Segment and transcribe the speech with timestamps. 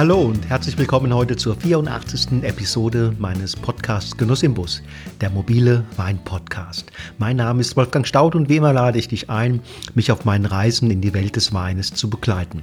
[0.00, 2.42] hallo und herzlich willkommen heute zur 84.
[2.42, 4.82] Episode meines Podcasts Genuss im Bus,
[5.20, 6.90] der mobile Wein-Podcast.
[7.18, 9.60] Mein Name ist Wolfgang Staud und wie immer lade ich dich ein,
[9.92, 12.62] mich auf meinen Reisen in die Welt des Weines zu begleiten.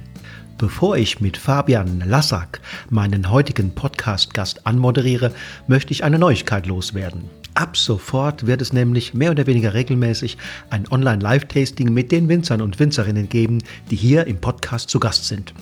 [0.58, 5.30] Bevor ich mit Fabian Lassack meinen heutigen Podcast-Gast anmoderiere,
[5.68, 7.30] möchte ich eine Neuigkeit loswerden.
[7.54, 10.38] Ab sofort wird es nämlich mehr oder weniger regelmäßig
[10.70, 13.58] ein Online-Live-Tasting mit den Winzern und Winzerinnen geben,
[13.92, 15.54] die hier im Podcast zu Gast sind.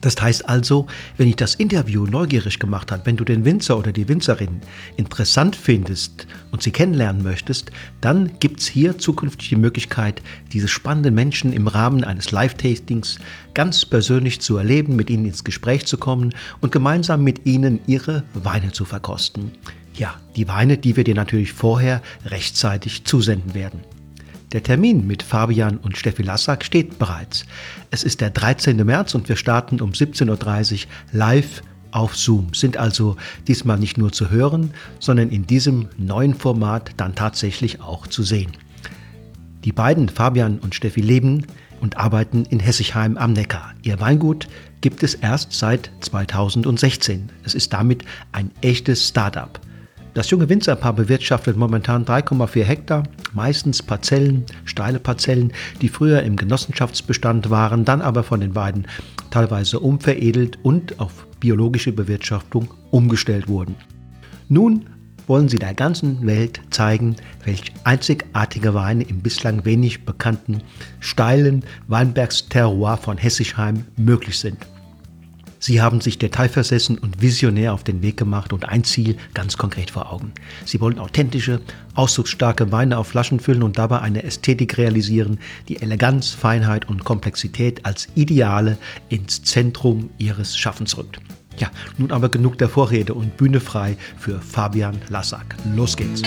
[0.00, 3.92] Das heißt also, wenn dich das Interview neugierig gemacht hat, wenn du den Winzer oder
[3.92, 4.60] die Winzerin
[4.96, 7.70] interessant findest und sie kennenlernen möchtest,
[8.00, 10.22] dann gibt es hier zukünftig die Möglichkeit,
[10.52, 13.18] diese spannenden Menschen im Rahmen eines Live-Tastings
[13.54, 18.22] ganz persönlich zu erleben, mit ihnen ins Gespräch zu kommen und gemeinsam mit ihnen ihre
[18.34, 19.52] Weine zu verkosten.
[19.94, 23.80] Ja, die Weine, die wir dir natürlich vorher rechtzeitig zusenden werden.
[24.52, 27.44] Der Termin mit Fabian und Steffi Lassack steht bereits.
[27.90, 28.76] Es ist der 13.
[28.84, 34.12] März und wir starten um 17.30 Uhr live auf Zoom, sind also diesmal nicht nur
[34.12, 38.52] zu hören, sondern in diesem neuen Format dann tatsächlich auch zu sehen.
[39.64, 41.46] Die beiden, Fabian und Steffi, leben
[41.80, 43.72] und arbeiten in Hessigheim am Neckar.
[43.82, 44.48] Ihr Weingut
[44.80, 47.30] gibt es erst seit 2016.
[47.44, 49.60] Es ist damit ein echtes Start-up.
[50.18, 57.50] Das junge Winzerpaar bewirtschaftet momentan 3,4 Hektar, meistens Parzellen, steile Parzellen, die früher im Genossenschaftsbestand
[57.50, 58.88] waren, dann aber von den beiden
[59.30, 63.76] teilweise umveredelt und auf biologische Bewirtschaftung umgestellt wurden.
[64.48, 64.86] Nun
[65.28, 67.14] wollen sie der ganzen Welt zeigen,
[67.44, 70.64] welch einzigartige Weine im bislang wenig bekannten,
[70.98, 74.58] steilen Weinbergsterroir von Hessischheim möglich sind.
[75.58, 79.90] Sie haben sich detailversessen und visionär auf den Weg gemacht und ein Ziel ganz konkret
[79.90, 80.32] vor Augen.
[80.64, 81.60] Sie wollen authentische,
[81.94, 85.38] ausdrucksstarke Weine auf Flaschen füllen und dabei eine Ästhetik realisieren,
[85.68, 91.20] die Eleganz, Feinheit und Komplexität als Ideale ins Zentrum ihres Schaffens rückt.
[91.58, 95.56] Ja, nun aber genug der Vorrede und Bühne frei für Fabian Lassack.
[95.74, 96.22] Los geht's!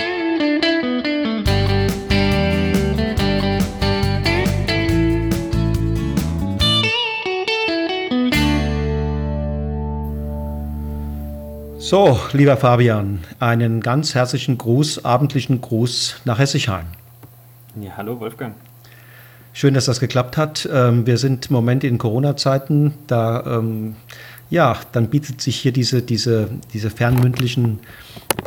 [11.92, 16.86] So, lieber Fabian, einen ganz herzlichen Gruß, abendlichen Gruß nach Hessigheim.
[17.82, 18.56] Ja, hallo Wolfgang.
[19.52, 20.70] Schön, dass das geklappt hat.
[20.72, 22.94] Ähm, wir sind im Moment in Corona-Zeiten.
[23.08, 23.98] Da, ähm,
[24.50, 27.80] ja, dann bietet sich hier diese, diese, diese fernmündlichen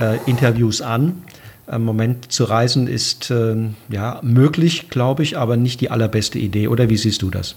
[0.00, 1.22] äh, Interviews an.
[1.70, 3.56] Im Moment zu reisen ist äh,
[3.90, 6.68] ja möglich, glaube ich, aber nicht die allerbeste Idee.
[6.68, 7.56] Oder wie siehst du das?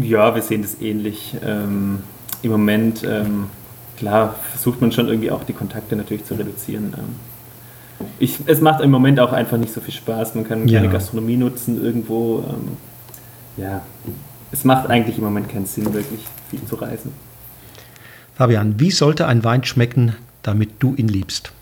[0.00, 1.36] Ja, wir sehen das ähnlich.
[1.44, 1.98] Ähm,
[2.40, 3.48] Im Moment ähm,
[3.96, 6.94] klar versucht man schon irgendwie auch die Kontakte natürlich zu reduzieren.
[6.96, 8.06] Ähm.
[8.18, 10.34] Ich, es macht im Moment auch einfach nicht so viel Spaß.
[10.34, 10.80] Man kann ja.
[10.80, 12.44] keine Gastronomie nutzen irgendwo.
[12.48, 12.76] Ähm,
[13.56, 13.82] ja,
[14.52, 16.20] es macht eigentlich im Moment keinen Sinn, wirklich
[16.50, 17.12] viel zu reisen.
[18.34, 21.52] Fabian, wie sollte ein Wein schmecken, damit du ihn liebst?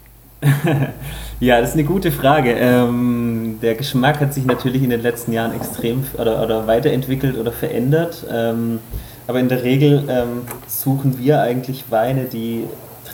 [1.41, 2.53] ja, das ist eine gute Frage.
[2.53, 7.53] Ähm, der Geschmack hat sich natürlich in den letzten Jahren extrem oder, oder weiterentwickelt oder
[7.53, 8.27] verändert.
[8.31, 8.81] Ähm,
[9.27, 12.65] aber in der Regel ähm, suchen wir eigentlich Weine, die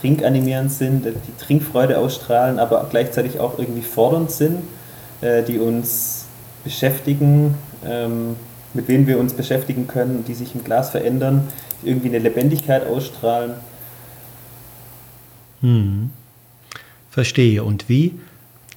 [0.00, 4.62] trinkanimierend sind, die Trinkfreude ausstrahlen, aber gleichzeitig auch irgendwie fordernd sind,
[5.20, 6.26] äh, die uns
[6.64, 7.54] beschäftigen,
[7.84, 8.36] ähm,
[8.74, 11.48] mit denen wir uns beschäftigen können, die sich im Glas verändern,
[11.82, 13.52] die irgendwie eine Lebendigkeit ausstrahlen.
[15.60, 16.10] Hm.
[17.10, 17.64] Verstehe.
[17.64, 18.14] Und wie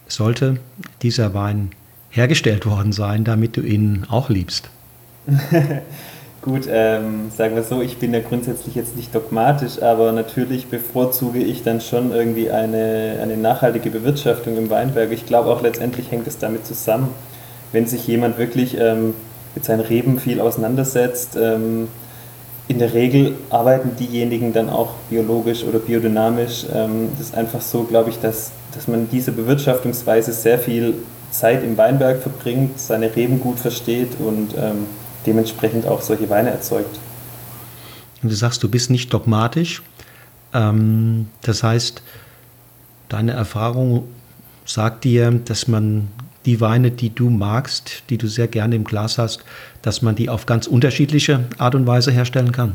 [0.08, 0.58] sollte
[1.02, 1.72] dieser Wein
[2.10, 4.70] hergestellt worden sein, damit du ihn auch liebst?
[6.44, 11.40] Gut, ähm, sagen wir so, ich bin ja grundsätzlich jetzt nicht dogmatisch, aber natürlich bevorzuge
[11.40, 15.14] ich dann schon irgendwie eine, eine nachhaltige Bewirtschaftung im Weinberg.
[15.14, 17.08] Ich glaube auch letztendlich hängt es damit zusammen,
[17.72, 19.14] wenn sich jemand wirklich ähm,
[19.56, 21.38] mit seinen Reben viel auseinandersetzt.
[21.42, 21.88] Ähm,
[22.68, 26.66] in der Regel arbeiten diejenigen dann auch biologisch oder biodynamisch.
[26.76, 30.96] Ähm, das ist einfach so, glaube ich, dass, dass man diese Bewirtschaftungsweise sehr viel
[31.32, 34.88] Zeit im Weinberg verbringt, seine Reben gut versteht und ähm,
[35.26, 37.00] dementsprechend auch solche Weine erzeugt.
[38.22, 39.82] Und du sagst, du bist nicht dogmatisch.
[40.54, 42.02] Ähm, das heißt,
[43.10, 44.08] deine Erfahrung
[44.66, 46.08] sagt dir, dass man
[46.46, 49.44] die Weine, die du magst, die du sehr gerne im Glas hast,
[49.82, 52.74] dass man die auf ganz unterschiedliche Art und Weise herstellen kann?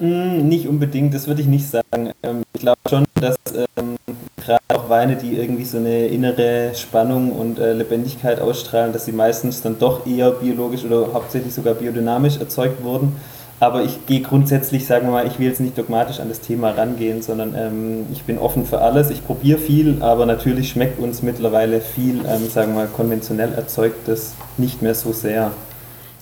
[0.00, 2.12] Mm, nicht unbedingt, das würde ich nicht sagen.
[2.22, 3.36] Ähm, ich glaube schon, dass
[3.76, 3.96] ähm,
[4.36, 9.12] gerade auch Weine, die irgendwie so eine innere Spannung und äh, Lebendigkeit ausstrahlen, dass sie
[9.12, 13.16] meistens dann doch eher biologisch oder hauptsächlich sogar biodynamisch erzeugt wurden.
[13.60, 16.70] Aber ich gehe grundsätzlich, sagen wir mal, ich will jetzt nicht dogmatisch an das Thema
[16.70, 19.10] rangehen, sondern ähm, ich bin offen für alles.
[19.10, 24.34] Ich probiere viel, aber natürlich schmeckt uns mittlerweile viel, ähm, sagen wir mal, konventionell erzeugtes
[24.58, 25.50] nicht mehr so sehr.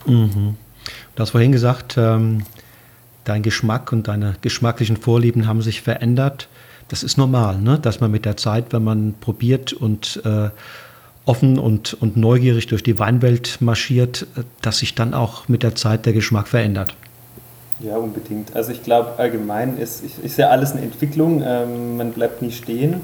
[0.07, 0.57] Mhm.
[1.15, 2.43] Du hast vorhin gesagt, ähm,
[3.29, 6.49] dein Geschmack und deine geschmacklichen Vorlieben haben sich verändert.
[6.89, 7.79] Das ist normal, ne?
[7.79, 10.51] dass man mit der Zeit, wenn man probiert und äh,
[11.25, 15.75] offen und, und neugierig durch die Weinwelt marschiert, äh, dass sich dann auch mit der
[15.75, 16.95] Zeit der Geschmack verändert.
[17.81, 18.57] Ja, unbedingt.
[18.57, 21.43] Also ich glaube, allgemein ist, ist ja alles eine Entwicklung.
[21.45, 23.03] Ähm, man bleibt nie stehen.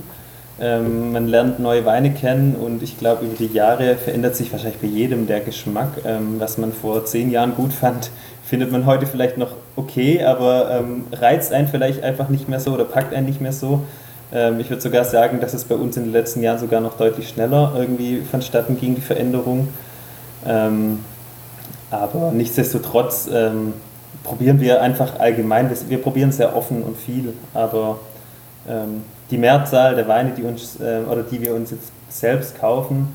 [0.61, 4.81] Ähm, man lernt neue Weine kennen und ich glaube, über die Jahre verändert sich wahrscheinlich
[4.81, 5.89] bei jedem der Geschmack.
[6.05, 8.11] Ähm, was man vor zehn Jahren gut fand,
[8.45, 12.73] findet man heute vielleicht noch okay, aber ähm, reizt einen vielleicht einfach nicht mehr so
[12.73, 13.83] oder packt einen nicht mehr so.
[14.33, 16.97] Ähm, ich würde sogar sagen, dass es bei uns in den letzten Jahren sogar noch
[16.97, 19.69] deutlich schneller irgendwie vonstatten ging, die Veränderung.
[20.47, 21.01] Ähm,
[21.91, 23.75] aber nichtsdestotrotz ähm,
[24.25, 27.99] probieren wir einfach allgemein, wir probieren sehr offen und viel, aber
[28.69, 33.09] ähm, die Mehrzahl der Weine, die uns äh, oder die wir uns jetzt selbst kaufen,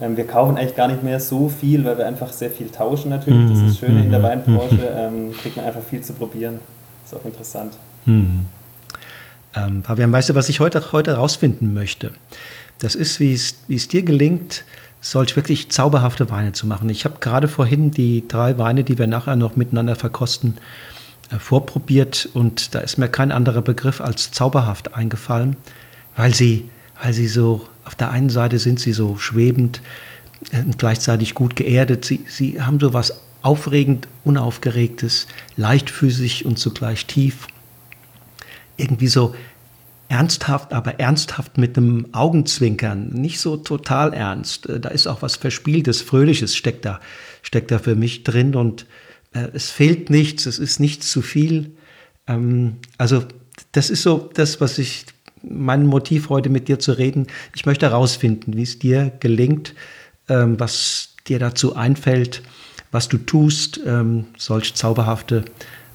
[0.00, 3.10] ähm, wir kaufen eigentlich gar nicht mehr so viel, weil wir einfach sehr viel tauschen
[3.10, 3.50] natürlich.
[3.50, 4.24] Das ist das Schöne in der mhm.
[4.24, 5.28] Weinbranche, mhm.
[5.28, 6.60] ähm, kriegt man einfach viel zu probieren.
[7.04, 7.72] Ist auch interessant.
[8.04, 8.46] Mhm.
[9.54, 12.12] Ähm, Fabian, weißt du, was ich heute, heute rausfinden möchte?
[12.78, 14.64] Das ist, wie es, wie es dir gelingt,
[15.00, 16.88] solch wirklich zauberhafte Weine zu machen.
[16.90, 20.58] Ich habe gerade vorhin die drei Weine, die wir nachher noch miteinander verkosten,
[21.30, 25.56] äh, vorprobiert und da ist mir kein anderer Begriff als zauberhaft eingefallen,
[26.16, 26.68] weil sie,
[27.02, 29.80] weil sie so, auf der einen Seite sind sie so schwebend
[30.52, 32.04] äh, und gleichzeitig gut geerdet.
[32.04, 35.26] Sie, sie haben so was aufregend, unaufgeregtes,
[35.56, 37.46] leichtfüßig und zugleich tief.
[38.76, 39.34] Irgendwie so
[40.10, 44.68] ernsthaft, aber ernsthaft mit einem Augenzwinkern, nicht so total ernst.
[44.68, 47.00] Äh, da ist auch was Verspieltes, Fröhliches steckt da,
[47.40, 48.84] steckt da für mich drin und
[49.32, 51.72] äh, es fehlt nichts, es ist nichts zu viel.
[52.26, 53.24] Ähm, also
[53.72, 55.06] das ist so das, was ich,
[55.42, 57.26] mein Motiv heute mit dir zu reden.
[57.54, 59.74] Ich möchte herausfinden, wie es dir gelingt,
[60.28, 62.42] ähm, was dir dazu einfällt,
[62.90, 65.44] was du tust, ähm, solch zauberhafte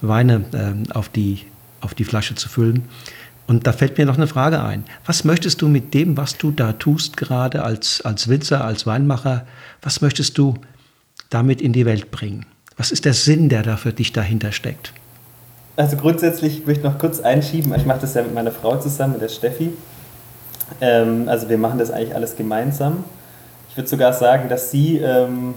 [0.01, 1.39] Weine ähm, auf, die,
[1.81, 2.83] auf die Flasche zu füllen.
[3.45, 4.85] Und da fällt mir noch eine Frage ein.
[5.05, 9.45] Was möchtest du mit dem, was du da tust, gerade als, als Winzer, als Weinmacher,
[9.81, 10.55] was möchtest du
[11.29, 12.45] damit in die Welt bringen?
[12.77, 14.93] Was ist der Sinn, der da für dich dahinter steckt?
[15.75, 17.73] Also grundsätzlich möchte ich noch kurz einschieben.
[17.75, 19.73] Ich mache das ja mit meiner Frau zusammen, mit der Steffi.
[20.81, 23.03] Ähm, also wir machen das eigentlich alles gemeinsam.
[23.69, 25.55] Ich würde sogar sagen, dass sie, ähm,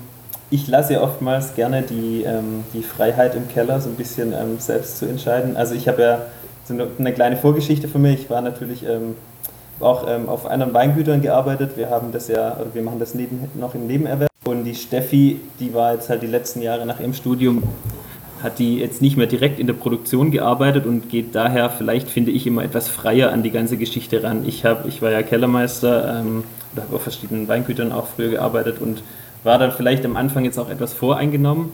[0.51, 4.59] ich lasse ja oftmals gerne die, ähm, die Freiheit im Keller so ein bisschen ähm,
[4.59, 5.55] selbst zu entscheiden.
[5.57, 6.19] Also ich habe ja
[6.65, 8.23] so eine kleine Vorgeschichte für mich.
[8.23, 9.17] Ich war natürlich ähm,
[9.81, 11.77] auch ähm, auf anderen Weingütern gearbeitet.
[11.77, 14.31] Wir haben das ja, wir machen das neben, noch im Nebenerwerb.
[14.47, 17.65] Und die Steffi, die war jetzt halt die letzten Jahre nach ihrem Studium,
[18.43, 22.31] hat die jetzt nicht mehr direkt in der Produktion gearbeitet und geht daher vielleicht, finde
[22.31, 24.45] ich, immer etwas freier an die ganze Geschichte ran.
[24.47, 28.79] Ich, hab, ich war ja Kellermeister ähm, oder habe auf verschiedenen Weingütern auch früher gearbeitet
[28.81, 29.03] und
[29.45, 31.71] war dann vielleicht am Anfang jetzt auch etwas voreingenommen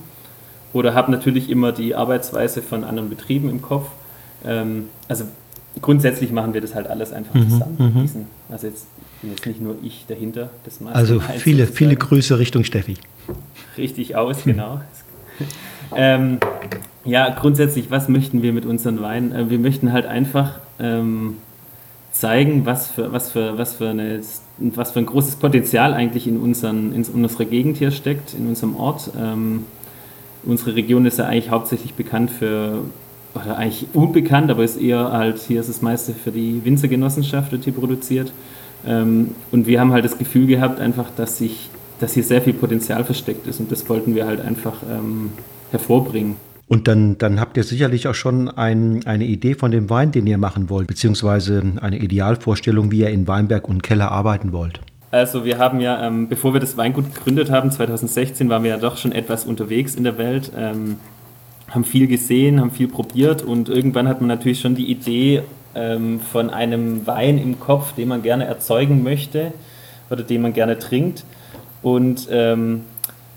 [0.73, 3.87] oder habe natürlich immer die Arbeitsweise von anderen Betrieben im Kopf
[4.44, 5.25] ähm, also
[5.81, 7.76] grundsätzlich machen wir das halt alles einfach mhm, zusammen.
[7.79, 8.26] Mhm.
[8.50, 8.87] also jetzt
[9.20, 10.50] bin jetzt nicht nur ich dahinter.
[10.64, 12.97] Das also viele, viele Grüße Richtung Steffi.
[13.79, 14.81] Richtig aus, genau.
[15.96, 16.38] ähm,
[17.04, 19.32] ja, grundsätzlich, was möchten wir mit unseren Weinen?
[19.32, 21.37] Äh, wir möchten halt einfach ähm,
[22.12, 24.20] zeigen, was für, was, für, was, für eine,
[24.58, 28.76] was für ein großes Potenzial eigentlich in, unseren, in unserer Gegend hier steckt, in unserem
[28.76, 29.11] Ort.
[29.18, 29.64] Ähm,
[30.44, 32.78] unsere Region ist ja eigentlich hauptsächlich bekannt für
[33.34, 37.64] oder eigentlich unbekannt, aber ist eher halt, hier ist das meiste für die Winzergenossenschaft, wird
[37.64, 38.32] hier produziert.
[38.87, 42.52] Ähm, und wir haben halt das Gefühl gehabt, einfach, dass sich, dass hier sehr viel
[42.52, 45.30] Potenzial versteckt ist und das wollten wir halt einfach ähm,
[45.73, 46.37] hervorbringen.
[46.69, 50.26] Und dann, dann habt ihr sicherlich auch schon ein, eine Idee von dem Wein, den
[50.26, 54.81] ihr machen wollt, beziehungsweise eine Idealvorstellung, wie ihr in Weinberg und Keller arbeiten wollt.
[55.11, 58.79] Also wir haben ja, ähm, bevor wir das Weingut gegründet haben, 2016, waren wir ja
[58.79, 60.50] doch schon etwas unterwegs in der Welt.
[60.57, 60.97] Ähm,
[61.69, 65.43] haben viel gesehen, haben viel probiert und irgendwann hat man natürlich schon die Idee
[65.75, 69.52] ähm, von einem Wein im Kopf, den man gerne erzeugen möchte
[70.11, 71.25] oder den man gerne trinkt.
[71.83, 72.83] Und ähm,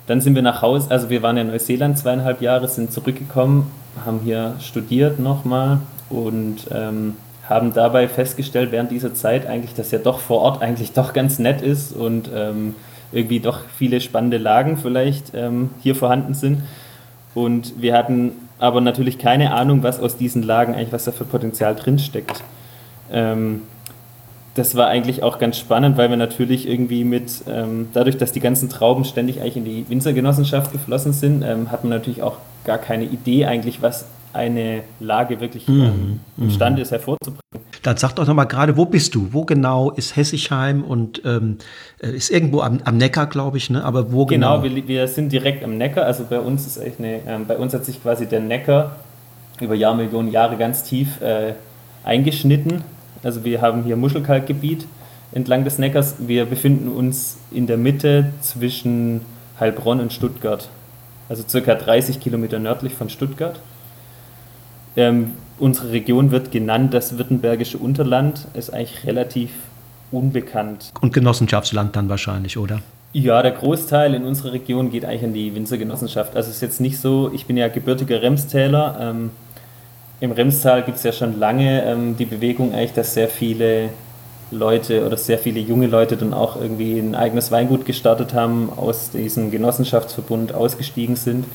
[0.07, 3.71] dann sind wir nach Hause, also wir waren in Neuseeland zweieinhalb Jahre, sind zurückgekommen,
[4.05, 7.15] haben hier studiert nochmal und ähm,
[7.49, 11.39] haben dabei festgestellt während dieser Zeit eigentlich, dass ja doch vor Ort eigentlich doch ganz
[11.39, 12.75] nett ist und ähm,
[13.11, 16.63] irgendwie doch viele spannende Lagen vielleicht ähm, hier vorhanden sind.
[17.33, 21.25] Und wir hatten aber natürlich keine Ahnung, was aus diesen Lagen eigentlich, was da für
[21.25, 22.43] Potenzial drinsteckt.
[23.11, 23.61] Ähm,
[24.55, 28.39] das war eigentlich auch ganz spannend, weil wir natürlich irgendwie mit, ähm, dadurch, dass die
[28.39, 32.77] ganzen Trauben ständig eigentlich in die Winzergenossenschaft geflossen sind, ähm, hat man natürlich auch gar
[32.77, 35.81] keine Idee eigentlich, was eine Lage wirklich mhm.
[35.81, 37.39] ähm, imstande ist hervorzubringen.
[37.83, 39.27] Dann sag doch nochmal gerade, wo bist du?
[39.31, 41.57] Wo genau ist Hessischheim und ähm,
[42.01, 43.83] äh, ist irgendwo am, am Neckar, glaube ich, ne?
[43.83, 44.61] aber wo genau?
[44.61, 47.57] Genau, wir, wir, sind direkt am Neckar, also bei uns ist echt eine, ähm, bei
[47.57, 48.95] uns hat sich quasi der Neckar
[49.61, 51.53] über Jahrmillionen Jahre ganz tief äh,
[52.03, 52.83] eingeschnitten.
[53.25, 54.85] Also wir haben hier Muschelkalkgebiet
[55.31, 56.15] entlang des Neckars.
[56.19, 59.21] Wir befinden uns in der Mitte zwischen
[59.59, 60.69] Heilbronn und Stuttgart,
[61.27, 63.59] also circa 30 Kilometer nördlich von Stuttgart.
[64.95, 69.49] Ähm, unsere Region wird genannt das Württembergische Unterland, ist eigentlich relativ
[70.11, 70.91] unbekannt.
[71.01, 72.81] Und Genossenschaftsland dann wahrscheinlich, oder?
[73.11, 76.35] Ja, der Großteil in unserer Region geht eigentlich an die Winzergenossenschaft.
[76.35, 78.97] Also es ist jetzt nicht so, ich bin ja gebürtiger Remstäler.
[79.01, 79.31] Ähm,
[80.25, 83.89] Im Remstal gibt es ja schon lange ähm, die Bewegung eigentlich, dass sehr viele
[84.49, 89.11] Leute oder sehr viele junge Leute dann auch irgendwie ein eigenes Weingut gestartet haben, aus
[89.11, 91.45] diesem Genossenschaftsverbund ausgestiegen sind.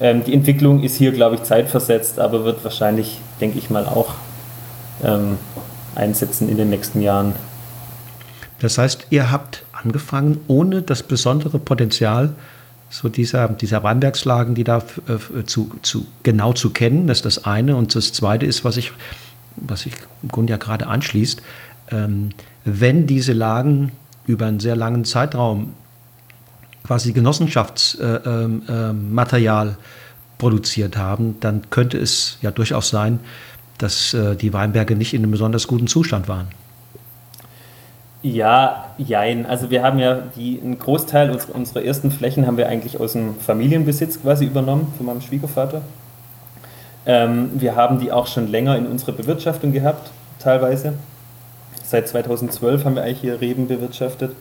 [0.00, 4.14] Ähm, die Entwicklung ist hier, glaube ich, zeitversetzt, aber wird wahrscheinlich, denke ich mal, auch
[5.04, 5.38] ähm,
[5.94, 7.34] einsetzen in den nächsten Jahren.
[8.58, 12.34] Das heißt, ihr habt angefangen, ohne das besondere Potenzial
[12.90, 17.44] so dieser, dieser Weinbergslagen, die da äh, zu, zu, genau zu kennen, das ist das
[17.44, 17.76] eine.
[17.76, 18.92] Und das zweite ist, was ich,
[19.56, 21.42] was ich im Grunde ja gerade anschließt,
[21.90, 22.30] ähm,
[22.64, 23.92] wenn diese Lagen
[24.26, 25.74] über einen sehr langen Zeitraum
[26.84, 29.76] quasi Genossenschaftsmaterial äh, äh,
[30.38, 33.20] produziert haben, dann könnte es ja durchaus sein,
[33.78, 36.48] dass äh, die Weinberge nicht in einem besonders guten Zustand waren.
[38.22, 39.46] Ja, jein.
[39.46, 43.12] Also wir haben ja die, einen Großteil unserer, unserer ersten Flächen haben wir eigentlich aus
[43.12, 45.82] dem Familienbesitz quasi übernommen von meinem Schwiegervater.
[47.06, 50.10] Ähm, wir haben die auch schon länger in unserer Bewirtschaftung gehabt,
[50.40, 50.94] teilweise.
[51.84, 54.34] Seit 2012 haben wir eigentlich hier Reben bewirtschaftet.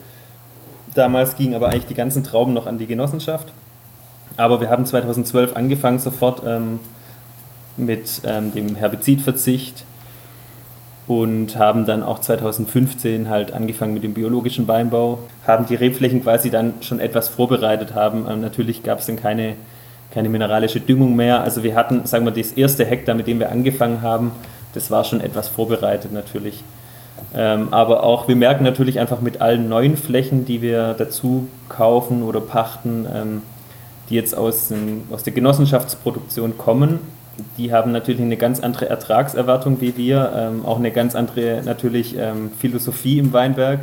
[0.96, 3.48] Damals gingen aber eigentlich die ganzen Trauben noch an die Genossenschaft.
[4.38, 6.80] Aber wir haben 2012 angefangen sofort ähm,
[7.78, 9.86] mit ähm, dem Herbizidverzicht
[11.08, 16.50] und haben dann auch 2015 halt angefangen mit dem biologischen Weinbau, haben die Rebflächen quasi
[16.50, 18.26] dann schon etwas vorbereitet haben.
[18.30, 19.56] Ähm, natürlich gab es dann keine,
[20.12, 21.42] keine mineralische Düngung mehr.
[21.42, 24.32] Also wir hatten, sagen wir, das erste Hektar, mit dem wir angefangen haben,
[24.74, 26.64] das war schon etwas vorbereitet natürlich.
[27.34, 32.22] Ähm, aber auch, wir merken natürlich einfach mit allen neuen Flächen, die wir dazu kaufen
[32.22, 33.42] oder pachten, ähm,
[34.10, 37.00] die jetzt aus, dem, aus der Genossenschaftsproduktion kommen,
[37.58, 42.18] die haben natürlich eine ganz andere Ertragserwartung wie wir, ähm, auch eine ganz andere natürlich
[42.18, 43.82] ähm, Philosophie im Weinberg.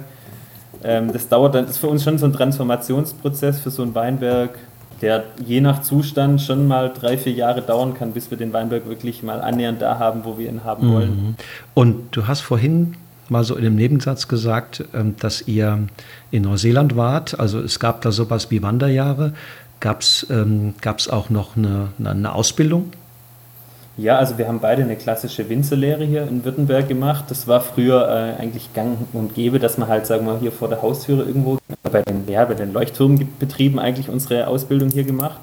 [0.83, 4.51] Ähm, das dauert dann, ist für uns schon so ein Transformationsprozess für so ein Weinberg,
[5.01, 8.89] der je nach Zustand schon mal drei, vier Jahre dauern kann, bis wir den Weinberg
[8.89, 11.11] wirklich mal annähernd da haben, wo wir ihn haben wollen.
[11.11, 11.35] Mhm.
[11.75, 12.97] Und du hast vorhin
[13.29, 15.87] mal so in einem Nebensatz gesagt, ähm, dass ihr
[16.31, 17.39] in Neuseeland wart.
[17.39, 19.33] Also es gab da sowas wie Wanderjahre.
[19.81, 20.75] Gab es ähm,
[21.11, 22.93] auch noch eine, eine Ausbildung?
[23.97, 27.27] Ja, also wir haben beide eine klassische Winzerlehre hier in Württemberg gemacht.
[27.29, 30.51] Das war früher äh, eigentlich gang und gäbe, dass man halt, sagen wir mal, hier
[30.51, 35.39] vor der Haustüre irgendwo bei den, ja, bei den Leuchtturmbetrieben eigentlich unsere Ausbildung hier gemacht.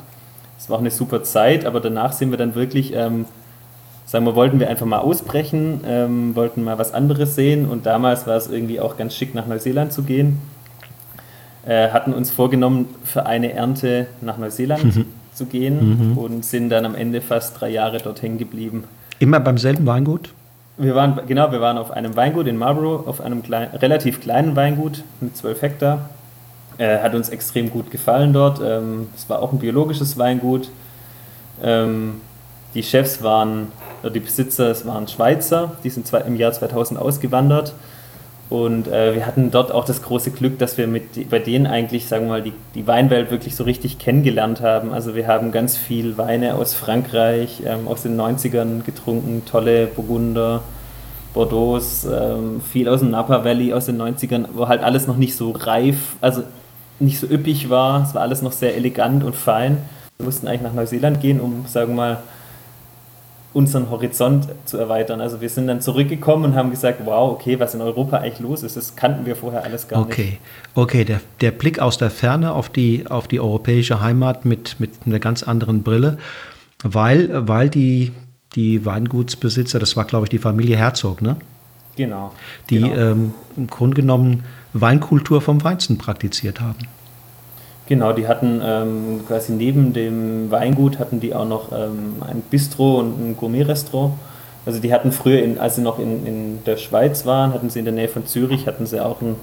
[0.58, 3.25] Das war auch eine super Zeit, aber danach sind wir dann wirklich ähm,
[4.12, 8.27] sagen wir, wollten wir einfach mal ausbrechen, ähm, wollten mal was anderes sehen und damals
[8.27, 10.39] war es irgendwie auch ganz schick, nach Neuseeland zu gehen.
[11.65, 15.05] Äh, hatten uns vorgenommen, für eine Ernte nach Neuseeland mhm.
[15.41, 16.17] Zu gehen mhm.
[16.17, 18.83] und sind dann am Ende fast drei Jahre dort hängen geblieben.
[19.19, 20.29] Immer beim selben Weingut?
[20.77, 24.55] Wir waren, genau, wir waren auf einem Weingut in Marlborough, auf einem klein, relativ kleinen
[24.55, 26.10] Weingut mit 12 Hektar.
[26.77, 28.62] Äh, hat uns extrem gut gefallen dort.
[28.63, 30.69] Ähm, es war auch ein biologisches Weingut.
[31.63, 32.21] Ähm,
[32.74, 33.67] die Chefs waren
[34.03, 37.74] die Besitzer, es waren Schweizer, die sind im Jahr 2000 ausgewandert.
[38.51, 42.08] Und äh, wir hatten dort auch das große Glück, dass wir mit, bei denen eigentlich,
[42.08, 44.91] sagen wir mal, die, die Weinwelt wirklich so richtig kennengelernt haben.
[44.91, 50.63] Also wir haben ganz viel Weine aus Frankreich, ähm, aus den 90ern getrunken, tolle Burgunder,
[51.34, 51.79] Bordeaux,
[52.12, 55.51] ähm, viel aus dem Napa Valley aus den 90ern, wo halt alles noch nicht so
[55.51, 56.43] reif, also
[57.00, 58.03] nicht so üppig war.
[58.03, 59.77] Es war alles noch sehr elegant und fein.
[60.17, 62.17] Wir mussten eigentlich nach Neuseeland gehen, um, sagen wir mal,
[63.53, 65.20] unseren Horizont zu erweitern.
[65.20, 68.63] Also wir sind dann zurückgekommen und haben gesagt, wow, okay, was in Europa eigentlich los
[68.63, 70.24] ist, das kannten wir vorher alles gar okay.
[70.24, 70.39] nicht.
[70.75, 74.91] Okay, der, der Blick aus der Ferne auf die, auf die europäische Heimat mit, mit
[75.05, 76.17] einer ganz anderen Brille,
[76.84, 78.13] weil, weil die,
[78.55, 81.36] die Weingutsbesitzer, das war glaube ich die Familie Herzog, ne?
[81.98, 82.31] Genau.
[82.70, 82.96] Die genau.
[82.96, 86.79] Ähm, im Grunde genommen Weinkultur vom Weizen praktiziert haben.
[87.91, 93.00] Genau, die hatten ähm, quasi neben dem Weingut hatten die auch noch ähm, ein Bistro
[93.00, 94.13] und ein Gourmet-Restaurant.
[94.65, 97.79] Also die hatten früher, in, als sie noch in, in der Schweiz waren, hatten sie
[97.79, 99.36] in der Nähe von Zürich, hatten sie auch ein,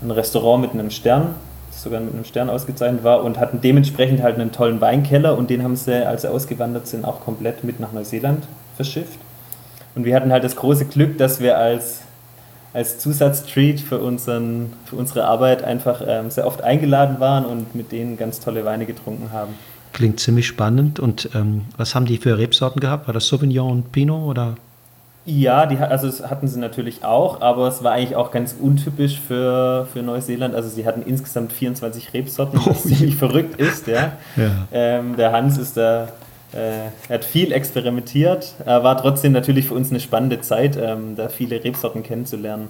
[0.00, 1.34] ein Restaurant mit einem Stern,
[1.72, 5.50] das sogar mit einem Stern ausgezeichnet war und hatten dementsprechend halt einen tollen Weinkeller und
[5.50, 8.44] den haben sie, als sie ausgewandert sind, auch komplett mit nach Neuseeland
[8.76, 9.18] verschifft.
[9.96, 12.02] Und wir hatten halt das große Glück, dass wir als
[12.72, 17.92] als Zusatztreat für, unseren, für unsere Arbeit einfach ähm, sehr oft eingeladen waren und mit
[17.92, 19.54] denen ganz tolle Weine getrunken haben.
[19.92, 21.00] klingt ziemlich spannend.
[21.00, 23.06] Und ähm, was haben die für Rebsorten gehabt?
[23.06, 24.56] War das Sauvignon und Pinot oder?
[25.30, 29.20] Ja, die, also das hatten sie natürlich auch, aber es war eigentlich auch ganz untypisch
[29.20, 30.54] für, für Neuseeland.
[30.54, 33.86] Also sie hatten insgesamt 24 Rebsorten, was oh, ziemlich verrückt ist.
[33.86, 34.12] Ja.
[34.36, 34.50] ja.
[34.72, 36.08] Ähm, der Hans ist da,
[36.52, 41.62] äh, hat viel experimentiert, war trotzdem natürlich für uns eine spannende Zeit, ähm, da viele
[41.62, 42.68] Rebsorten kennenzulernen.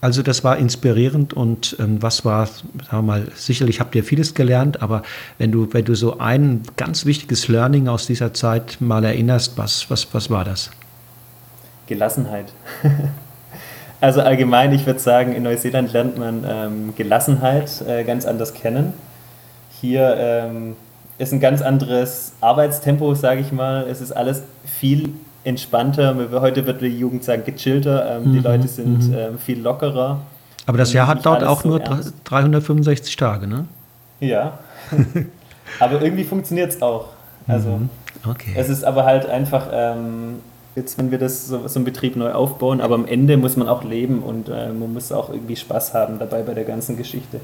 [0.00, 4.34] Also das war inspirierend und ähm, was war, sagen wir mal, sicherlich habt ihr vieles
[4.34, 5.02] gelernt, aber
[5.38, 9.90] wenn du, wenn du so ein ganz wichtiges Learning aus dieser Zeit mal erinnerst, was,
[9.90, 10.70] was, was war das?
[11.88, 12.52] Gelassenheit.
[14.00, 18.92] also allgemein, ich würde sagen, in Neuseeland lernt man ähm, Gelassenheit äh, ganz anders kennen.
[19.80, 20.76] Hier ähm,
[21.18, 23.86] ist ein ganz anderes Arbeitstempo, sage ich mal.
[23.88, 25.10] Es ist alles viel
[25.44, 26.16] entspannter.
[26.40, 28.16] Heute wird die Jugend sagen gechillter.
[28.16, 29.14] Ähm, mhm, die Leute sind mhm.
[29.14, 30.20] ähm, viel lockerer.
[30.66, 32.14] Aber das Jahr hat dort auch so nur ernst.
[32.24, 33.66] 365 Tage, ne?
[34.20, 34.58] Ja.
[35.80, 37.06] aber irgendwie funktioniert es auch.
[37.46, 37.88] Also, mhm,
[38.28, 38.52] okay.
[38.54, 40.40] es ist aber halt einfach ähm,
[40.76, 43.68] jetzt, wenn wir das so, so einen Betrieb neu aufbauen, aber am Ende muss man
[43.68, 47.40] auch leben und äh, man muss auch irgendwie Spaß haben dabei bei der ganzen Geschichte.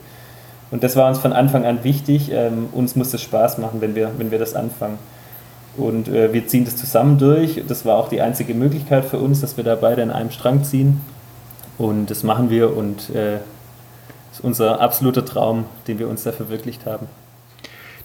[0.71, 2.31] Und das war uns von Anfang an wichtig.
[2.33, 4.99] Ähm, uns muss es Spaß machen, wenn wir, wenn wir das anfangen.
[5.77, 7.63] Und äh, wir ziehen das zusammen durch.
[7.67, 10.65] Das war auch die einzige Möglichkeit für uns, dass wir da beide in einem Strang
[10.65, 11.01] ziehen.
[11.79, 13.39] Und das machen wir und äh,
[14.31, 17.07] das ist unser absoluter Traum, den wir uns da verwirklicht haben.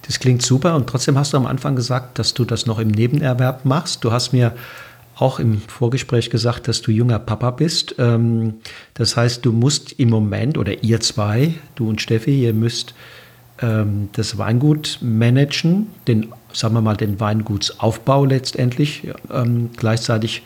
[0.04, 2.88] Das klingt super und trotzdem hast du am Anfang gesagt, dass du das noch im
[2.88, 4.04] Nebenerwerb machst.
[4.04, 4.54] Du hast mir
[5.20, 7.96] auch im Vorgespräch gesagt, dass du junger Papa bist.
[8.00, 8.56] Ähm,
[8.94, 12.94] das heißt, du musst im Moment, oder ihr zwei, du und Steffi, ihr müsst
[13.62, 19.10] ähm, das Weingut managen, den, sagen wir mal, den Weingutsaufbau letztendlich.
[19.32, 20.44] Ähm, gleichzeitig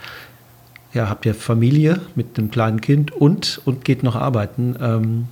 [0.93, 5.27] ja, habt ihr Familie mit einem kleinen Kind und, und geht noch arbeiten.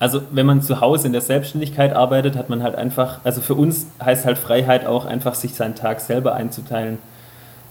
[0.00, 3.54] Also wenn man zu Hause in der Selbstständigkeit arbeitet, hat man halt einfach, also für
[3.54, 6.98] uns heißt halt Freiheit auch einfach, sich seinen Tag selber einzuteilen.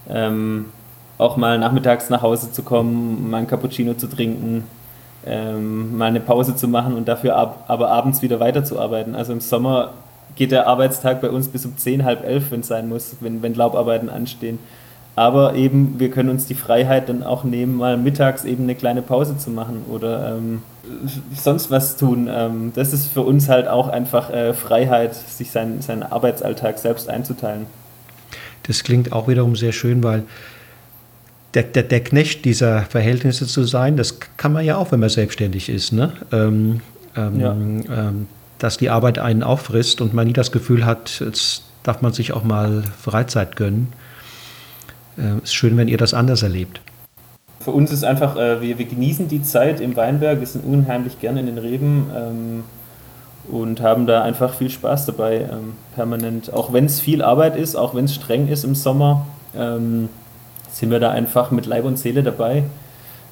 [0.08, 0.66] Ähm,
[1.20, 4.64] auch mal nachmittags nach Hause zu kommen, mal ein Cappuccino zu trinken,
[5.26, 9.14] ähm, mal eine Pause zu machen und dafür ab, aber abends wieder weiterzuarbeiten.
[9.14, 9.92] Also im Sommer
[10.36, 13.42] geht der Arbeitstag bei uns bis um 10, halb elf, wenn es sein muss, wenn,
[13.42, 14.58] wenn Laubarbeiten anstehen.
[15.16, 19.02] Aber eben, wir können uns die Freiheit dann auch nehmen, mal mittags eben eine kleine
[19.02, 20.62] Pause zu machen oder ähm,
[21.34, 22.28] sonst was tun.
[22.32, 27.10] Ähm, das ist für uns halt auch einfach äh, Freiheit, sich seinen, seinen Arbeitsalltag selbst
[27.10, 27.66] einzuteilen.
[28.62, 30.24] Das klingt auch wiederum sehr schön, weil
[31.54, 35.08] der, der, der Knecht dieser Verhältnisse zu sein, das kann man ja auch, wenn man
[35.08, 35.92] selbstständig ist.
[35.92, 36.12] Ne?
[36.32, 36.80] Ähm,
[37.16, 37.52] ähm, ja.
[37.52, 38.26] ähm,
[38.58, 42.32] dass die Arbeit einen auffrisst und man nie das Gefühl hat, jetzt darf man sich
[42.32, 43.92] auch mal Freizeit gönnen.
[45.18, 46.80] Äh, ist schön, wenn ihr das anders erlebt.
[47.60, 51.20] Für uns ist einfach, äh, wir, wir genießen die Zeit im Weinberg, wir sind unheimlich
[51.20, 52.64] gerne in den Reben ähm,
[53.50, 56.52] und haben da einfach viel Spaß dabei, ähm, permanent.
[56.52, 59.26] Auch wenn es viel Arbeit ist, auch wenn es streng ist im Sommer.
[59.56, 60.08] Ähm,
[60.80, 62.64] sind wir da einfach mit Leib und Seele dabei.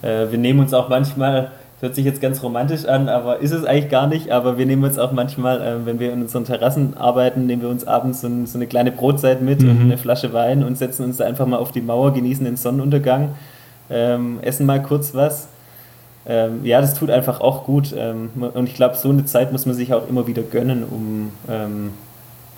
[0.02, 3.64] Äh, wir nehmen uns auch manchmal, hört sich jetzt ganz romantisch an, aber ist es
[3.64, 6.98] eigentlich gar nicht, aber wir nehmen uns auch manchmal, äh, wenn wir in unseren Terrassen
[6.98, 9.70] arbeiten, nehmen wir uns abends so, so eine kleine Brotzeit mit mhm.
[9.70, 12.58] und eine Flasche Wein und setzen uns da einfach mal auf die Mauer, genießen den
[12.58, 13.30] Sonnenuntergang,
[13.88, 15.48] ähm, essen mal kurz was.
[16.26, 17.94] Ähm, ja, das tut einfach auch gut.
[17.96, 21.32] Ähm, und ich glaube, so eine Zeit muss man sich auch immer wieder gönnen, um
[21.48, 21.92] ähm,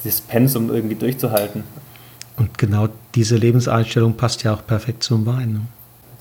[0.02, 1.62] das Pensum irgendwie durchzuhalten.
[2.40, 5.52] Und genau diese Lebenseinstellung passt ja auch perfekt zum Wein.
[5.52, 5.60] Ne?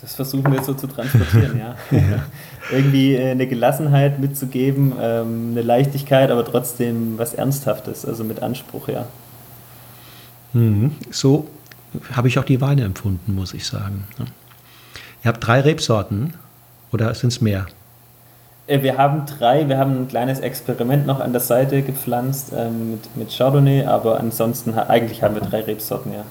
[0.01, 1.75] Das versuchen wir so zu transportieren, ja.
[1.97, 2.25] ja.
[2.71, 8.89] Irgendwie äh, eine Gelassenheit mitzugeben, ähm, eine Leichtigkeit, aber trotzdem was Ernsthaftes, also mit Anspruch,
[8.89, 9.05] ja.
[10.51, 10.91] Mhm.
[11.10, 11.47] So
[12.12, 14.03] habe ich auch die Weine empfunden, muss ich sagen.
[14.17, 14.25] Ne?
[15.23, 16.34] Ihr habt drei Rebsorten
[16.91, 17.65] oder sind es mehr?
[18.69, 22.91] Äh, wir haben drei, wir haben ein kleines Experiment noch an der Seite gepflanzt ähm,
[22.91, 26.23] mit, mit Chardonnay, aber ansonsten eigentlich haben wir drei Rebsorten, ja.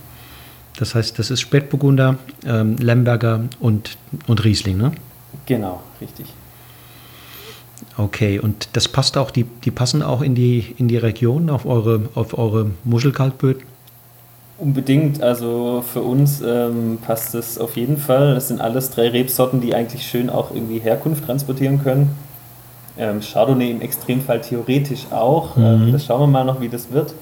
[0.78, 3.98] Das heißt, das ist Spätburgunder, ähm, Lemberger und,
[4.28, 4.92] und Riesling, ne?
[5.46, 6.26] Genau, richtig.
[7.96, 11.66] Okay, und das passt auch, die, die passen auch in die, in die Region, auf
[11.66, 13.62] eure, auf eure Muschelkalkböden?
[14.58, 18.34] Unbedingt, also für uns ähm, passt es auf jeden Fall.
[18.34, 22.14] Das sind alles drei Rebsorten, die eigentlich schön auch irgendwie Herkunft transportieren können.
[22.98, 25.56] Ähm, Chardonnay im Extremfall theoretisch auch.
[25.56, 25.64] Mhm.
[25.64, 27.14] Ähm, das schauen wir mal noch, wie das wird.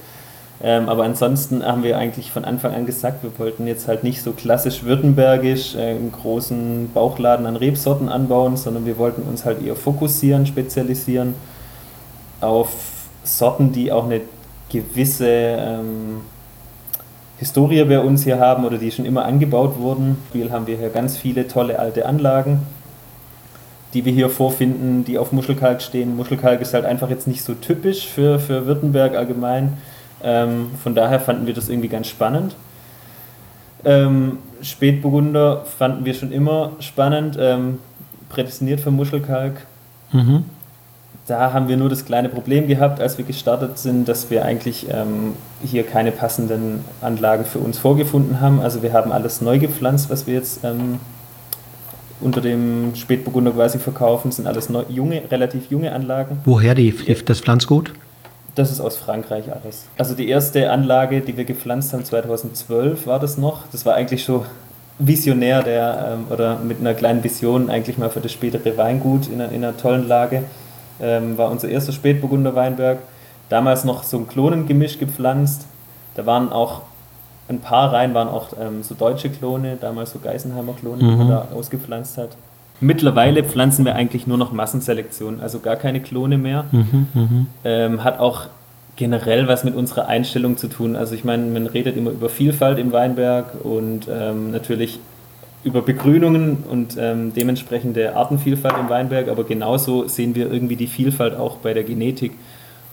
[0.62, 4.22] Ähm, aber ansonsten haben wir eigentlich von Anfang an gesagt, wir wollten jetzt halt nicht
[4.22, 9.62] so klassisch württembergisch äh, einen großen Bauchladen an Rebsorten anbauen, sondern wir wollten uns halt
[9.62, 11.34] eher fokussieren, spezialisieren
[12.40, 12.70] auf
[13.22, 14.22] Sorten, die auch eine
[14.70, 16.22] gewisse ähm,
[17.38, 20.16] Historie bei uns hier haben oder die schon immer angebaut wurden.
[20.30, 22.60] Spiel haben wir hier ganz viele tolle alte Anlagen
[23.96, 26.16] die wir hier vorfinden, die auf Muschelkalk stehen.
[26.16, 29.78] Muschelkalk ist halt einfach jetzt nicht so typisch für, für Württemberg allgemein.
[30.22, 32.54] Ähm, von daher fanden wir das irgendwie ganz spannend.
[33.86, 37.78] Ähm, Spätburgunder fanden wir schon immer spannend, ähm,
[38.28, 39.54] prädestiniert für Muschelkalk.
[40.12, 40.44] Mhm.
[41.26, 44.88] Da haben wir nur das kleine Problem gehabt, als wir gestartet sind, dass wir eigentlich
[44.90, 48.60] ähm, hier keine passenden Anlagen für uns vorgefunden haben.
[48.60, 51.00] Also wir haben alles neu gepflanzt, was wir jetzt ähm,
[52.20, 56.38] unter dem Spätburgunder quasi verkaufen, das sind alles neu, junge, relativ junge Anlagen.
[56.44, 57.92] Woher die, das Pflanzgut?
[58.54, 59.84] Das ist aus Frankreich alles.
[59.98, 63.64] Also die erste Anlage, die wir gepflanzt haben, 2012 war das noch.
[63.70, 64.46] Das war eigentlich so
[64.98, 69.42] visionär der, ähm, oder mit einer kleinen Vision eigentlich mal für das spätere Weingut in
[69.42, 70.44] einer, in einer tollen Lage.
[71.02, 73.00] Ähm, war unser erster Spätburgunder Weinberg.
[73.50, 75.66] Damals noch so ein Klonengemisch gepflanzt.
[76.14, 76.80] Da waren auch
[77.48, 81.08] ein paar Reihen waren auch ähm, so deutsche Klone, damals so Geisenheimer Klone, mhm.
[81.08, 82.30] die man da ausgepflanzt hat.
[82.80, 86.66] Mittlerweile pflanzen wir eigentlich nur noch Massenselektion, also gar keine Klone mehr.
[86.72, 88.48] Mhm, mhm, ähm, hat auch
[88.96, 90.96] generell was mit unserer Einstellung zu tun.
[90.96, 94.98] Also ich meine, man redet immer über Vielfalt im Weinberg und ähm, natürlich
[95.64, 101.36] über Begrünungen und ähm, dementsprechende Artenvielfalt im Weinberg, aber genauso sehen wir irgendwie die Vielfalt
[101.36, 102.32] auch bei der Genetik.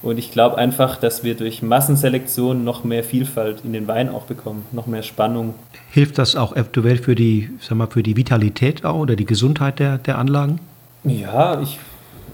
[0.03, 4.23] Und ich glaube einfach, dass wir durch Massenselektion noch mehr Vielfalt in den Wein auch
[4.23, 5.55] bekommen, noch mehr Spannung.
[5.91, 9.79] Hilft das auch aktuell für die, sag mal, für die Vitalität auch oder die Gesundheit
[9.79, 10.59] der, der Anlagen?
[11.05, 11.79] Ja, ich,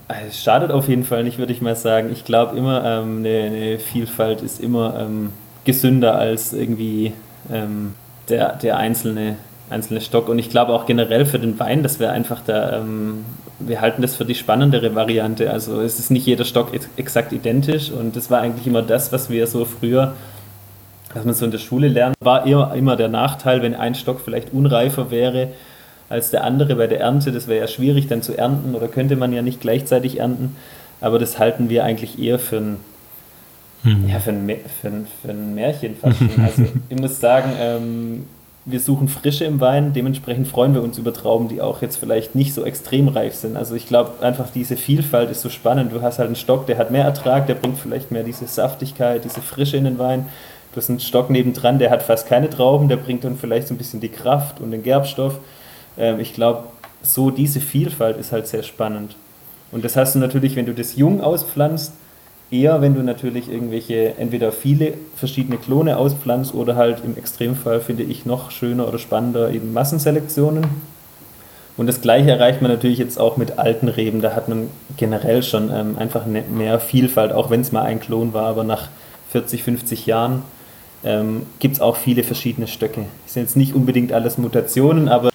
[0.07, 2.09] also es schadet auf jeden Fall nicht, würde ich mal sagen.
[2.11, 5.29] Ich glaube immer, ähm, eine, eine, Vielfalt ist immer ähm,
[5.63, 7.13] gesünder als irgendwie
[7.51, 7.93] ähm,
[8.29, 9.37] der, der einzelne
[9.69, 10.29] einzelne Stock.
[10.29, 13.25] Und ich glaube auch generell für den Wein, dass wir einfach da, ähm,
[13.59, 15.51] wir halten das für die spannendere Variante.
[15.51, 19.29] Also es ist nicht jeder Stock exakt identisch und das war eigentlich immer das, was
[19.29, 20.13] wir so früher,
[21.13, 24.21] was man so in der Schule lernt, war eher immer der Nachteil, wenn ein Stock
[24.23, 25.49] vielleicht unreifer wäre
[26.07, 27.31] als der andere bei der Ernte.
[27.31, 30.55] Das wäre ja schwierig dann zu ernten oder könnte man ja nicht gleichzeitig ernten.
[31.01, 32.77] Aber das halten wir eigentlich eher für ein,
[33.83, 34.09] hm.
[34.09, 34.49] ja, für ein,
[34.81, 36.43] für ein, für ein Märchen fast schon.
[36.43, 38.25] Also ich muss sagen, ähm,
[38.65, 42.35] wir suchen Frische im Wein, dementsprechend freuen wir uns über Trauben, die auch jetzt vielleicht
[42.35, 43.57] nicht so extrem reif sind.
[43.57, 45.91] Also ich glaube einfach diese Vielfalt ist so spannend.
[45.91, 49.23] Du hast halt einen Stock, der hat mehr Ertrag, der bringt vielleicht mehr diese Saftigkeit,
[49.23, 50.27] diese Frische in den Wein.
[50.71, 53.73] Du hast einen Stock nebendran, der hat fast keine Trauben, der bringt dann vielleicht so
[53.73, 55.39] ein bisschen die Kraft und den Gerbstoff.
[55.97, 56.65] Ähm, ich glaube,
[57.01, 59.15] so diese Vielfalt ist halt sehr spannend.
[59.71, 61.93] Und das hast du natürlich, wenn du das jung auspflanzt,
[62.51, 68.03] eher, wenn du natürlich irgendwelche, entweder viele verschiedene Klone auspflanzt oder halt im Extremfall finde
[68.03, 70.65] ich noch schöner oder spannender eben Massenselektionen.
[71.77, 74.21] Und das gleiche erreicht man natürlich jetzt auch mit alten Reben.
[74.21, 78.01] Da hat man generell schon ähm, einfach ne, mehr Vielfalt, auch wenn es mal ein
[78.01, 78.89] Klon war, aber nach
[79.31, 80.41] 40, 50 Jahren
[81.03, 83.05] ähm, gibt es auch viele verschiedene Stöcke.
[83.23, 85.29] Das sind jetzt nicht unbedingt alles Mutationen, aber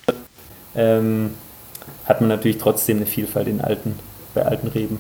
[0.74, 1.30] ähm,
[2.04, 3.98] hat man natürlich trotzdem eine Vielfalt in alten,
[4.34, 4.98] bei alten Reben.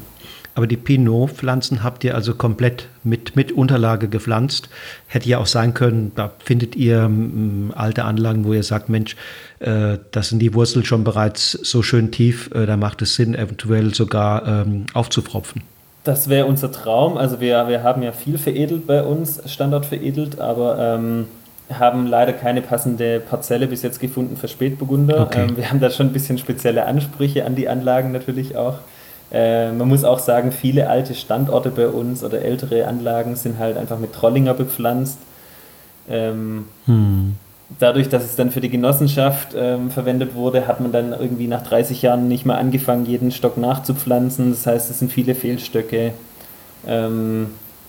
[0.54, 4.68] Aber die Pinot-Pflanzen habt ihr also komplett mit, mit Unterlage gepflanzt.
[5.08, 9.16] Hätte ja auch sein können, da findet ihr m, alte Anlagen, wo ihr sagt, Mensch,
[9.58, 13.34] äh, das sind die Wurzeln schon bereits so schön tief, äh, da macht es Sinn,
[13.34, 15.62] eventuell sogar ähm, aufzupfropfen.
[16.04, 17.16] Das wäre unser Traum.
[17.16, 21.26] Also wir, wir haben ja viel veredelt bei uns, Standard veredelt, aber ähm,
[21.72, 25.22] haben leider keine passende Parzelle bis jetzt gefunden für Spätburgunder.
[25.22, 25.46] Okay.
[25.48, 28.78] Ähm, wir haben da schon ein bisschen spezielle Ansprüche an die Anlagen natürlich auch.
[29.34, 33.76] Äh, man muss auch sagen, viele alte Standorte bei uns oder ältere Anlagen sind halt
[33.76, 35.18] einfach mit Trollinger bepflanzt.
[36.08, 37.34] Ähm, hm.
[37.80, 41.62] Dadurch, dass es dann für die Genossenschaft ähm, verwendet wurde, hat man dann irgendwie nach
[41.62, 44.50] 30 Jahren nicht mehr angefangen, jeden Stock nachzupflanzen.
[44.50, 46.12] Das heißt, es sind viele Fehlstöcke.
[46.86, 47.48] Ähm,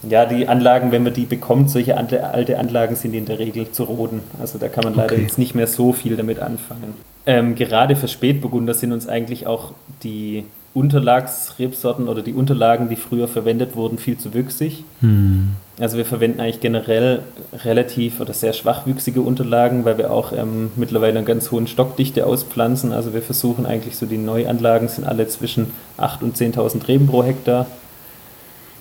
[0.10, 3.84] ja, die Anlagen, wenn man die bekommt, solche alte Anlagen sind in der Regel zu
[3.84, 4.21] roden.
[4.39, 5.21] Also da kann man leider okay.
[5.21, 6.95] jetzt nicht mehr so viel damit anfangen.
[7.27, 13.29] Ähm, gerade für Spätburgunder sind uns eigentlich auch die Unterlagsrebsorten oder die Unterlagen, die früher
[13.29, 14.83] verwendet wurden, viel zu wüchsig.
[14.99, 15.55] Hm.
[15.79, 17.21] Also wir verwenden eigentlich generell
[17.63, 22.91] relativ oder sehr schwachwüchsige Unterlagen, weil wir auch ähm, mittlerweile eine ganz hohen Stockdichte auspflanzen.
[22.91, 27.23] Also wir versuchen eigentlich so, die Neuanlagen sind alle zwischen 8.000 und 10.000 Reben pro
[27.23, 27.67] Hektar,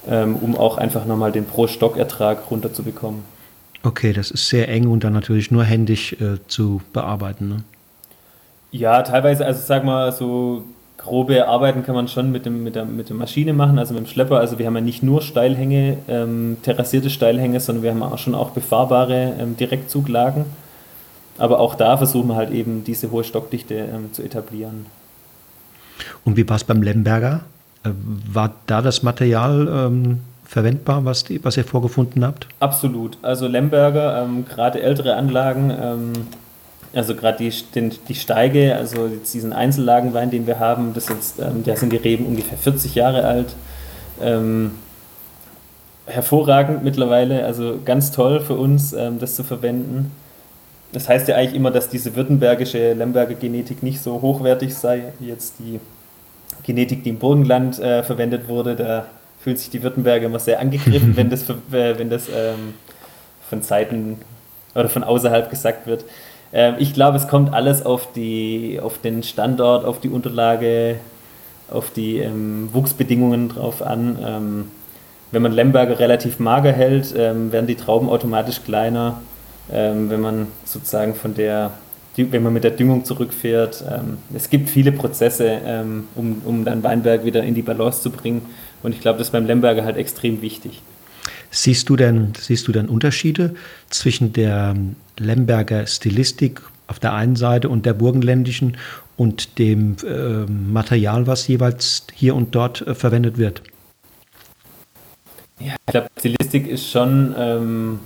[0.09, 3.23] ähm, um auch einfach nochmal den Pro-Stockertrag runterzubekommen.
[3.85, 7.49] Okay, das ist sehr eng und dann natürlich nur händisch äh, zu bearbeiten.
[7.49, 7.57] Ne?
[8.73, 10.65] Ja, teilweise, also sag mal so
[10.99, 14.05] grobe Arbeiten kann man schon mit, dem, mit, der, mit der Maschine machen, also mit
[14.05, 14.39] dem Schlepper.
[14.39, 18.35] Also wir haben ja nicht nur Steilhänge, ähm, terrassierte Steilhänge, sondern wir haben auch schon
[18.35, 20.45] auch befahrbare ähm, Direktzuglagen.
[21.37, 24.87] Aber auch da versuchen wir halt eben diese hohe Stockdichte ähm, zu etablieren.
[26.25, 27.41] Und wie war es beim Lemberger?
[27.85, 27.91] Äh,
[28.33, 32.47] war da das Material ähm, verwendbar, was, die, was ihr vorgefunden habt?
[32.61, 33.19] Absolut.
[33.23, 36.13] Also Lemberger, ähm, gerade ältere Anlagen, ähm,
[36.95, 41.63] also gerade die, die Steige, also jetzt diesen Einzellagenwein, den wir haben, das jetzt, ähm,
[41.65, 43.55] da sind die Reben ungefähr 40 Jahre alt.
[44.21, 44.73] Ähm,
[46.07, 50.13] hervorragend mittlerweile, also ganz toll für uns, ähm, das zu verwenden.
[50.93, 55.29] Das heißt ja eigentlich immer, dass diese württembergische Lemberger Genetik nicht so hochwertig sei, wie
[55.29, 55.81] jetzt die
[56.63, 58.77] Genetik, die im Burgenland äh, verwendet wurde.
[58.77, 59.07] Da
[59.41, 62.75] fühlt sich die Württemberger immer sehr angegriffen, wenn das, äh, wenn das ähm,
[63.49, 64.19] von Seiten
[64.75, 66.05] oder von außerhalb gesagt wird.
[66.55, 70.97] Ähm, ich glaube, es kommt alles auf, die, auf den Standort, auf die Unterlage,
[71.71, 74.19] auf die ähm, Wuchsbedingungen drauf an.
[74.25, 74.65] Ähm,
[75.33, 79.21] wenn man Lemberger relativ mager hält, ähm, werden die Trauben automatisch kleiner.
[79.73, 81.73] Ähm, wenn man sozusagen von der,
[82.17, 83.83] wenn man mit der Düngung zurückfährt.
[83.91, 85.59] Ähm, es gibt viele Prozesse,
[86.15, 88.43] um, um dann Weinberg wieder in die Balance zu bringen.
[88.85, 90.83] Und ich glaube, das ist beim Lemberger halt extrem wichtig.
[91.51, 93.55] Siehst du denn, siehst du denn Unterschiede
[93.89, 94.77] zwischen der
[95.19, 98.77] Lemberger Stilistik auf der einen Seite und der burgenländischen
[99.17, 103.63] und dem äh, Material, was jeweils hier und dort äh, verwendet wird?
[105.61, 108.01] Ja, ich glaube, Stilistik ist schon ähm,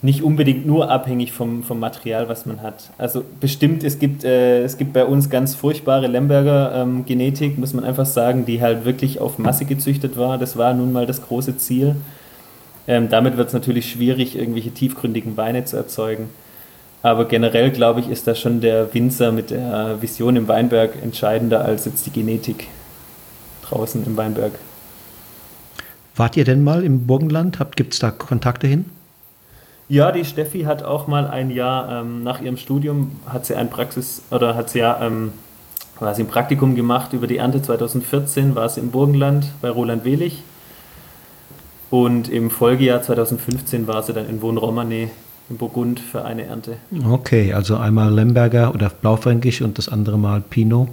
[0.00, 2.90] nicht unbedingt nur abhängig vom, vom Material, was man hat.
[2.98, 7.72] Also bestimmt, es gibt, äh, es gibt bei uns ganz furchtbare Lemberger ähm, Genetik, muss
[7.72, 10.38] man einfach sagen, die halt wirklich auf Masse gezüchtet war.
[10.38, 11.96] Das war nun mal das große Ziel.
[12.88, 16.30] Ähm, damit wird es natürlich schwierig, irgendwelche tiefgründigen Weine zu erzeugen.
[17.02, 21.64] Aber generell, glaube ich, ist da schon der Winzer mit der Vision im Weinberg entscheidender
[21.64, 22.66] als jetzt die Genetik
[23.62, 24.52] draußen im Weinberg.
[26.16, 27.58] Wart ihr denn mal im Burgenland?
[27.76, 28.86] Gibt es da Kontakte hin?
[29.88, 33.70] Ja, die Steffi hat auch mal ein Jahr ähm, nach ihrem Studium hat sie ein
[33.70, 35.32] Praxis oder hat sie ja ähm,
[36.00, 40.04] war sie ein Praktikum gemacht über die Ernte 2014 war sie im Burgenland bei Roland
[40.04, 40.42] Welig
[41.90, 45.10] und im Folgejahr 2015 war sie dann in Wohnromane
[45.50, 46.76] in Burgund für eine Ernte.
[47.08, 50.88] Okay, also einmal Lemberger oder Blaufränkisch und das andere Mal Pinot.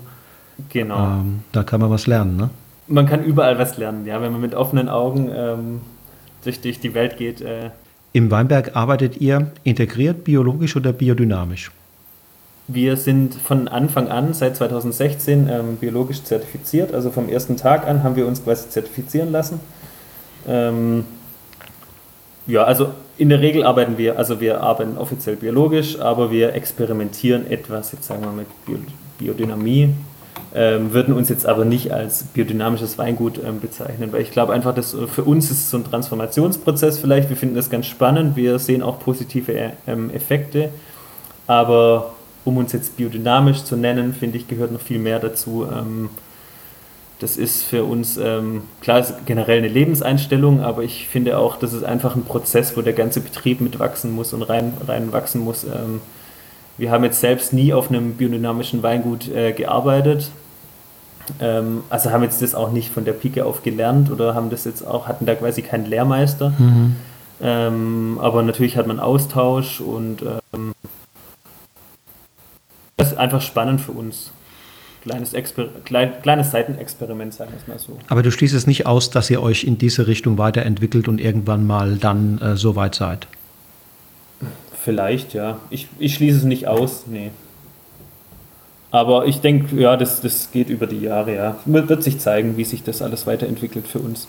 [0.70, 0.98] Genau.
[0.98, 2.50] Ähm, da kann man was lernen, ne?
[2.88, 5.82] Man kann überall was lernen, ja, wenn man mit offenen Augen ähm,
[6.44, 7.42] durch, durch die Welt geht.
[7.42, 7.72] Äh.
[8.14, 11.72] Im Weinberg arbeitet ihr integriert, biologisch oder biodynamisch?
[12.68, 16.94] Wir sind von Anfang an, seit 2016, ähm, biologisch zertifiziert.
[16.94, 19.60] Also vom ersten Tag an haben wir uns quasi zertifizieren lassen.
[20.48, 21.06] Ähm,
[22.48, 27.50] ja, also in der Regel arbeiten wir, also wir arbeiten offiziell biologisch, aber wir experimentieren
[27.50, 28.48] etwas, jetzt sagen wir mit
[29.18, 29.90] Biodynamie,
[30.54, 34.76] ähm, würden uns jetzt aber nicht als biodynamisches Weingut ähm, bezeichnen, weil ich glaube einfach,
[34.76, 38.60] dass für uns ist es so ein Transformationsprozess vielleicht, wir finden das ganz spannend, wir
[38.60, 40.70] sehen auch positive ähm, Effekte,
[41.48, 42.12] aber
[42.44, 45.68] um uns jetzt biodynamisch zu nennen, finde ich, gehört noch viel mehr dazu.
[47.20, 51.72] Das ist für uns, ähm, klar, ist generell eine Lebenseinstellung, aber ich finde auch, das
[51.72, 55.64] ist einfach ein Prozess, wo der ganze Betrieb mitwachsen muss und rein, rein wachsen muss.
[55.64, 56.02] Ähm,
[56.78, 60.30] wir haben jetzt selbst nie auf einem biodynamischen Weingut äh, gearbeitet.
[61.40, 64.66] Ähm, also haben jetzt das auch nicht von der Pike auf gelernt oder haben das
[64.66, 66.54] jetzt auch, hatten da quasi keinen Lehrmeister.
[66.58, 66.98] Mhm.
[67.42, 70.22] Ähm, aber natürlich hat man Austausch und
[70.54, 70.74] ähm,
[72.98, 74.32] das ist einfach spannend für uns
[75.06, 77.98] kleines, Exper klein, kleines Seitenexperiment, sagen wir es mal so.
[78.08, 81.66] Aber du schließt es nicht aus, dass ihr euch in diese Richtung weiterentwickelt und irgendwann
[81.66, 83.28] mal dann äh, so weit seid?
[84.84, 85.60] Vielleicht, ja.
[85.70, 87.32] Ich, ich schließe es nicht aus, nee.
[88.92, 91.58] Aber ich denke, ja, das, das geht über die Jahre, ja.
[91.66, 94.28] Wird sich zeigen, wie sich das alles weiterentwickelt für uns.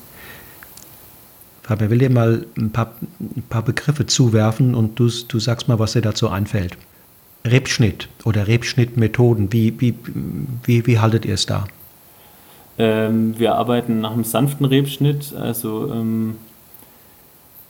[1.62, 5.78] Fabian, will dir mal ein paar, ein paar Begriffe zuwerfen und du, du sagst mal,
[5.78, 6.76] was dir dazu einfällt.
[7.50, 9.94] Rebschnitt oder Rebschnittmethoden, wie, wie,
[10.64, 11.66] wie, wie haltet ihr es da?
[12.78, 15.34] Ähm, wir arbeiten nach einem sanften Rebschnitt.
[15.34, 16.36] Also ähm,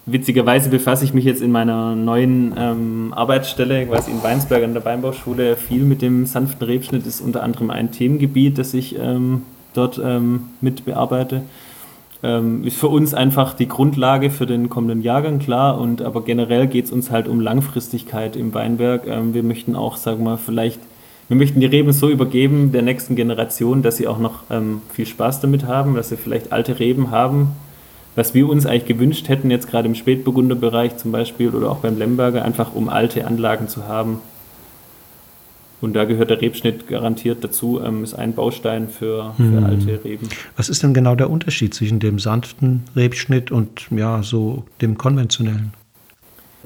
[0.04, 4.84] witzigerweise befasse ich mich jetzt in meiner neuen ähm, Arbeitsstelle, quasi in Weinsberg an der
[4.84, 7.02] Weinbauschule, viel mit dem sanften Rebschnitt.
[7.02, 9.42] Das ist unter anderem ein Themengebiet, das ich ähm,
[9.74, 11.42] dort ähm, mit bearbeite
[12.26, 15.78] ähm, ist für uns einfach die Grundlage für den kommenden Jahrgang, klar.
[15.80, 19.06] Und aber generell geht es uns halt um Langfristigkeit im Weinberg.
[19.06, 20.80] Ähm, wir möchten auch, sagen wir mal, vielleicht,
[21.28, 25.06] wir möchten die Reben so übergeben der nächsten Generation, dass sie auch noch ähm, viel
[25.06, 27.52] Spaß damit haben, dass sie vielleicht alte Reben haben.
[28.16, 31.96] Was wir uns eigentlich gewünscht hätten, jetzt gerade im Spätburgunderbereich zum Beispiel oder auch beim
[31.96, 34.20] Lemberger, einfach um alte Anlagen zu haben,
[35.80, 39.64] und da gehört der Rebschnitt garantiert dazu, ähm, ist ein Baustein für, für hm.
[39.64, 40.28] alte Reben.
[40.56, 45.72] Was ist denn genau der Unterschied zwischen dem sanften Rebschnitt und ja, so dem konventionellen?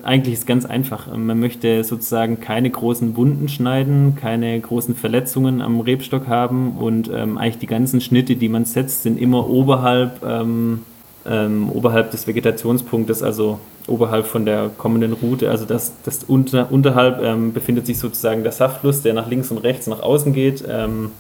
[0.02, 1.14] Eigentlich ist es ganz einfach.
[1.14, 7.36] Man möchte sozusagen keine großen Wunden schneiden, keine großen Verletzungen am Rebstock haben und ähm,
[7.36, 10.80] eigentlich die ganzen Schnitte, die man setzt, sind immer oberhalb, ähm,
[11.26, 15.50] ähm, oberhalb des Vegetationspunktes, also oberhalb von der kommenden Route.
[15.50, 19.58] Also das, das unter, unterhalb ähm, befindet sich sozusagen der Saftfluss, der nach links und
[19.58, 20.64] rechts nach außen geht.
[20.68, 21.10] Ähm,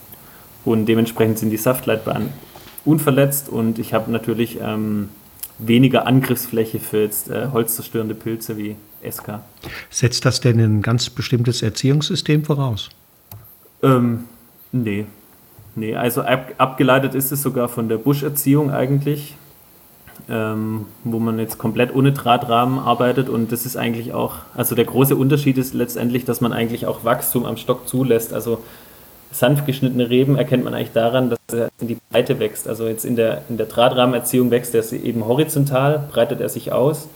[0.64, 2.30] und dementsprechend sind die Saftleitbahnen
[2.84, 3.48] unverletzt.
[3.48, 5.08] Und ich habe natürlich ähm,
[5.58, 8.76] weniger Angriffsfläche für jetzt äh, holzzerstörende Pilze wie
[9.08, 9.40] SK.
[9.88, 12.90] Setzt das denn ein ganz bestimmtes Erziehungssystem voraus?
[13.82, 14.24] Ähm,
[14.72, 15.06] nee.
[15.76, 19.36] Nee, also ab, abgeleitet ist es sogar von der Buscherziehung eigentlich,
[20.30, 24.84] ähm, wo man jetzt komplett ohne Drahtrahmen arbeitet und das ist eigentlich auch, also der
[24.84, 28.32] große Unterschied ist letztendlich, dass man eigentlich auch Wachstum am Stock zulässt.
[28.32, 28.62] Also
[29.32, 32.68] sanft geschnittene Reben erkennt man eigentlich daran, dass er in die Breite wächst.
[32.68, 37.08] Also jetzt in der, in der Drahtrahmenerziehung wächst er eben horizontal, breitet er sich aus.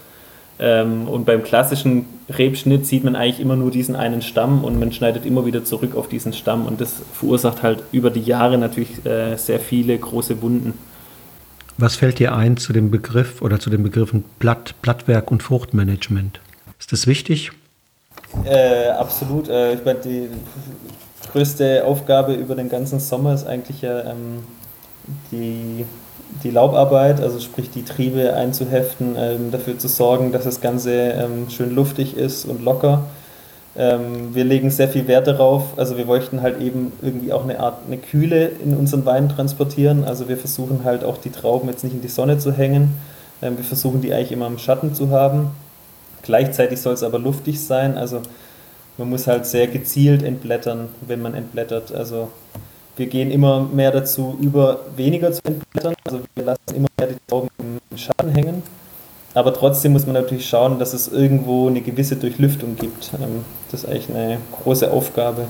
[0.58, 4.92] Ähm, und beim klassischen Rebschnitt sieht man eigentlich immer nur diesen einen Stamm und man
[4.92, 9.04] schneidet immer wieder zurück auf diesen Stamm und das verursacht halt über die Jahre natürlich
[9.04, 10.74] äh, sehr viele große Wunden.
[11.76, 16.40] Was fällt dir ein zu dem Begriff oder zu den Begriffen Blatt, Blattwerk und Fruchtmanagement?
[16.78, 17.50] Ist das wichtig?
[18.44, 19.48] Äh, absolut.
[19.48, 20.28] Äh, ich meine, die
[21.32, 24.44] größte Aufgabe über den ganzen Sommer ist eigentlich ja ähm,
[25.32, 25.84] die,
[26.44, 31.50] die Laubarbeit, also sprich die Triebe einzuheften, ähm, dafür zu sorgen, dass das Ganze ähm,
[31.50, 33.04] schön luftig ist und locker.
[33.76, 37.58] Ähm, wir legen sehr viel Wert darauf, also wir möchten halt eben irgendwie auch eine
[37.58, 40.04] Art eine Kühle in unseren Wein transportieren.
[40.04, 42.94] Also wir versuchen halt auch die Trauben jetzt nicht in die Sonne zu hängen.
[43.42, 45.50] Ähm, wir versuchen die eigentlich immer im Schatten zu haben.
[46.22, 48.22] Gleichzeitig soll es aber luftig sein, also
[48.96, 51.92] man muss halt sehr gezielt entblättern, wenn man entblättert.
[51.92, 52.28] Also
[52.96, 55.94] wir gehen immer mehr dazu über, weniger zu entblättern.
[56.04, 58.62] Also wir lassen immer mehr die Trauben im Schatten hängen.
[59.34, 63.10] Aber trotzdem muss man natürlich schauen, dass es irgendwo eine gewisse Durchlüftung gibt.
[63.14, 65.46] Ähm, das ist eigentlich eine große Aufgabe.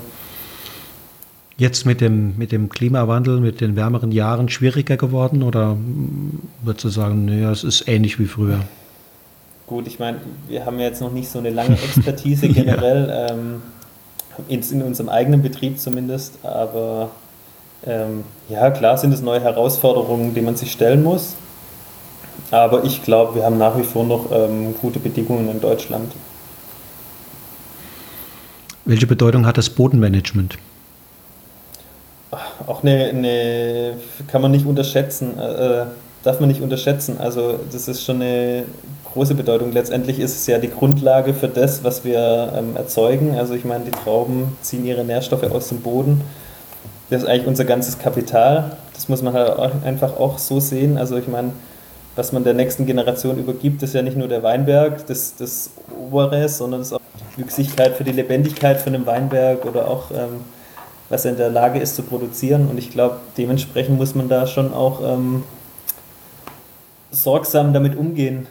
[1.56, 5.76] Jetzt mit dem, mit dem Klimawandel, mit den wärmeren Jahren schwieriger geworden oder
[6.62, 8.60] würdest du sagen, naja, es ist ähnlich wie früher?
[9.66, 10.18] Gut, ich meine,
[10.48, 13.30] wir haben ja jetzt noch nicht so eine lange Expertise generell, ja.
[13.30, 13.62] ähm,
[14.48, 17.10] in, in, unserem eigenen Betrieb zumindest, aber
[17.86, 21.36] ähm, ja, klar sind es neue Herausforderungen, denen man sich stellen muss.
[22.54, 26.12] Aber ich glaube, wir haben nach wie vor noch ähm, gute Bedingungen in Deutschland.
[28.84, 30.56] Welche Bedeutung hat das Bodenmanagement?
[32.68, 33.96] Auch eine, eine
[34.28, 35.86] kann man nicht unterschätzen, äh, äh
[36.22, 37.16] darf man nicht unterschätzen.
[37.18, 38.64] Also das ist schon eine
[39.12, 39.72] große Bedeutung.
[39.72, 43.36] Letztendlich ist es ja die Grundlage für das, was wir ähm, erzeugen.
[43.36, 46.20] Also ich meine, die Trauben ziehen ihre Nährstoffe aus dem Boden.
[47.10, 48.76] Das ist eigentlich unser ganzes Kapital.
[48.94, 50.96] Das muss man halt auch einfach auch so sehen.
[50.96, 51.50] Also ich meine,
[52.16, 56.48] was man der nächsten Generation übergibt, ist ja nicht nur der Weinberg, das, das Obere,
[56.48, 57.00] sondern das ist auch
[57.36, 60.40] die Wüchsigkeit für die Lebendigkeit von einem Weinberg oder auch ähm,
[61.08, 62.68] was er in der Lage ist zu produzieren.
[62.68, 65.44] Und ich glaube, dementsprechend muss man da schon auch ähm,
[67.10, 68.46] sorgsam damit umgehen.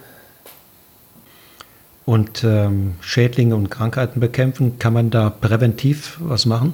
[2.06, 6.74] Und ähm, Schädlinge und Krankheiten bekämpfen, kann man da präventiv was machen?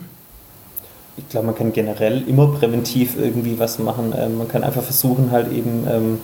[1.17, 4.13] Ich glaube, man kann generell immer präventiv irgendwie was machen.
[4.17, 6.19] Ähm, man kann einfach versuchen, halt eben ähm,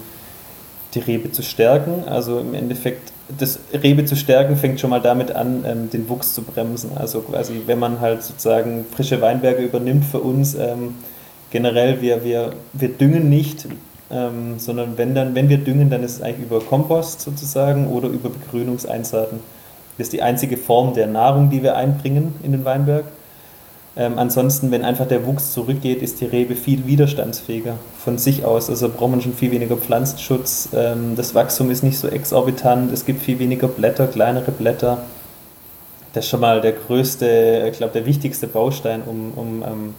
[0.96, 2.04] die Rebe zu stärken.
[2.08, 6.34] Also im Endeffekt, das Rebe zu stärken fängt schon mal damit an, ähm, den Wuchs
[6.34, 6.92] zu bremsen.
[6.96, 10.96] Also quasi, wenn man halt sozusagen frische Weinberge übernimmt für uns, ähm,
[11.52, 13.68] generell, wir, wir, wir düngen nicht,
[14.12, 18.08] ähm, sondern wenn, dann, wenn wir düngen, dann ist es eigentlich über Kompost sozusagen oder
[18.08, 19.40] über Begrünungseinsaaten.
[19.98, 23.06] Das ist die einzige Form der Nahrung, die wir einbringen in den Weinberg.
[23.98, 28.70] Ähm, ansonsten, wenn einfach der Wuchs zurückgeht, ist die Rebe viel widerstandsfähiger von sich aus.
[28.70, 30.70] Also braucht man schon viel weniger Pflanzenschutz.
[30.74, 32.92] Ähm, das Wachstum ist nicht so exorbitant.
[32.92, 35.04] Es gibt viel weniger Blätter, kleinere Blätter.
[36.12, 39.94] Das ist schon mal der größte, ich glaube, der wichtigste Baustein, um, um ähm,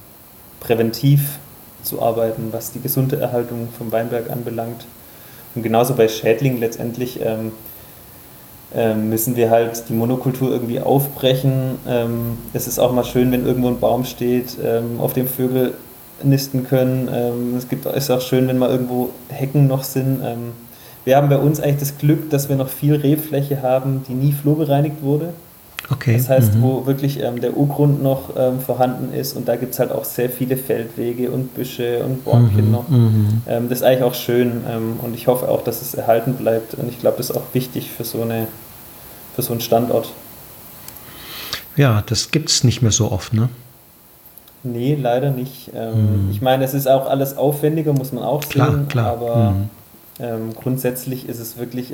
[0.61, 1.39] präventiv
[1.83, 4.87] zu arbeiten, was die gesunde Erhaltung vom Weinberg anbelangt.
[5.55, 7.53] Und genauso bei Schädlingen letztendlich ähm,
[8.75, 11.79] müssen wir halt die Monokultur irgendwie aufbrechen.
[11.89, 15.75] Ähm, es ist auch mal schön, wenn irgendwo ein Baum steht, ähm, auf dem Vögel
[16.23, 17.09] nisten können.
[17.13, 20.21] Ähm, es gibt, ist auch schön, wenn mal irgendwo Hecken noch sind.
[20.25, 20.53] Ähm,
[21.05, 24.33] wir haben bei uns eigentlich das Glück, dass wir noch viel Rebfläche haben, die nie
[24.33, 25.35] flurbereinigt wurde.
[25.91, 26.17] Okay.
[26.17, 26.63] Das heißt, mhm.
[26.63, 30.05] wo wirklich ähm, der Urgrund noch ähm, vorhanden ist und da gibt es halt auch
[30.05, 32.73] sehr viele Feldwege und Büsche und Bäumchen mhm.
[32.73, 32.89] noch.
[32.89, 33.43] Mhm.
[33.47, 36.75] Ähm, das ist eigentlich auch schön ähm, und ich hoffe auch, dass es erhalten bleibt
[36.75, 38.49] und ich glaube, das ist auch wichtig für so, eine,
[39.37, 40.13] für so einen Standort.
[41.77, 43.49] Ja, das gibt es nicht mehr so oft, ne?
[44.65, 45.71] Nee, leider nicht.
[45.73, 46.31] Ähm, mhm.
[46.33, 49.13] Ich meine, es ist auch alles aufwendiger, muss man auch klar, sehen, klar.
[49.13, 49.71] aber mhm.
[50.19, 51.93] ähm, grundsätzlich ist es wirklich.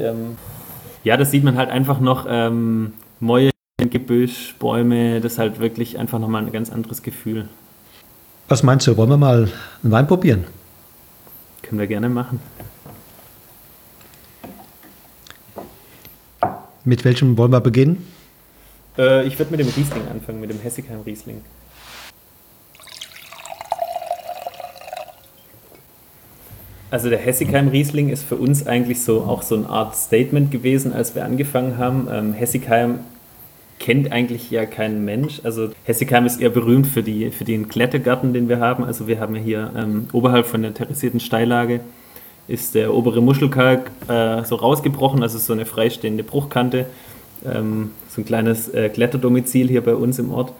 [1.05, 2.27] ja, das sieht man halt einfach noch.
[3.21, 3.52] Mäue
[3.93, 7.49] Gebüsch, Bäume, das ist halt wirklich einfach nochmal ein ganz anderes Gefühl.
[8.49, 9.49] Was meinst du, wollen wir mal
[9.83, 10.45] einen Wein probieren?
[11.63, 12.41] Können wir gerne machen.
[16.85, 18.07] Mit welchem wollen wir beginnen?
[18.99, 21.43] Äh, ich würde mit dem Riesling anfangen, mit dem Hessigheim Riesling.
[26.91, 30.93] Also der Hessigheim Riesling ist für uns eigentlich so auch so eine Art Statement gewesen,
[30.93, 32.09] als wir angefangen haben.
[32.11, 32.99] Ähm, Hessigheim
[33.83, 35.41] kennt eigentlich ja kein Mensch.
[35.43, 38.85] Also Hessigheim ist eher berühmt für, die, für den Klettergarten, den wir haben.
[38.85, 41.81] Also wir haben ja hier ähm, oberhalb von der terrassierten Steillage
[42.49, 46.87] ist der obere Muschelkalk äh, so rausgebrochen, also so eine freistehende Bruchkante.
[47.45, 50.53] Ähm, so ein kleines äh, Kletterdomizil hier bei uns im Ort.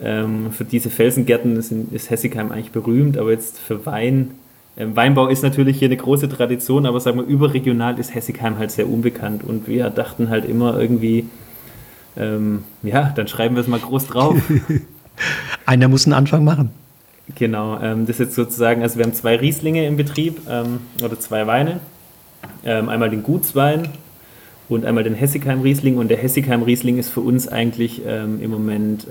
[0.00, 4.32] Ähm, für diese Felsengärten ist, ist Hessigheim eigentlich berühmt, aber jetzt für Wein
[4.78, 8.70] ähm, Weinbau ist natürlich hier eine große Tradition, aber sagen wir, überregional ist Hessigheim halt
[8.70, 9.42] sehr unbekannt.
[9.44, 11.26] Und wir dachten halt immer irgendwie,
[12.16, 14.36] ähm, ja, dann schreiben wir es mal groß drauf.
[15.66, 16.70] Einer muss einen Anfang machen.
[17.34, 21.18] Genau, ähm, das ist jetzt sozusagen, also wir haben zwei Rieslinge im Betrieb ähm, oder
[21.18, 21.80] zwei Weine.
[22.64, 23.88] Ähm, einmal den Gutswein
[24.68, 25.96] und einmal den Hessigheim-Riesling.
[25.96, 29.06] Und der Hessigheim-Riesling ist für uns eigentlich ähm, im Moment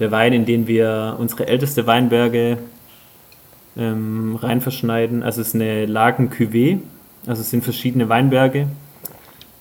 [0.00, 2.58] der Wein, in den wir unsere älteste Weinberge
[3.76, 5.22] ähm, rein verschneiden.
[5.22, 6.78] Also es ist eine Lagen-Cuvée,
[7.26, 8.66] also es sind verschiedene Weinberge.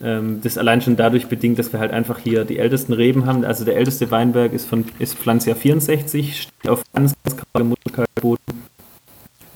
[0.01, 3.43] Ähm, das allein schon dadurch bedingt, dass wir halt einfach hier die ältesten Reben haben.
[3.43, 8.69] Also der älteste Weinberg ist von ist Pflanzjahr 64, steht auf ganz, ganz Mutterkalkboden.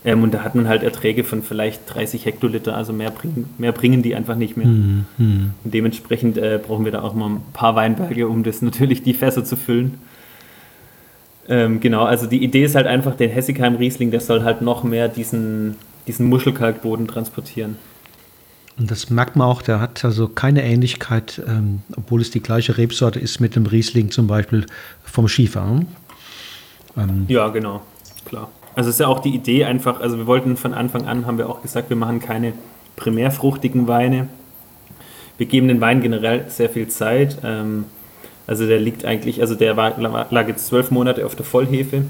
[0.06, 3.72] Ähm, und da hat man halt Erträge von vielleicht 30 Hektoliter, also mehr bringen, mehr
[3.72, 4.68] bringen die einfach nicht mehr.
[4.68, 5.06] Mhm.
[5.18, 9.14] Und dementsprechend äh, brauchen wir da auch mal ein paar Weinberge, um das natürlich die
[9.14, 10.00] Fässer zu füllen.
[11.48, 15.08] Ähm, genau, also die Idee ist halt einfach, den Hessigheim-Riesling, der soll halt noch mehr
[15.08, 15.76] diesen,
[16.08, 17.78] diesen Muschelkalkboden transportieren.
[18.78, 22.78] Und das merkt man auch, der hat also keine Ähnlichkeit, ähm, obwohl es die gleiche
[22.78, 24.66] Rebsorte ist mit dem Riesling zum Beispiel
[25.04, 25.68] vom Schiefer.
[25.68, 25.88] Hm?
[26.98, 27.26] Ähm.
[27.28, 27.82] Ja, genau,
[28.26, 28.50] klar.
[28.76, 31.48] Also ist ja auch die Idee einfach, also wir wollten von Anfang an, haben wir
[31.48, 32.54] auch gesagt, wir machen keine
[32.96, 34.28] primärfruchtigen Weine.
[35.38, 37.38] Wir geben den Wein generell sehr viel Zeit.
[37.44, 37.86] Ähm,
[38.48, 40.00] also der liegt eigentlich, also der war,
[40.32, 42.06] lag jetzt zwölf Monate auf der Vollhefe.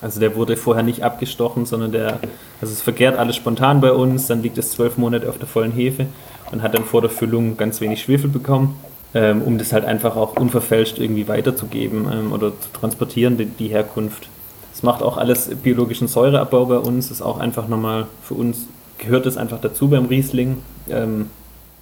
[0.00, 2.20] Also der wurde vorher nicht abgestochen, sondern der,
[2.60, 5.72] also es vergärt alles spontan bei uns, dann liegt es zwölf Monate auf der vollen
[5.72, 6.06] Hefe
[6.52, 8.78] und hat dann vor der Füllung ganz wenig Schwefel bekommen,
[9.14, 13.68] ähm, um das halt einfach auch unverfälscht irgendwie weiterzugeben ähm, oder zu transportieren, die, die
[13.68, 14.28] Herkunft.
[14.72, 18.66] Es macht auch alles biologischen Säureabbau bei uns, ist auch einfach nochmal für uns,
[18.98, 20.58] gehört es einfach dazu beim Riesling.
[20.88, 21.30] Ähm,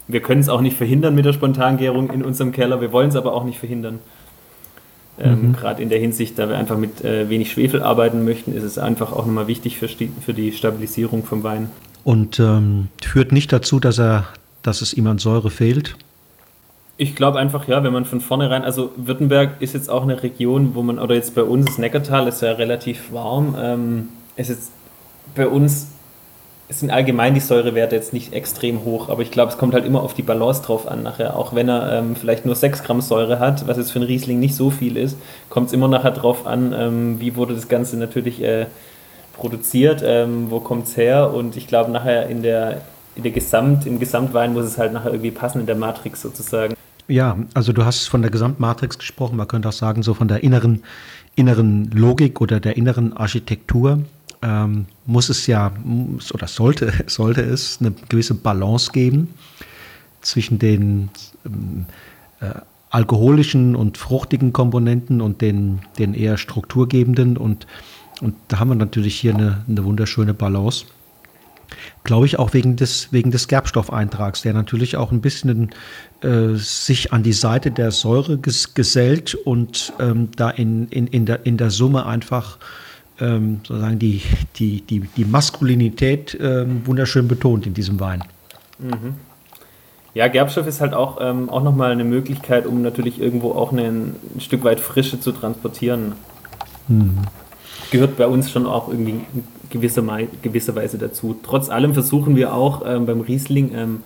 [0.08, 3.16] wir können es auch nicht verhindern mit der Spontangärung in unserem Keller, wir wollen es
[3.16, 3.98] aber auch nicht verhindern.
[5.18, 5.52] Ähm, mhm.
[5.54, 8.78] Gerade in der Hinsicht, da wir einfach mit äh, wenig Schwefel arbeiten möchten, ist es
[8.78, 11.70] einfach auch nochmal wichtig für, für die Stabilisierung vom Wein.
[12.04, 14.26] Und ähm, führt nicht dazu, dass, er,
[14.62, 15.96] dass es ihm an Säure fehlt?
[16.98, 20.74] Ich glaube einfach, ja, wenn man von vornherein, also Württemberg ist jetzt auch eine Region,
[20.74, 23.54] wo man, oder jetzt bei uns, das Neckartal ist ja relativ warm.
[23.58, 24.70] Ähm, ist
[25.34, 25.88] bei uns
[26.68, 29.84] es sind allgemein die Säurewerte jetzt nicht extrem hoch, aber ich glaube, es kommt halt
[29.84, 31.36] immer auf die Balance drauf an nachher.
[31.36, 34.40] Auch wenn er ähm, vielleicht nur 6 Gramm Säure hat, was jetzt für einen Riesling
[34.40, 35.16] nicht so viel ist,
[35.48, 38.66] kommt es immer nachher drauf an, ähm, wie wurde das Ganze natürlich äh,
[39.34, 42.80] produziert, ähm, wo kommt es her und ich glaube nachher in der,
[43.14, 46.74] in der Gesamt, im Gesamtwein muss es halt nachher irgendwie passen in der Matrix sozusagen.
[47.06, 50.42] Ja, also du hast von der Gesamtmatrix gesprochen, man könnte auch sagen, so von der
[50.42, 50.82] inneren,
[51.36, 54.00] inneren Logik oder der inneren Architektur
[54.42, 55.72] ähm, muss es ja,
[56.32, 59.34] oder sollte, sollte es eine gewisse Balance geben
[60.20, 61.10] zwischen den
[61.44, 61.86] ähm,
[62.40, 62.60] äh,
[62.90, 67.36] alkoholischen und fruchtigen Komponenten und den, den eher strukturgebenden.
[67.36, 67.66] Und,
[68.20, 70.86] und da haben wir natürlich hier eine, eine wunderschöne Balance.
[72.04, 75.70] Glaube ich auch wegen des, wegen des Gerbstoffeintrags, der natürlich auch ein bisschen
[76.22, 81.26] äh, sich an die Seite der Säure ges gesellt und ähm, da in, in, in,
[81.26, 82.58] der, in der Summe einfach
[83.20, 84.22] ähm, sozusagen die,
[84.56, 88.22] die, die, die Maskulinität ähm, wunderschön betont in diesem Wein.
[88.78, 89.14] Mhm.
[90.14, 93.84] Ja, Gerbstoff ist halt auch, ähm, auch nochmal eine Möglichkeit, um natürlich irgendwo auch eine,
[93.84, 96.12] ein Stück weit Frische zu transportieren.
[96.88, 97.18] Mhm.
[97.90, 100.02] Gehört bei uns schon auch irgendwie in gewisser,
[100.42, 101.36] gewisser Weise dazu.
[101.42, 104.00] Trotz allem versuchen wir auch ähm, beim Riesling ähm,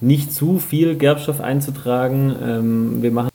[0.00, 2.34] nicht zu viel Gerbstoff einzutragen.
[2.42, 3.27] Ähm, wir machen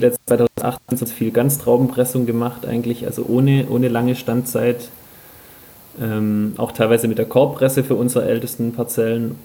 [0.00, 4.88] viel, 2018 ganz viel Ganztraubenpressung gemacht, eigentlich, also ohne, ohne lange Standzeit.
[6.00, 9.36] Ähm, auch teilweise mit der Korbpresse für unsere ältesten Parzellen.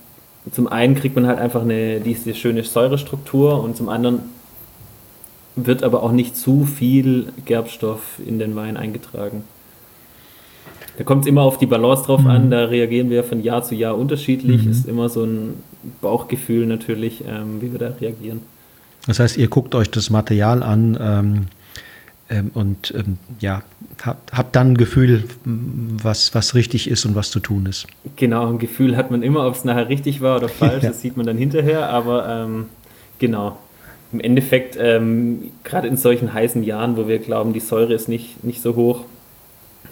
[0.51, 4.19] Zum einen kriegt man halt einfach eine, diese schöne Säurestruktur und zum anderen
[5.55, 9.43] wird aber auch nicht zu viel Gerbstoff in den Wein eingetragen.
[10.97, 12.27] Da kommt es immer auf die Balance drauf mhm.
[12.27, 14.63] an, da reagieren wir von Jahr zu Jahr unterschiedlich.
[14.63, 14.71] Mhm.
[14.71, 15.55] Ist immer so ein
[16.01, 18.41] Bauchgefühl natürlich, ähm, wie wir da reagieren.
[19.07, 21.47] Das heißt, ihr guckt euch das Material an ähm,
[22.29, 23.61] ähm, und ähm, ja,
[24.03, 27.85] habt, habt dann ein Gefühl, was, was richtig ist und was zu tun ist.
[28.15, 30.89] Genau, ein Gefühl hat man immer, ob es nachher richtig war oder falsch, ja.
[30.89, 32.65] das sieht man dann hinterher, aber ähm,
[33.19, 33.57] genau.
[34.11, 38.43] Im Endeffekt, ähm, gerade in solchen heißen Jahren, wo wir glauben, die Säure ist nicht,
[38.43, 39.01] nicht so hoch,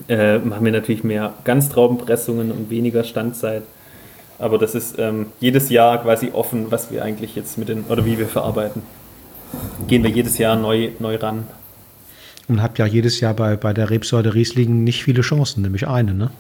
[0.08, 3.64] äh, machen wir natürlich mehr Ganztraubenpressungen und weniger Standzeit.
[4.40, 8.06] Aber das ist ähm, jedes Jahr quasi offen, was wir eigentlich jetzt mit den, oder
[8.06, 8.82] wie wir verarbeiten.
[9.88, 11.48] Gehen wir jedes Jahr neu, neu ran.
[12.48, 16.14] Und habt ja jedes Jahr bei, bei der Rebsorte Riesling nicht viele Chancen, nämlich eine,
[16.14, 16.32] ne?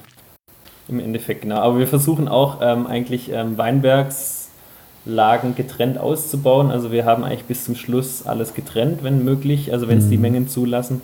[0.89, 1.57] Im Endeffekt, genau.
[1.57, 6.71] Aber wir versuchen auch ähm, eigentlich ähm, Weinbergslagen getrennt auszubauen.
[6.71, 10.11] Also wir haben eigentlich bis zum Schluss alles getrennt, wenn möglich, also wenn es mhm.
[10.11, 11.01] die Mengen zulassen.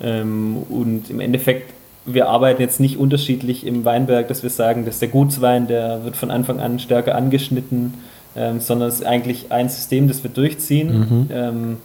[0.00, 1.74] Ähm, und im Endeffekt,
[2.06, 6.16] wir arbeiten jetzt nicht unterschiedlich im Weinberg, dass wir sagen, dass der Gutswein, der wird
[6.16, 7.94] von Anfang an stärker angeschnitten,
[8.36, 10.98] ähm, sondern es ist eigentlich ein System, das wir durchziehen.
[10.98, 11.28] Mhm.
[11.30, 11.76] Ähm,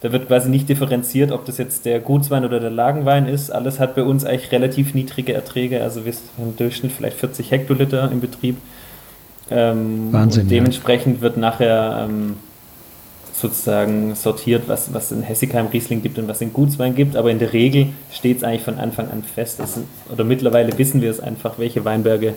[0.00, 3.50] da wird quasi nicht differenziert, ob das jetzt der Gutswein oder der Lagenwein ist.
[3.50, 5.82] Alles hat bei uns eigentlich relativ niedrige Erträge.
[5.82, 8.58] Also wir haben im Durchschnitt vielleicht 40 Hektoliter im Betrieb.
[9.50, 10.42] Ähm, Wahnsinn.
[10.42, 11.22] Und dementsprechend ja.
[11.22, 12.34] wird nachher ähm,
[13.32, 17.16] sozusagen sortiert, was, was in Hessigheim Riesling gibt und was in Gutswein gibt.
[17.16, 19.58] Aber in der Regel steht es eigentlich von Anfang an fest.
[19.60, 19.78] Ist,
[20.12, 22.34] oder mittlerweile wissen wir es einfach, welche Weinberge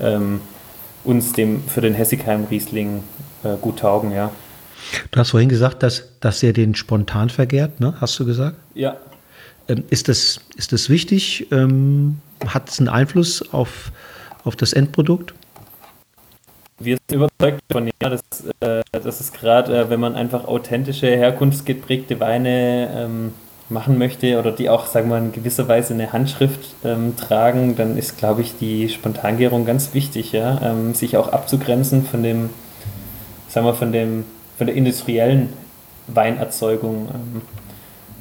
[0.00, 0.40] ähm,
[1.04, 3.02] uns dem, für den Hessigheim Riesling
[3.42, 4.12] äh, gut taugen.
[4.12, 4.30] Ja.
[5.10, 7.94] Du hast vorhin gesagt, dass, dass er den spontan vergärt, ne?
[8.00, 8.56] hast du gesagt?
[8.74, 8.96] Ja.
[9.68, 11.46] Ähm, ist, das, ist das wichtig?
[11.50, 13.92] Ähm, hat es einen Einfluss auf,
[14.44, 15.34] auf das Endprodukt?
[16.78, 18.22] Wir sind überzeugt davon, ja, dass,
[18.60, 23.32] äh, dass es gerade, äh, wenn man einfach authentische, herkunftsgeprägte Weine ähm,
[23.68, 27.76] machen möchte oder die auch, sagen wir mal, in gewisser Weise eine Handschrift ähm, tragen,
[27.76, 32.50] dann ist, glaube ich, die Spontangärung ganz wichtig, ja, ähm, sich auch abzugrenzen von dem,
[33.48, 34.24] sagen wir, von dem
[34.56, 35.52] von der industriellen
[36.06, 37.08] Weinerzeugung.
[37.12, 37.42] Ähm,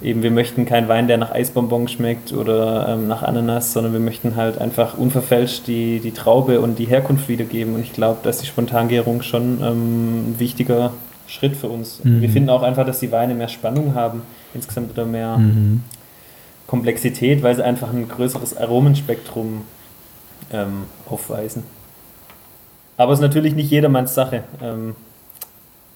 [0.01, 3.99] eben, wir möchten keinen Wein, der nach Eisbonbon schmeckt oder ähm, nach Ananas, sondern wir
[3.99, 7.75] möchten halt einfach unverfälscht die, die Traube und die Herkunft wiedergeben.
[7.75, 10.93] Und ich glaube, dass die Spontangärung schon ähm, ein wichtiger
[11.33, 12.03] Schritt für uns.
[12.03, 12.21] Mhm.
[12.21, 14.21] Wir finden auch einfach, dass die Weine mehr Spannung haben,
[14.53, 15.83] insgesamt oder mehr mhm.
[16.67, 19.63] Komplexität, weil sie einfach ein größeres Aromenspektrum
[20.51, 21.63] ähm, aufweisen.
[22.97, 24.43] Aber es ist natürlich nicht jedermanns Sache.
[24.61, 24.95] Ähm,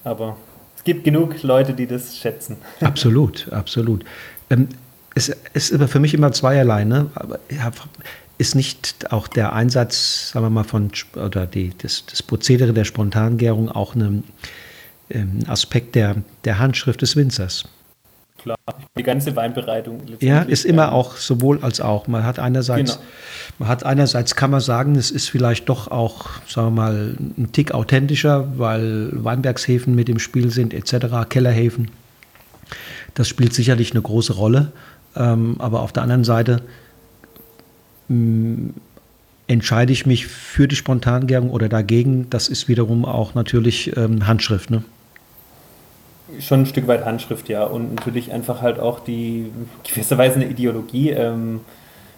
[0.02, 0.36] aber
[0.76, 2.56] es gibt genug Leute, die das schätzen.
[2.80, 4.04] Absolut, absolut.
[4.50, 4.68] Ähm,
[5.14, 6.84] es ist aber für mich immer zweierlei.
[6.84, 7.10] Ne?
[7.14, 7.38] Aber
[8.38, 12.84] ist nicht auch der Einsatz, sagen wir mal, von oder die, das, das Prozedere der
[12.84, 14.24] Spontangärung auch ein
[15.10, 17.64] ähm, Aspekt der, der Handschrift des Winzers?
[18.38, 18.56] Klar,
[18.96, 20.00] die ganze Weinbereitung.
[20.20, 22.06] Ja, ist immer auch sowohl als auch.
[22.06, 23.06] Man hat einerseits, genau.
[23.58, 27.50] man hat einerseits kann man sagen, es ist vielleicht doch auch, sagen wir mal, ein
[27.52, 31.90] Tick authentischer, weil Weinbergshäfen mit im Spiel sind etc., Kellerhäfen.
[33.14, 34.72] Das spielt sicherlich eine große Rolle.
[35.16, 36.62] Ähm, aber auf der anderen Seite
[38.06, 38.68] mm,
[39.48, 42.30] entscheide ich mich für die Spontangärung oder dagegen.
[42.30, 44.70] Das ist wiederum auch natürlich ähm, Handschrift.
[44.70, 44.84] Ne?
[46.40, 47.64] Schon ein Stück weit Handschrift, ja.
[47.64, 49.50] Und natürlich einfach halt auch die
[49.88, 51.10] gewisserweise eine Ideologie.
[51.10, 51.60] Ähm,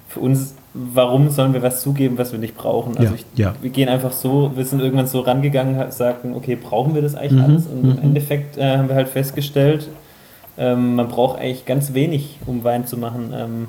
[0.09, 2.97] für uns, warum sollen wir was zugeben, was wir nicht brauchen?
[2.97, 3.55] Also ja, ich, ja.
[3.63, 7.41] wir gehen einfach so, wir sind irgendwann so rangegangen, sagten, okay, brauchen wir das eigentlich
[7.41, 7.67] mhm, alles?
[7.67, 7.91] Und mhm.
[7.93, 9.89] im Endeffekt äh, haben wir halt festgestellt,
[10.59, 13.33] ähm, man braucht eigentlich ganz wenig, um Wein zu machen.
[13.35, 13.69] Ähm,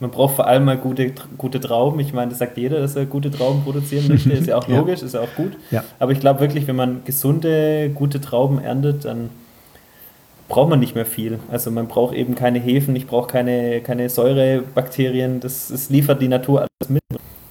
[0.00, 2.00] man braucht vor allem mal gute, gute Trauben.
[2.00, 4.32] Ich meine, das sagt jeder, dass er gute Trauben produzieren möchte.
[4.32, 5.06] Ist ja auch logisch, ja.
[5.06, 5.52] ist ja auch gut.
[5.98, 9.28] Aber ich glaube wirklich, wenn man gesunde, gute Trauben erntet, dann
[10.50, 11.38] braucht man nicht mehr viel.
[11.50, 16.28] Also man braucht eben keine Hefen, ich brauche keine, keine Säurebakterien, das, das liefert die
[16.28, 17.02] Natur alles mit.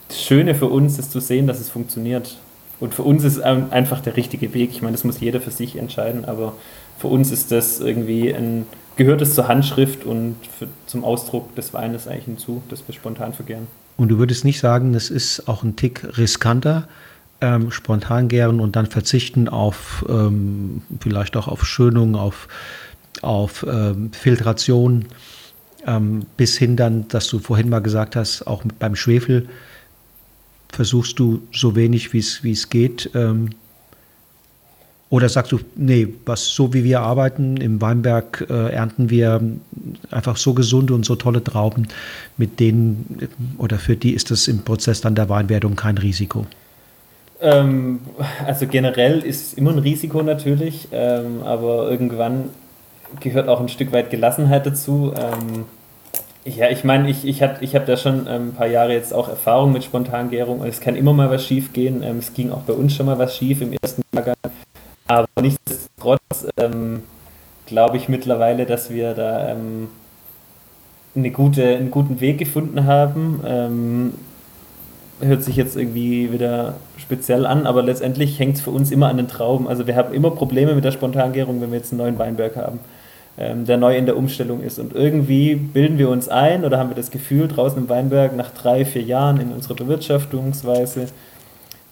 [0.07, 2.37] Das Schöne für uns ist zu sehen, dass es funktioniert.
[2.79, 4.69] Und für uns ist einfach der richtige Weg.
[4.71, 6.53] Ich meine, das muss jeder für sich entscheiden, aber
[6.97, 11.73] für uns ist das irgendwie ein, gehört es zur Handschrift und für, zum Ausdruck des
[11.73, 13.67] Weines eigentlich hinzu, dass wir spontan vergären.
[13.97, 16.87] Und du würdest nicht sagen, das ist auch ein Tick riskanter,
[17.41, 22.47] ähm, spontan gären und dann verzichten auf ähm, vielleicht auch auf Schönung, auf
[23.21, 25.05] auf ähm, Filtration
[25.85, 29.47] ähm, bis hin dann, dass du vorhin mal gesagt hast, auch beim Schwefel
[30.71, 33.09] versuchst du so wenig wie es geht.
[33.15, 33.49] Ähm,
[35.09, 39.41] oder sagst du, nee, was so wie wir arbeiten, im Weinberg äh, ernten wir
[40.11, 41.87] einfach so gesunde und so tolle Trauben,
[42.37, 46.45] mit denen oder für die ist das im Prozess dann der Weinwertung kein Risiko?
[47.41, 48.01] Ähm,
[48.45, 52.49] also generell ist immer ein Risiko natürlich, ähm, aber irgendwann
[53.19, 55.13] gehört auch ein Stück weit Gelassenheit dazu.
[55.15, 55.65] Ähm,
[56.45, 59.29] ja, ich meine, ich, ich, ich habe da schon ähm, ein paar Jahre jetzt auch
[59.29, 62.01] Erfahrung mit Spontangärung und es kann immer mal was schief gehen.
[62.01, 64.35] Ähm, es ging auch bei uns schon mal was schief im ersten Jahrgang.
[65.07, 67.03] Aber nichtsdestotrotz ähm,
[67.65, 69.89] glaube ich mittlerweile, dass wir da ähm,
[71.15, 73.41] eine gute, einen guten Weg gefunden haben.
[73.45, 74.13] Ähm,
[75.21, 79.17] hört sich jetzt irgendwie wieder speziell an, aber letztendlich hängt es für uns immer an
[79.17, 79.67] den Trauben.
[79.67, 82.79] Also wir haben immer Probleme mit der Spontangärung, wenn wir jetzt einen neuen Weinberg haben.
[83.39, 84.79] Ähm, der neu in der Umstellung ist.
[84.79, 88.51] Und irgendwie bilden wir uns ein oder haben wir das Gefühl, draußen im Weinberg nach
[88.51, 91.07] drei, vier Jahren in unserer Bewirtschaftungsweise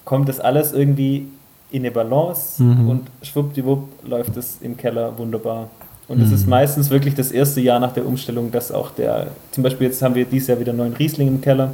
[0.03, 1.27] kommt das alles irgendwie
[1.71, 2.89] in eine Balance mhm.
[2.89, 5.69] und schwuppdiwupp läuft es im Keller wunderbar.
[6.09, 6.35] Und es mhm.
[6.35, 10.01] ist meistens wirklich das erste Jahr nach der Umstellung, dass auch der, zum Beispiel jetzt
[10.01, 11.71] haben wir dieses Jahr wieder neuen Riesling im Keller,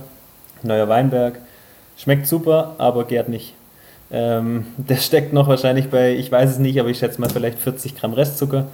[0.61, 1.39] neuer Weinberg.
[1.97, 3.55] Schmeckt super, aber gärt nicht.
[4.11, 7.57] Ähm, der steckt noch wahrscheinlich bei, ich weiß es nicht, aber ich schätze mal vielleicht
[7.57, 8.67] 40 Gramm Restzucker.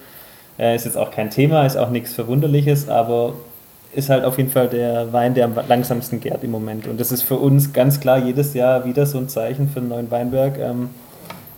[0.59, 3.33] Äh, ist jetzt auch kein Thema, ist auch nichts Verwunderliches, aber
[3.93, 6.87] ist halt auf jeden Fall der Wein, der am langsamsten gärt im Moment.
[6.87, 9.89] Und das ist für uns ganz klar jedes Jahr wieder so ein Zeichen für einen
[9.89, 10.89] neuen Weinberg, ähm,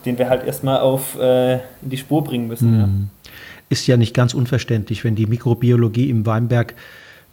[0.06, 2.72] den wir halt erstmal auf äh, in die Spur bringen müssen.
[2.72, 2.80] Mhm.
[2.80, 2.88] Ja
[3.72, 6.76] ist ja nicht ganz unverständlich, wenn die Mikrobiologie im Weinberg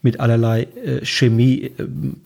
[0.03, 1.71] mit allerlei äh, Chemie äh,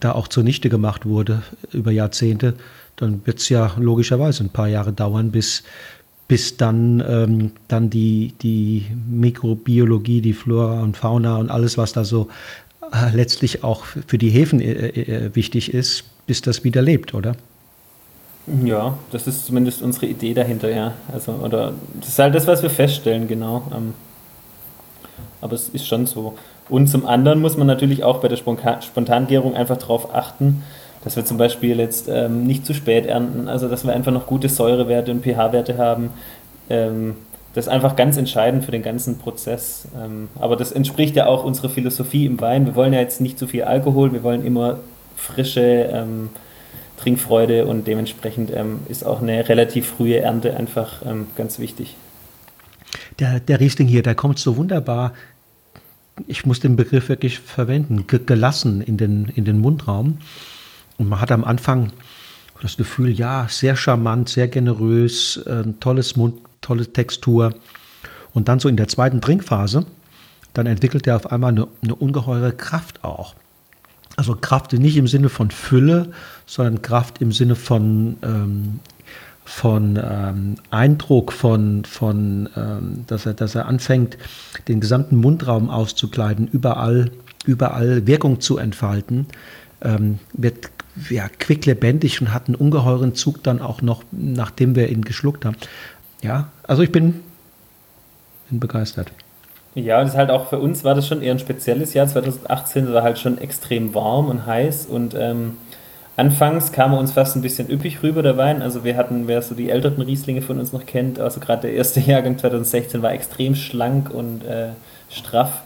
[0.01, 2.55] da auch zunichte gemacht wurde über Jahrzehnte,
[2.97, 5.63] dann wird es ja logischerweise ein paar Jahre dauern, bis,
[6.29, 12.05] bis dann, ähm, dann die, die Mikrobiologie, die Flora und Fauna und alles, was da
[12.05, 12.29] so
[12.93, 17.37] äh, letztlich auch für die Hefen äh, äh, wichtig ist, bis das wieder lebt, oder?
[18.65, 20.95] Ja, das ist zumindest unsere Idee dahinter, ja.
[21.13, 23.71] Also, oder das ist halt das, was wir feststellen, genau.
[23.75, 23.95] Ähm,
[25.41, 26.35] aber es ist schon so.
[26.69, 30.63] Und zum anderen muss man natürlich auch bei der Spontangärung einfach darauf achten,
[31.05, 34.27] dass wir zum Beispiel jetzt ähm, nicht zu spät ernten, also dass wir einfach noch
[34.27, 36.11] gute Säurewerte und pH-Werte haben.
[36.71, 37.15] Ähm,
[37.55, 39.87] das ist einfach ganz entscheidend für den ganzen Prozess.
[40.01, 42.67] Ähm, aber das entspricht ja auch unserer Philosophie im Wein.
[42.67, 44.79] Wir wollen ja jetzt nicht zu viel Alkohol, wir wollen immer
[45.17, 46.31] frische ähm,
[46.97, 51.97] Trinkfreude und dementsprechend ähm, ist auch eine relativ frühe Ernte einfach ähm, ganz wichtig.
[53.19, 55.13] Der, der Riesling hier, der kommt so wunderbar,
[56.27, 60.19] ich muss den Begriff wirklich verwenden, gelassen in den, in den Mundraum.
[61.03, 61.91] Und man hat am Anfang
[62.61, 67.55] das Gefühl, ja, sehr charmant, sehr generös, äh, tolles Mund, tolle Textur.
[68.33, 69.85] Und dann so in der zweiten Trinkphase,
[70.55, 73.35] dann entwickelt er auf einmal eine, eine ungeheure Kraft auch.
[74.15, 76.13] Also Kraft nicht im Sinne von Fülle,
[76.47, 78.79] sondern Kraft im Sinne von, ähm,
[79.45, 84.19] von ähm, Eindruck, von, von ähm, dass, er, dass er anfängt,
[84.69, 87.11] den gesamten Mundraum auszukleiden, überall,
[87.45, 89.27] überall Wirkung zu entfalten,
[89.83, 90.71] ähm, wird
[91.11, 95.57] ja, quicklebendig und hat einen ungeheuren Zug dann auch noch, nachdem wir ihn geschluckt haben.
[96.23, 97.21] Ja, also ich bin,
[98.51, 99.13] bin begeistert.
[99.75, 102.07] Ja, das ist halt auch für uns war das schon eher ein spezielles Jahr.
[102.07, 105.57] 2018 war halt schon extrem warm und heiß und ähm,
[106.17, 108.61] anfangs kam er uns fast ein bisschen üppig rüber, der Wein.
[108.61, 111.73] Also wir hatten, wer so die älteren Rieslinge von uns noch kennt, also gerade der
[111.73, 114.71] erste Jahrgang 2016 war extrem schlank und äh,
[115.09, 115.63] straff.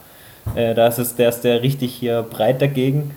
[0.54, 3.10] Äh, da ist es, der ist der richtig hier breit dagegen.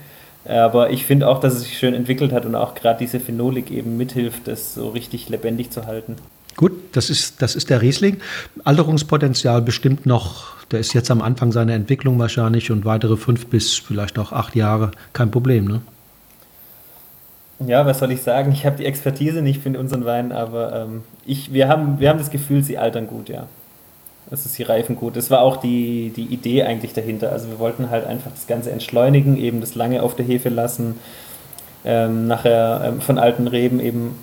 [0.46, 3.72] Aber ich finde auch, dass es sich schön entwickelt hat und auch gerade diese Phenolik
[3.72, 6.16] eben mithilft, das so richtig lebendig zu halten.
[6.56, 8.18] Gut, das ist, das ist der Riesling.
[8.64, 13.76] Alterungspotenzial bestimmt noch der ist jetzt am Anfang seiner Entwicklung wahrscheinlich und weitere fünf bis
[13.76, 15.82] vielleicht auch acht Jahre kein Problem, ne?
[17.66, 18.54] Ja, was soll ich sagen?
[18.54, 22.20] Ich habe die Expertise nicht für unseren Wein, aber ähm, ich, wir, haben, wir haben
[22.20, 23.48] das Gefühl, sie altern gut, ja.
[24.32, 25.16] Also sie reifen gut.
[25.16, 27.32] Das war auch die, die Idee eigentlich dahinter.
[27.32, 31.00] Also wir wollten halt einfach das Ganze entschleunigen, eben das lange auf der Hefe lassen,
[31.84, 34.16] ähm, nachher ähm, von alten Reben eben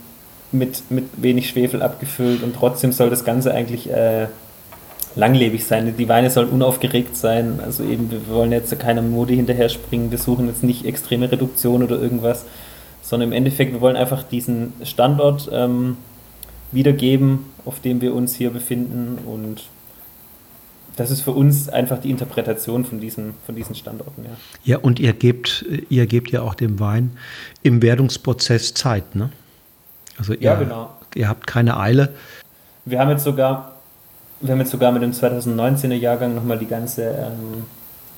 [0.53, 4.29] mit, mit wenig Schwefel abgefüllt und trotzdem soll das Ganze eigentlich äh,
[5.17, 5.93] langlebig sein.
[5.97, 7.59] Die Weine sollen unaufgeregt sein.
[7.65, 10.11] Also eben, wir wollen jetzt keiner Mode hinterher springen.
[10.11, 12.45] Wir suchen jetzt nicht extreme Reduktion oder irgendwas,
[13.03, 15.97] sondern im Endeffekt, wir wollen einfach diesen Standort ähm,
[16.71, 19.19] wiedergeben, auf dem wir uns hier befinden.
[19.27, 19.65] Und
[20.97, 24.25] das ist für uns einfach die Interpretation von diesen, von diesen Standorten.
[24.25, 24.31] Ja.
[24.65, 27.17] ja, und ihr gebt, ihr gebt ja auch dem Wein
[27.63, 29.31] im Werdungsprozess Zeit, ne?
[30.19, 30.91] Also ihr, ja, genau.
[31.15, 32.15] ihr habt keine Eile.
[32.87, 33.77] Wir haben jetzt sogar
[34.41, 37.65] wir haben jetzt sogar mit dem 2019er Jahrgang nochmal die ganze ähm,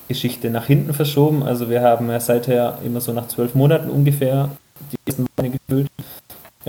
[0.07, 1.43] Geschichte nach hinten verschoben.
[1.43, 4.49] Also wir haben ja seither immer so nach zwölf Monaten ungefähr
[4.91, 5.87] die ersten Weine gefüllt.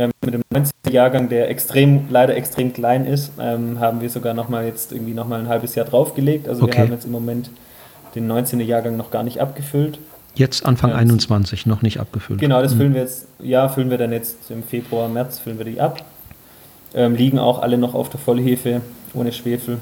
[0.00, 4.32] Ähm, mit dem 19er Jahrgang, der extrem, leider extrem klein ist, ähm, haben wir sogar
[4.32, 6.48] nochmal jetzt irgendwie nochmal ein halbes Jahr draufgelegt.
[6.48, 6.72] Also okay.
[6.72, 7.50] wir haben jetzt im Moment
[8.14, 9.98] den 19er Jahrgang noch gar nicht abgefüllt.
[10.34, 12.40] Jetzt Anfang ja, 21 noch nicht abgefüllt.
[12.40, 12.78] Genau, das mhm.
[12.78, 16.02] füllen wir jetzt, ja, füllen wir dann jetzt im Februar, März füllen wir die ab.
[16.94, 18.80] Ähm, liegen auch alle noch auf der Vollhefe
[19.12, 19.78] ohne Schwefel.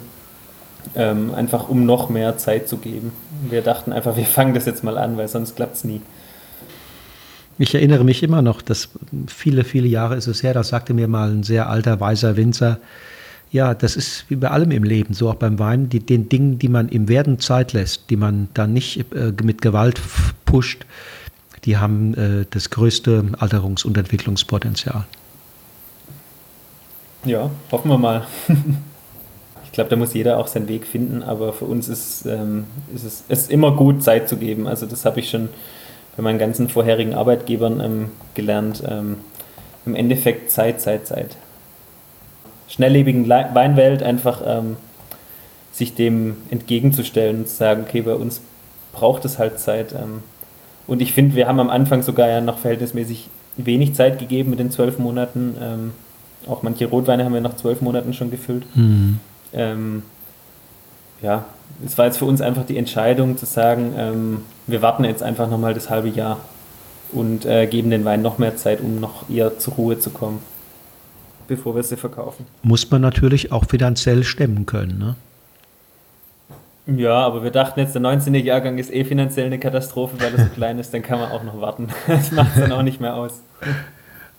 [0.96, 3.12] Ähm, einfach um noch mehr Zeit zu geben.
[3.48, 6.00] Wir dachten einfach, wir fangen das jetzt mal an, weil sonst klappt es nie.
[7.58, 8.90] Ich erinnere mich immer noch, dass
[9.26, 12.78] viele, viele Jahre ist es her, da sagte mir mal ein sehr alter, weiser Winzer,
[13.50, 16.58] ja, das ist wie bei allem im Leben, so auch beim Wein, die, den Dingen,
[16.58, 20.00] die man im Werden Zeit lässt, die man dann nicht äh, mit Gewalt
[20.44, 20.84] pusht,
[21.64, 25.06] die haben äh, das größte Alterungs- und Entwicklungspotenzial.
[27.24, 28.26] Ja, hoffen wir mal.
[29.78, 33.22] glaube, da muss jeder auch seinen Weg finden, aber für uns ist, ähm, ist es
[33.28, 34.66] ist immer gut, Zeit zu geben.
[34.66, 35.50] Also das habe ich schon
[36.18, 38.82] bei meinen ganzen vorherigen Arbeitgebern ähm, gelernt.
[38.86, 39.18] Ähm,
[39.86, 41.36] Im Endeffekt Zeit, Zeit, Zeit.
[42.66, 44.76] Schnelllebigen Weinwelt einfach ähm,
[45.70, 48.40] sich dem entgegenzustellen und zu sagen, okay, bei uns
[48.92, 49.92] braucht es halt Zeit.
[49.92, 50.24] Ähm.
[50.88, 54.58] und ich finde, wir haben am Anfang sogar ja noch verhältnismäßig wenig Zeit gegeben mit
[54.58, 55.56] den zwölf Monaten.
[55.62, 55.92] Ähm,
[56.48, 58.64] auch manche Rotweine haben wir nach zwölf Monaten schon gefüllt.
[58.74, 59.20] Mhm.
[59.52, 60.02] Ähm,
[61.22, 61.44] ja,
[61.84, 65.48] es war jetzt für uns einfach die Entscheidung zu sagen, ähm, wir warten jetzt einfach
[65.48, 66.38] nochmal das halbe Jahr
[67.12, 70.40] und äh, geben den Wein noch mehr Zeit, um noch eher zur Ruhe zu kommen,
[71.46, 72.46] bevor wir sie verkaufen.
[72.62, 75.16] Muss man natürlich auch finanziell stemmen können, ne?
[76.96, 78.34] Ja, aber wir dachten jetzt, der 19.
[78.34, 81.44] Jahrgang ist eh finanziell eine Katastrophe, weil er so klein ist, dann kann man auch
[81.44, 81.88] noch warten.
[82.06, 83.42] Das macht es dann auch nicht mehr aus.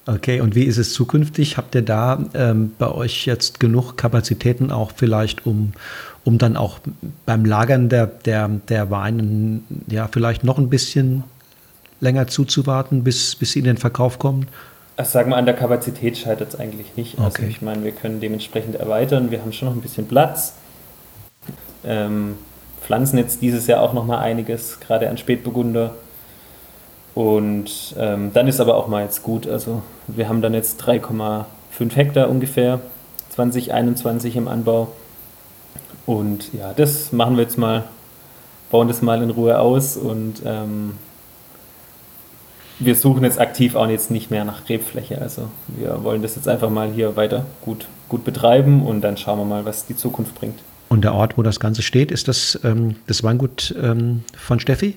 [0.07, 1.57] Okay, und wie ist es zukünftig?
[1.57, 5.73] Habt ihr da ähm, bei euch jetzt genug Kapazitäten auch vielleicht, um,
[6.29, 6.77] um dann auch
[7.25, 11.23] beim Lagern der, der, der Weinen ja vielleicht noch ein bisschen
[12.01, 14.45] länger zuzuwarten, bis, bis sie in den Verkauf kommen?
[14.95, 17.17] Also sagen wir, an der Kapazität scheitert es eigentlich nicht.
[17.17, 17.47] Also okay.
[17.49, 20.53] ich meine, wir können dementsprechend erweitern, wir haben schon noch ein bisschen Platz.
[21.83, 22.35] Ähm,
[22.79, 25.95] pflanzen jetzt dieses Jahr auch noch mal einiges, gerade an Spätburgunder.
[27.15, 29.47] Und ähm, dann ist aber auch mal jetzt gut.
[29.47, 32.81] Also wir haben dann jetzt 3,5 Hektar ungefähr,
[33.31, 34.89] 2021 im Anbau.
[36.09, 37.83] Und ja, das machen wir jetzt mal,
[38.71, 40.93] bauen das mal in Ruhe aus und ähm,
[42.79, 45.21] wir suchen jetzt aktiv auch jetzt nicht mehr nach Rebfläche.
[45.21, 49.37] Also wir wollen das jetzt einfach mal hier weiter gut, gut betreiben und dann schauen
[49.37, 50.57] wir mal, was die Zukunft bringt.
[50.87, 54.95] Und der Ort, wo das Ganze steht, ist das ähm, das Weingut ähm, von Steffi?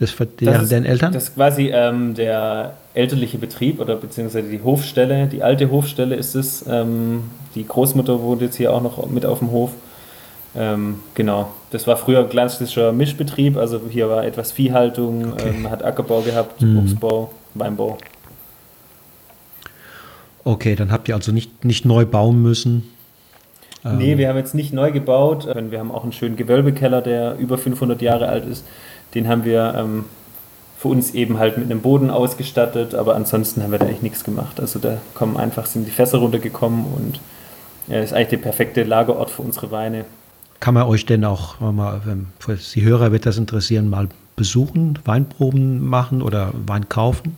[0.00, 1.12] Das von das den Eltern?
[1.12, 6.34] Das ist quasi ähm, der elterliche Betrieb oder beziehungsweise die Hofstelle, die alte Hofstelle ist
[6.34, 6.64] es.
[6.68, 9.70] Ähm, die Großmutter wohnt jetzt hier auch noch mit auf dem Hof.
[10.54, 15.48] Ähm, genau, das war früher ein klassischer Mischbetrieb, also hier war etwas Viehhaltung, okay.
[15.48, 16.78] Ähm, hat Ackerbau gehabt, mhm.
[16.78, 17.96] Obstbau, Weinbau.
[20.44, 22.90] Okay, dann habt ihr also nicht, nicht neu bauen müssen.
[23.84, 24.18] Nee, ähm.
[24.18, 25.46] wir haben jetzt nicht neu gebaut.
[25.46, 28.64] Wir haben auch einen schönen Gewölbekeller, der über 500 Jahre alt ist.
[29.14, 30.04] Den haben wir ähm,
[30.78, 34.24] für uns eben halt mit einem Boden ausgestattet, aber ansonsten haben wir da eigentlich nichts
[34.24, 34.58] gemacht.
[34.60, 37.20] Also da kommen einfach, sind die Fässer runtergekommen und
[37.88, 40.04] ja, ist eigentlich der perfekte Lagerort für unsere Weine.
[40.62, 42.00] Kann man euch denn auch, mal,
[42.38, 44.06] für die Hörer wird das interessieren, mal
[44.36, 47.36] besuchen, Weinproben machen oder Wein kaufen?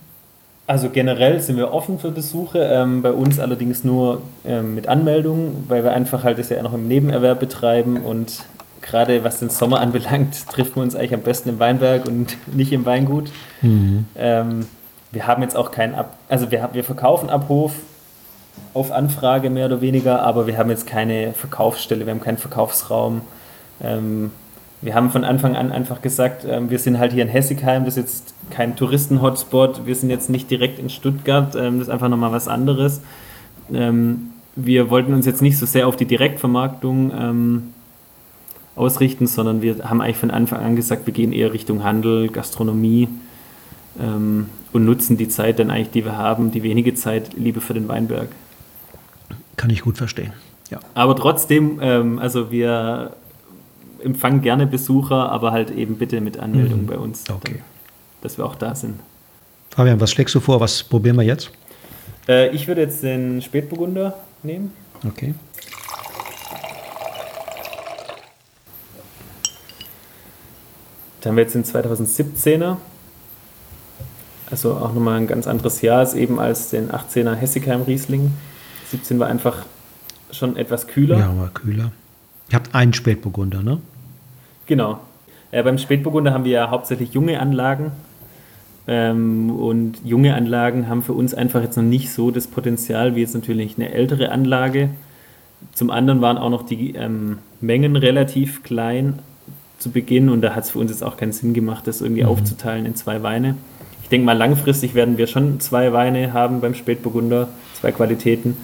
[0.67, 5.63] Also generell sind wir offen für Besuche, ähm, bei uns allerdings nur ähm, mit Anmeldung,
[5.67, 8.43] weil wir einfach halt das ja noch im Nebenerwerb betreiben und
[8.83, 12.71] gerade was den Sommer anbelangt, trifft man uns eigentlich am besten im Weinberg und nicht
[12.71, 13.31] im Weingut.
[13.63, 14.05] Mhm.
[14.15, 14.67] Ähm,
[15.11, 17.73] wir haben jetzt auch keinen Ab, also wir, wir verkaufen ab Hof
[18.75, 23.21] auf Anfrage mehr oder weniger, aber wir haben jetzt keine Verkaufsstelle, wir haben keinen Verkaufsraum.
[23.81, 24.31] Ähm,
[24.81, 27.95] wir haben von Anfang an einfach gesagt, ähm, wir sind halt hier in Hessigheim, das
[27.95, 32.09] ist jetzt kein Touristen-Hotspot, wir sind jetzt nicht direkt in Stuttgart, ähm, das ist einfach
[32.09, 33.01] nochmal was anderes.
[33.73, 37.73] Ähm, wir wollten uns jetzt nicht so sehr auf die Direktvermarktung ähm,
[38.75, 43.07] ausrichten, sondern wir haben eigentlich von Anfang an gesagt, wir gehen eher Richtung Handel, Gastronomie
[44.01, 47.73] ähm, und nutzen die Zeit dann eigentlich, die wir haben, die wenige Zeit, lieber für
[47.73, 48.27] den Weinberg.
[49.57, 50.33] Kann ich gut verstehen.
[50.69, 50.79] Ja.
[50.93, 53.15] Aber trotzdem, ähm, also wir
[54.03, 56.87] empfangen gerne Besucher, aber halt eben bitte mit Anmeldung mhm.
[56.87, 57.61] bei uns, okay.
[58.21, 58.99] dass wir auch da sind.
[59.71, 60.59] Fabian, was schlägst du vor?
[60.59, 61.51] Was probieren wir jetzt?
[62.27, 64.71] Äh, ich würde jetzt den Spätburgunder nehmen.
[65.05, 65.33] Okay.
[71.21, 72.77] Da haben wir jetzt den 2017er.
[74.51, 78.31] Also auch nochmal ein ganz anderes Jahr ist eben als den 18er Hessigheim Riesling.
[78.91, 79.65] 17 war einfach
[80.31, 81.17] schon etwas kühler.
[81.17, 81.91] Ja, war kühler.
[82.49, 83.79] Ihr habt einen Spätburgunder, ne?
[84.65, 84.99] Genau.
[85.51, 87.91] Äh, beim Spätburgunder haben wir ja hauptsächlich junge Anlagen.
[88.87, 93.21] Ähm, und junge Anlagen haben für uns einfach jetzt noch nicht so das Potenzial wie
[93.21, 94.89] jetzt natürlich eine ältere Anlage.
[95.73, 99.19] Zum anderen waren auch noch die ähm, Mengen relativ klein,
[99.79, 102.23] zu Beginn und da hat es für uns jetzt auch keinen Sinn gemacht, das irgendwie
[102.23, 102.29] mhm.
[102.29, 103.55] aufzuteilen in zwei Weine.
[104.03, 108.55] Ich denke mal, langfristig werden wir schon zwei Weine haben beim Spätburgunder, zwei Qualitäten,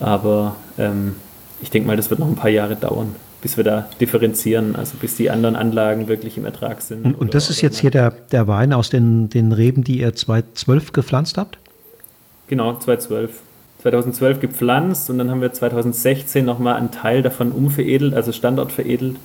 [0.00, 1.16] aber ähm,
[1.60, 4.96] ich denke mal, das wird noch ein paar Jahre dauern, bis wir da differenzieren, also
[5.00, 7.04] bis die anderen Anlagen wirklich im Ertrag sind.
[7.04, 10.14] Und, und das ist jetzt hier der, der Wein aus den, den Reben, die ihr
[10.14, 11.58] 2012 gepflanzt habt?
[12.48, 13.40] Genau, 2012.
[13.82, 19.16] 2012 gepflanzt und dann haben wir 2016 nochmal einen Teil davon umveredelt, also standortveredelt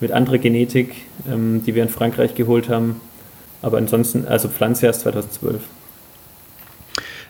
[0.00, 0.94] mit anderer Genetik,
[1.30, 3.00] ähm, die wir in Frankreich geholt haben.
[3.62, 5.60] Aber ansonsten, also Pflanze erst 2012.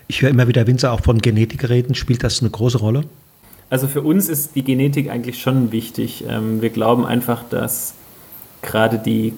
[0.09, 1.95] Ich höre immer wieder Winzer auch von Genetik reden.
[1.95, 3.05] Spielt das eine große Rolle?
[3.69, 6.25] Also für uns ist die Genetik eigentlich schon wichtig.
[6.29, 7.95] Ähm, wir glauben einfach, dass
[8.63, 9.35] gerade die,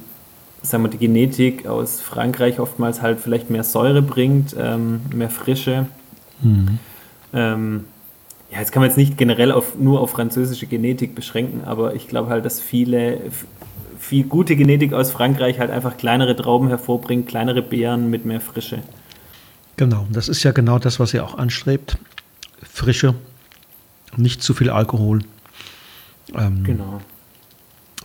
[0.62, 5.86] sagen wir, die Genetik aus Frankreich oftmals halt vielleicht mehr Säure bringt, ähm, mehr Frische.
[6.42, 6.78] Mhm.
[7.32, 7.84] Ähm,
[8.50, 12.08] ja, jetzt kann man jetzt nicht generell auf, nur auf französische Genetik beschränken, aber ich
[12.08, 13.20] glaube halt, dass viele,
[13.98, 18.78] viel gute Genetik aus Frankreich halt einfach kleinere Trauben hervorbringt, kleinere Beeren mit mehr Frische.
[19.78, 21.96] Genau, das ist ja genau das, was ihr auch anstrebt.
[22.68, 23.14] Frische,
[24.16, 25.20] nicht zu viel Alkohol.
[26.34, 27.00] Ähm, genau.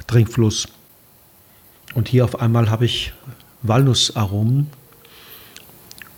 [0.05, 0.67] Trinkfluss.
[1.95, 3.11] Und hier auf einmal habe ich
[3.63, 4.67] Walnussaromen.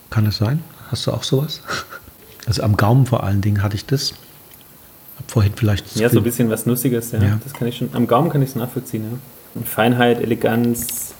[0.10, 0.62] Kann es sein?
[0.92, 1.62] Hast du auch sowas?
[2.48, 4.14] Also am Gaumen vor allen Dingen hatte ich das.
[5.18, 5.96] Hab vorhin vielleicht.
[5.96, 7.20] Ja, so ein bisschen was Nussiges, ja.
[7.20, 7.40] ja.
[7.44, 7.90] Das kann ich schon.
[7.94, 9.20] Am Gaumen kann ich es nachvollziehen,
[9.56, 9.62] ja.
[9.64, 11.16] Feinheit, Eleganz,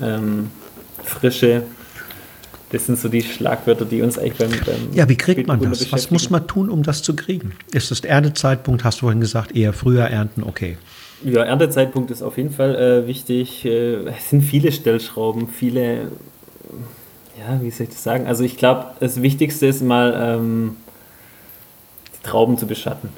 [0.00, 0.50] ähm,
[1.04, 1.62] Frische.
[2.76, 5.90] Das sind so die Schlagwörter, die uns eigentlich beim, beim Ja, wie kriegt man das?
[5.92, 7.52] Was muss man tun, um das zu kriegen?
[7.72, 10.76] Ist das Erntezeitpunkt, hast du vorhin gesagt, eher früher ernten, okay.
[11.24, 13.64] Ja, Erntezeitpunkt ist auf jeden Fall äh, wichtig.
[13.64, 16.08] Äh, es sind viele Stellschrauben, viele
[17.38, 18.26] ja, wie soll ich das sagen?
[18.26, 20.76] Also ich glaube, das Wichtigste ist mal, ähm,
[22.14, 23.10] die Trauben zu beschatten.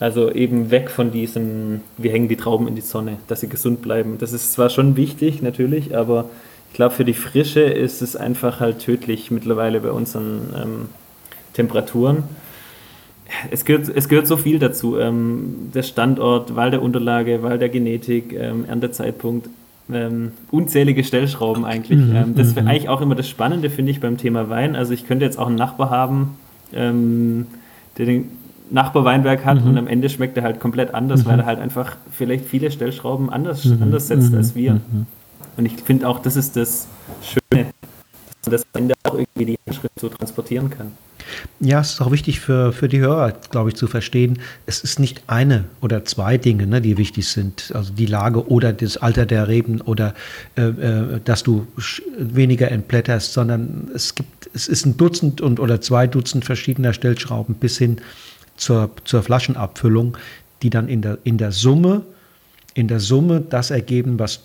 [0.00, 3.80] Also eben weg von diesem, wir hängen die Trauben in die Sonne, dass sie gesund
[3.80, 4.18] bleiben.
[4.18, 6.26] Das ist zwar schon wichtig, natürlich, aber
[6.74, 10.88] ich glaube, für die Frische ist es einfach halt tödlich mittlerweile bei unseren ähm,
[11.52, 12.24] Temperaturen.
[13.52, 14.98] Es gehört, es gehört so viel dazu.
[14.98, 19.48] Ähm, der Standort, Wahl der Unterlage, Wahl der Genetik, ähm, Erntezeitpunkt
[19.92, 22.00] ähm, unzählige Stellschrauben eigentlich.
[22.00, 22.70] Mhm, ähm, das wäre mhm.
[22.72, 24.74] eigentlich auch immer das Spannende, finde ich, beim Thema Wein.
[24.74, 26.36] Also ich könnte jetzt auch einen Nachbar haben,
[26.72, 27.46] ähm,
[27.98, 28.30] der den
[28.72, 29.70] Nachbarweinberg hat mhm.
[29.70, 31.28] und am Ende schmeckt er halt komplett anders, mhm.
[31.28, 33.80] weil er halt einfach vielleicht viele Stellschrauben anders, mhm.
[33.80, 34.38] anders setzt mhm.
[34.38, 34.80] als wir.
[35.56, 36.86] Und ich finde auch, das ist das
[37.22, 37.66] Schöne,
[38.42, 40.92] dass man das am Ende auch irgendwie die Handschrift so transportieren kann.
[41.60, 44.98] Ja, es ist auch wichtig für, für die Hörer, glaube ich, zu verstehen, es ist
[44.98, 47.72] nicht eine oder zwei Dinge, ne, die wichtig sind.
[47.74, 50.14] Also die Lage oder das Alter der Reben oder
[50.56, 51.66] äh, äh dass du
[52.18, 57.54] weniger entblätterst, sondern es gibt, es ist ein Dutzend und oder zwei Dutzend verschiedener Stellschrauben
[57.54, 58.00] bis hin
[58.56, 60.16] zur, zur Flaschenabfüllung,
[60.62, 62.02] die dann in der, in der Summe,
[62.74, 64.40] in der Summe das ergeben, was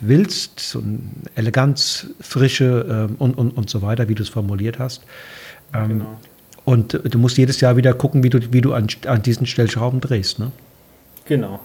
[0.00, 0.82] willst, so
[1.34, 5.02] Eleganz, Frische äh, und, und, und so weiter, wie du es formuliert hast.
[5.74, 6.16] Ähm, genau.
[6.64, 10.00] Und du musst jedes Jahr wieder gucken, wie du, wie du an, an diesen Stellschrauben
[10.00, 10.38] drehst.
[10.38, 10.52] Ne?
[11.24, 11.60] Genau.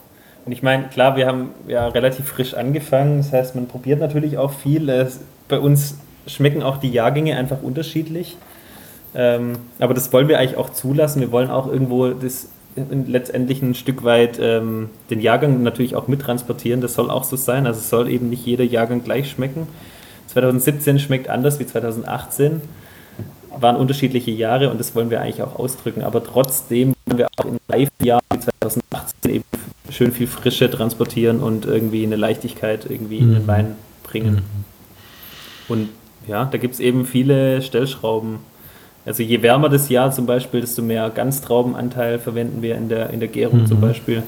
[0.45, 3.17] Und ich meine, klar, wir haben ja relativ frisch angefangen.
[3.17, 4.89] Das heißt, man probiert natürlich auch viel.
[4.89, 5.97] Es, bei uns
[6.27, 8.37] schmecken auch die Jahrgänge einfach unterschiedlich.
[9.15, 11.19] Ähm, aber das wollen wir eigentlich auch zulassen.
[11.19, 16.81] Wir wollen auch irgendwo das letztendlich ein Stück weit ähm, den Jahrgang natürlich auch mittransportieren.
[16.81, 17.67] Das soll auch so sein.
[17.67, 19.67] Also es soll eben nicht jeder Jahrgang gleich schmecken.
[20.27, 22.61] 2017 schmeckt anders wie 2018
[23.59, 26.03] waren unterschiedliche Jahre und das wollen wir eigentlich auch ausdrücken.
[26.03, 29.43] Aber trotzdem wollen wir auch in Reifjahren wie 2018 eben
[29.89, 33.27] schön viel Frische transportieren und irgendwie eine Leichtigkeit irgendwie mhm.
[33.27, 33.47] in den mhm.
[33.47, 34.35] Wein bringen.
[34.35, 34.41] Mhm.
[35.67, 35.89] Und
[36.27, 38.39] ja, da gibt es eben viele Stellschrauben.
[39.05, 43.19] Also je wärmer das Jahr zum Beispiel, desto mehr Ganztraubenanteil verwenden wir in der, in
[43.19, 43.67] der Gärung mhm.
[43.67, 44.23] zum Beispiel.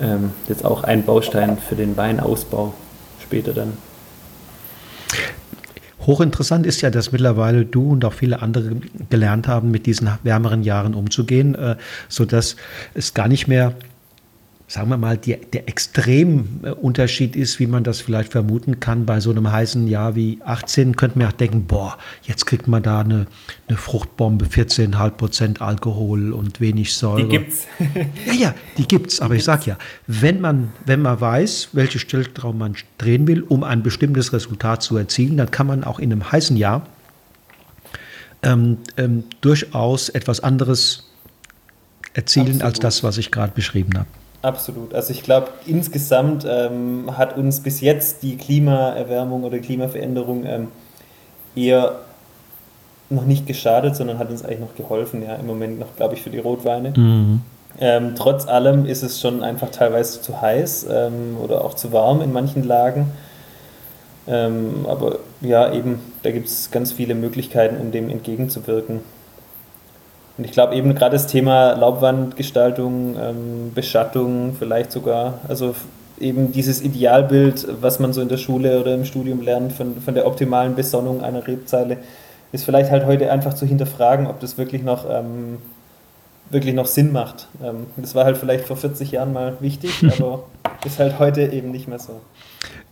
[0.00, 2.74] Ähm, jetzt auch ein Baustein für den Weinausbau
[3.22, 3.74] später dann.
[6.06, 8.76] Hochinteressant ist ja, dass mittlerweile du und auch viele andere
[9.08, 11.76] gelernt haben, mit diesen wärmeren Jahren umzugehen, äh,
[12.08, 12.56] sodass
[12.94, 13.74] es gar nicht mehr
[14.72, 19.30] sagen wir mal, die, der Extremunterschied ist, wie man das vielleicht vermuten kann, bei so
[19.30, 23.26] einem heißen Jahr wie 18, könnte man auch denken, boah, jetzt kriegt man da eine,
[23.68, 27.22] eine Fruchtbombe, 14,5 Prozent Alkohol und wenig Säure.
[27.22, 27.66] Die gibt's.
[28.26, 29.20] ja, ja, die gibt's.
[29.20, 33.42] Aber die ich sage ja, wenn man, wenn man weiß, welche Stelltraum man drehen will,
[33.42, 36.86] um ein bestimmtes Resultat zu erzielen, dann kann man auch in einem heißen Jahr
[38.42, 41.10] ähm, ähm, durchaus etwas anderes
[42.14, 42.64] erzielen Absolut.
[42.64, 44.08] als das, was ich gerade beschrieben habe.
[44.42, 44.92] Absolut.
[44.92, 50.68] Also ich glaube, insgesamt ähm, hat uns bis jetzt die Klimaerwärmung oder Klimaveränderung ähm,
[51.54, 52.00] eher
[53.08, 56.22] noch nicht geschadet, sondern hat uns eigentlich noch geholfen, ja, im Moment noch, glaube ich,
[56.22, 56.92] für die Rotweine.
[56.96, 57.42] Mhm.
[57.78, 62.20] Ähm, trotz allem ist es schon einfach teilweise zu heiß ähm, oder auch zu warm
[62.20, 63.12] in manchen Lagen.
[64.26, 69.00] Ähm, aber ja, eben, da gibt es ganz viele Möglichkeiten, um dem entgegenzuwirken.
[70.38, 75.74] Und ich glaube eben gerade das Thema Laubwandgestaltung, ähm, Beschattung vielleicht sogar, also
[76.18, 80.14] eben dieses Idealbild, was man so in der Schule oder im Studium lernt von, von
[80.14, 81.98] der optimalen Besonnung einer Rebzeile,
[82.52, 85.58] ist vielleicht halt heute einfach zu hinterfragen, ob das wirklich noch, ähm,
[86.50, 87.48] wirklich noch Sinn macht.
[87.62, 90.44] Ähm, das war halt vielleicht vor 40 Jahren mal wichtig, aber
[90.84, 92.20] ist halt heute eben nicht mehr so.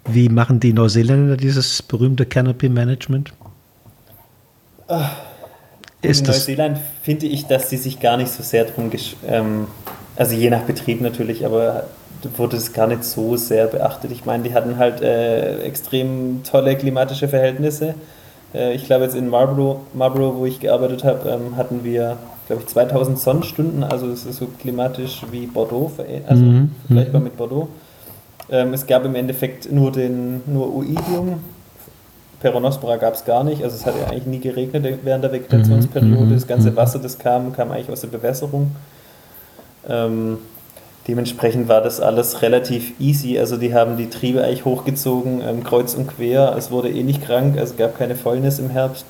[0.06, 3.32] Wie machen die Neuseeländer dieses berühmte Canopy Management?
[4.88, 5.29] Ach
[6.02, 8.90] ist in Neuseeland finde ich, dass sie sich gar nicht so sehr drum,
[9.26, 9.66] ähm,
[10.16, 11.84] also je nach Betrieb natürlich, aber
[12.36, 14.10] wurde es gar nicht so sehr beachtet.
[14.12, 17.94] Ich meine, die hatten halt äh, extrem tolle klimatische Verhältnisse.
[18.54, 22.62] Äh, ich glaube, jetzt in Marlborough, Marlborough wo ich gearbeitet habe, ähm, hatten wir, glaube
[22.62, 23.84] ich, 2000 Sonnenstunden.
[23.84, 25.92] Also es ist so klimatisch wie Bordeaux,
[26.26, 26.70] also mhm.
[26.86, 27.68] vergleichbar mit Bordeaux.
[28.50, 31.40] Ähm, es gab im Endeffekt nur den nur Oidium.
[32.40, 33.62] Peronospora gab es gar nicht.
[33.62, 36.24] Also es hat ja eigentlich nie geregnet während der Vegetationsperiode.
[36.24, 36.34] Mhm.
[36.34, 36.76] Das ganze mhm.
[36.76, 38.74] Wasser, das kam, kam eigentlich aus der Bewässerung.
[39.88, 40.38] Ähm,
[41.08, 43.38] Dementsprechend war das alles relativ easy.
[43.38, 46.54] Also die haben die Triebe eigentlich hochgezogen, ähm, kreuz und quer.
[46.56, 49.06] Es wurde eh nicht krank, also gab keine Fäulnis im Herbst.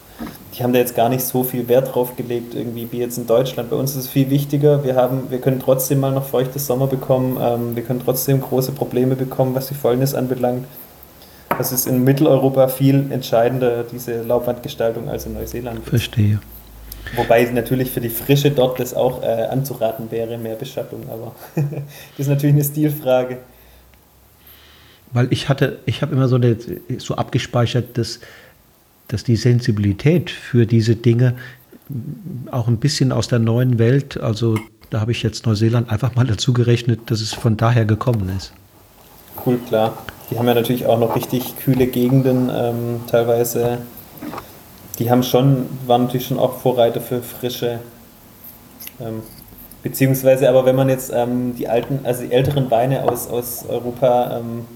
[0.55, 3.27] Die haben da jetzt gar nicht so viel Wert drauf gelegt, irgendwie wie jetzt in
[3.27, 3.71] Deutschland.
[3.71, 4.85] Bei uns ist es viel wichtiger.
[4.85, 7.39] Wir, haben, wir können trotzdem mal noch feuchtes Sommer bekommen.
[7.41, 10.67] Ähm, wir können trotzdem große Probleme bekommen, was die Fäulnis anbelangt.
[11.61, 15.85] Das ist in Mitteleuropa viel entscheidender, diese Laubwandgestaltung, als in Neuseeland.
[15.85, 16.41] Verstehe.
[17.17, 21.65] Wobei natürlich für die Frische dort das auch äh, anzuraten wäre, mehr Beschattung, aber das
[22.17, 23.39] ist natürlich eine Stilfrage.
[25.13, 26.57] Weil ich hatte, ich habe immer so, eine,
[26.97, 28.21] so abgespeichert, dass,
[29.09, 31.35] dass die Sensibilität für diese Dinge
[32.51, 34.57] auch ein bisschen aus der neuen Welt, also
[34.89, 38.55] da habe ich jetzt Neuseeland einfach mal dazu gerechnet, dass es von daher gekommen ist.
[39.45, 39.99] Cool, klar.
[40.31, 43.79] Die haben ja natürlich auch noch richtig kühle Gegenden, ähm, teilweise
[45.01, 47.81] die haben schon, waren natürlich schon auch Vorreiter für frische.
[49.01, 49.23] Ähm,
[49.83, 54.39] beziehungsweise, aber wenn man jetzt ähm, die alten, also die älteren Weine aus, aus Europa,
[54.39, 54.67] ähm,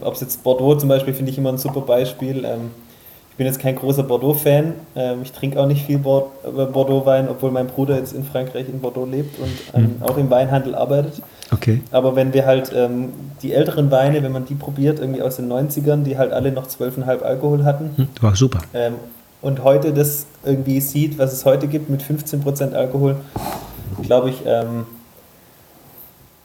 [0.00, 2.44] ob es jetzt Bordeaux zum Beispiel, finde ich immer ein super Beispiel.
[3.40, 4.74] Ich bin jetzt kein großer Bordeaux-Fan.
[4.96, 8.82] Ähm, ich trinke auch nicht viel äh, Bordeaux-Wein, obwohl mein Bruder jetzt in Frankreich in
[8.82, 10.02] Bordeaux lebt und ähm, mhm.
[10.02, 11.22] auch im Weinhandel arbeitet.
[11.50, 11.80] Okay.
[11.90, 15.50] Aber wenn wir halt ähm, die älteren Weine, wenn man die probiert, irgendwie aus den
[15.50, 17.92] 90ern, die halt alle noch 12,5 Alkohol hatten.
[17.96, 18.58] Mhm, war super.
[18.74, 18.96] Ähm,
[19.40, 23.16] und heute das irgendwie sieht, was es heute gibt mit 15% Alkohol,
[24.02, 24.84] glaube ich, ähm,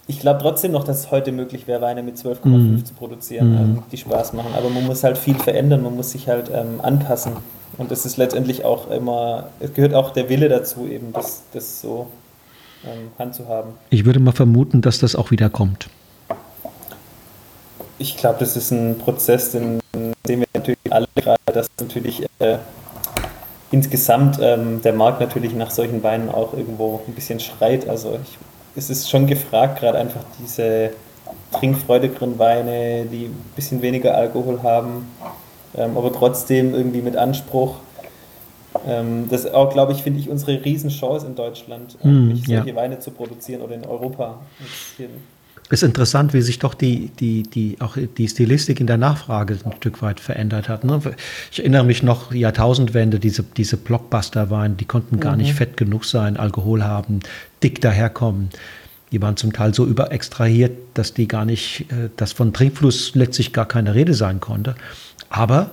[0.07, 2.85] ich glaube trotzdem noch, dass es heute möglich wäre, Weine mit 12,5 mm.
[2.85, 3.57] zu produzieren, mm.
[3.57, 4.53] ähm, die Spaß machen.
[4.55, 7.33] Aber man muss halt viel verändern, man muss sich halt ähm, anpassen.
[7.77, 11.81] Und das ist letztendlich auch immer, es gehört auch der Wille dazu, eben das, das
[11.81, 12.07] so
[12.85, 13.73] ähm, handzuhaben.
[13.89, 15.89] Ich würde mal vermuten, dass das auch wieder kommt.
[17.97, 19.79] Ich glaube, das ist ein Prozess, den
[20.25, 22.57] sehen wir natürlich alle gerade, dass natürlich äh,
[23.71, 27.87] insgesamt ähm, der Markt natürlich nach solchen Weinen auch irgendwo ein bisschen schreit.
[27.87, 28.37] Also ich,
[28.75, 30.91] es ist schon gefragt, gerade einfach diese
[31.53, 35.07] trinkfreudigeren Weine, die ein bisschen weniger Alkohol haben,
[35.77, 37.75] ähm, aber trotzdem irgendwie mit Anspruch.
[38.85, 42.75] Ähm, das auch, glaube ich, finde ich unsere Riesenchance in Deutschland, mm, solche ja.
[42.75, 44.39] Weine zu produzieren oder in Europa.
[45.69, 49.73] Ist interessant, wie sich doch die, die, die, auch die Stilistik in der Nachfrage ein
[49.77, 50.83] Stück weit verändert hat.
[50.83, 51.01] Ne?
[51.51, 55.39] Ich erinnere mich noch, Jahrtausendwende, diese, diese Blockbuster waren, die konnten gar mhm.
[55.39, 57.21] nicht fett genug sein, Alkohol haben,
[57.63, 58.49] dick daherkommen.
[59.11, 63.51] Die waren zum Teil so überextrahiert, dass die gar nicht, äh, dass von Trinkfluss letztlich
[63.51, 64.75] gar keine Rede sein konnte.
[65.29, 65.71] Aber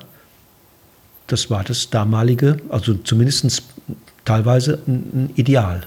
[1.27, 3.63] das war das damalige, also zumindest
[4.25, 5.83] teilweise ein Ideal.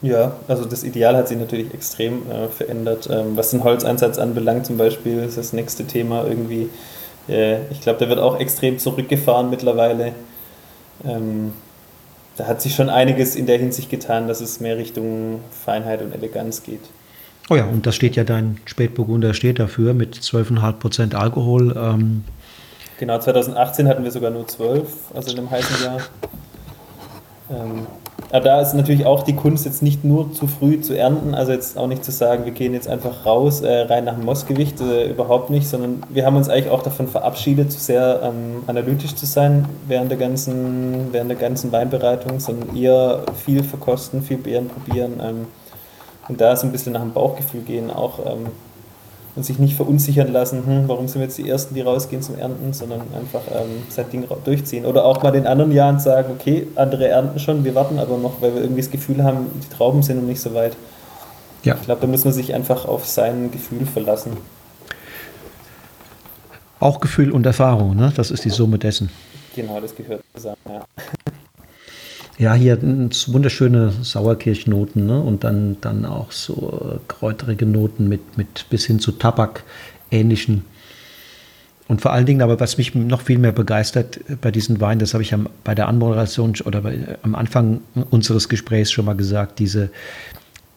[0.00, 3.08] Ja, also das Ideal hat sich natürlich extrem äh, verändert.
[3.10, 6.68] Ähm, was den Holzeinsatz anbelangt, zum Beispiel, ist das nächste Thema irgendwie.
[7.28, 10.12] Äh, ich glaube, der wird auch extrem zurückgefahren mittlerweile.
[11.04, 11.52] Ähm,
[12.36, 16.14] da hat sich schon einiges in der Hinsicht getan, dass es mehr Richtung Feinheit und
[16.14, 16.82] Eleganz geht.
[17.50, 21.74] Oh ja, und da steht ja dein Spätburgunder steht dafür mit 12,5% Alkohol.
[21.76, 22.24] Ähm.
[22.98, 26.00] Genau, 2018 hatten wir sogar nur 12, also in einem heißen Jahr.
[27.50, 27.86] Ähm,
[28.30, 31.52] aber da ist natürlich auch die Kunst jetzt nicht nur zu früh zu ernten, also
[31.52, 34.80] jetzt auch nicht zu sagen, wir gehen jetzt einfach raus, äh, rein nach dem Mossgewicht,
[34.80, 39.14] äh, überhaupt nicht, sondern wir haben uns eigentlich auch davon verabschiedet, zu sehr ähm, analytisch
[39.14, 44.68] zu sein während der, ganzen, während der ganzen Weinbereitung, sondern eher viel verkosten, viel Beeren
[44.68, 45.46] probieren ähm,
[46.28, 48.48] und da so ein bisschen nach dem Bauchgefühl gehen, auch ähm,
[49.38, 52.36] und sich nicht verunsichern lassen, hm, warum sind wir jetzt die Ersten, die rausgehen zum
[52.36, 54.84] Ernten, sondern einfach ähm, sein Ding durchziehen.
[54.84, 58.42] Oder auch mal in anderen Jahren sagen, okay, andere ernten schon, wir warten aber noch,
[58.42, 60.76] weil wir irgendwie das Gefühl haben, die Trauben sind noch nicht so weit.
[61.62, 61.76] Ja.
[61.76, 64.36] Ich glaube, da muss man sich einfach auf sein Gefühl verlassen.
[66.80, 68.12] Auch Gefühl und Erfahrung, ne?
[68.16, 69.08] das ist die Summe dessen.
[69.54, 70.84] Genau, das gehört zusammen, ja.
[72.38, 75.20] Ja, hier wunderschöne Sauerkirchnoten ne?
[75.20, 80.64] und dann, dann auch so äh, kräuterige Noten mit, mit bis hin zu Tabak-ähnlichen.
[81.88, 85.00] Und vor allen Dingen, aber was mich noch viel mehr begeistert äh, bei diesen Weinen,
[85.00, 87.80] das habe ich am, bei der Anmoderation oder bei, äh, am Anfang
[88.10, 89.90] unseres Gesprächs schon mal gesagt, diese,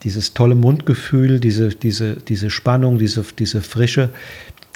[0.02, 4.10] dieses tolle Mundgefühl, diese, diese, diese Spannung, diese, diese Frische,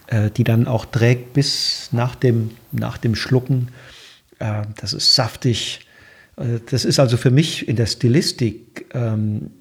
[0.06, 3.70] äh, die dann auch trägt bis nach dem, nach dem Schlucken.
[4.38, 5.85] Äh, das ist saftig,
[6.70, 9.52] das ist also für mich in der Stilistik ähm,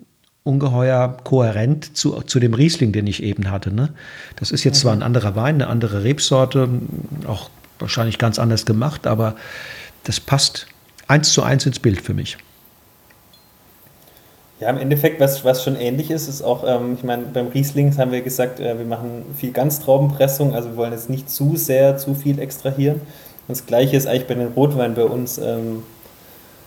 [0.43, 3.73] ungeheuer kohärent zu, zu dem Riesling, den ich eben hatte.
[3.73, 3.91] Ne?
[4.37, 4.81] Das ist jetzt mhm.
[4.83, 6.69] zwar ein anderer Wein, eine andere Rebsorte,
[7.27, 9.37] auch wahrscheinlich ganz anders gemacht, aber
[10.05, 10.67] das passt
[11.09, 12.37] eins zu eins ins Bild für mich.
[14.61, 17.97] Ja, im Endeffekt, was, was schon ähnlich ist, ist auch, ähm, ich meine, beim Riesling
[17.99, 21.97] haben wir gesagt, äh, wir machen viel Ganztraubenpressung, also wir wollen jetzt nicht zu sehr,
[21.97, 22.97] zu viel extrahieren.
[22.97, 25.83] Und das Gleiche ist eigentlich bei den Rotweinen bei uns ähm,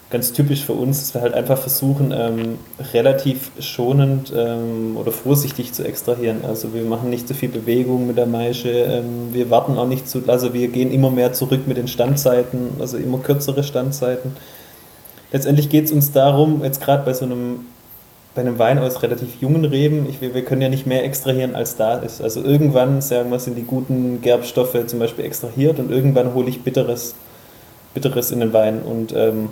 [0.10, 2.60] ganz typisch für uns, dass wir halt einfach versuchen, ähm,
[2.94, 6.46] relativ schonend ähm, oder vorsichtig zu extrahieren.
[6.48, 10.08] Also wir machen nicht so viel Bewegung mit der Maische, ähm, wir warten auch nicht
[10.08, 14.32] zu, also wir gehen immer mehr zurück mit den Standzeiten, also immer kürzere Standzeiten.
[15.34, 17.66] Letztendlich geht es uns darum, jetzt gerade bei so einem
[18.34, 21.76] bei einem Wein aus relativ jungen Reben, ich, wir können ja nicht mehr extrahieren, als
[21.76, 22.22] da ist.
[22.22, 26.62] Also irgendwann, sagen wir, sind die guten Gerbstoffe zum Beispiel extrahiert und irgendwann hole ich
[26.62, 27.16] Bitteres,
[27.96, 28.84] Bitteres in den Wein.
[28.84, 29.50] Und ähm,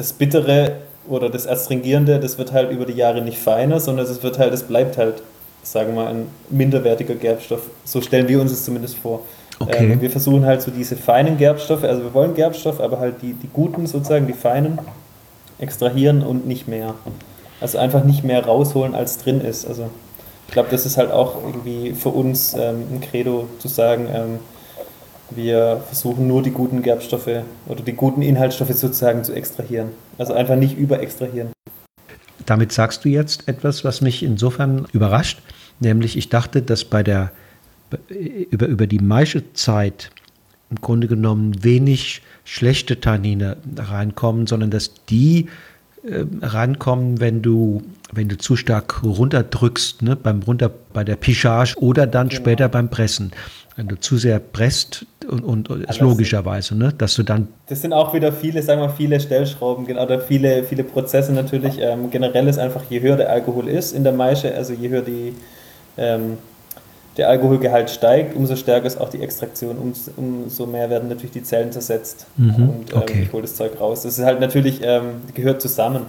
[0.00, 0.76] das Bittere
[1.08, 4.54] oder das Astringierende, das wird halt über die Jahre nicht feiner, sondern es wird halt,
[4.54, 5.22] es bleibt halt,
[5.62, 7.60] sagen wir mal, ein minderwertiger Gerbstoff.
[7.84, 9.20] So stellen wir uns es zumindest vor.
[9.58, 9.92] Okay.
[9.92, 13.34] Ähm, wir versuchen halt so diese feinen Gerbstoffe, also wir wollen Gerbstoff, aber halt die,
[13.34, 14.78] die guten sozusagen, die feinen,
[15.58, 16.94] extrahieren und nicht mehr.
[17.60, 19.68] Also einfach nicht mehr rausholen, als drin ist.
[19.68, 19.90] Also
[20.46, 24.38] ich glaube, das ist halt auch irgendwie für uns ähm, ein Credo zu sagen, ähm,
[25.30, 29.88] wir versuchen nur die guten Gerbstoffe oder die guten Inhaltsstoffe sozusagen zu extrahieren.
[30.18, 31.50] Also einfach nicht überextrahieren.
[32.46, 35.40] Damit sagst du jetzt etwas, was mich insofern überrascht,
[35.78, 37.32] nämlich ich dachte, dass bei der
[38.50, 40.10] über, über die Maischezeit
[40.70, 45.48] im Grunde genommen wenig schlechte Tannine reinkommen, sondern dass die
[46.02, 51.74] äh, rankommen, wenn du, wenn du zu stark runterdrückst, ne, beim runter bei der Pichage
[51.78, 52.40] oder dann genau.
[52.40, 53.32] später beim Pressen.
[53.76, 57.48] Wenn du zu sehr presst und, und ist logischerweise, ne, dass du dann.
[57.68, 61.78] Das sind auch wieder viele, sagen wir viele Stellschrauben oder viele, viele Prozesse natürlich.
[61.80, 65.02] Ähm, generell ist einfach, je höher der Alkohol ist in der Maische, also je höher
[65.02, 65.34] die
[65.96, 66.38] ähm,
[67.16, 71.72] der Alkoholgehalt steigt, umso stärker ist auch die Extraktion, umso mehr werden natürlich die Zellen
[71.72, 73.22] zersetzt mhm, und ähm, okay.
[73.24, 74.02] ich hole das Zeug raus.
[74.02, 76.06] Das ist halt natürlich, ähm, gehört zusammen.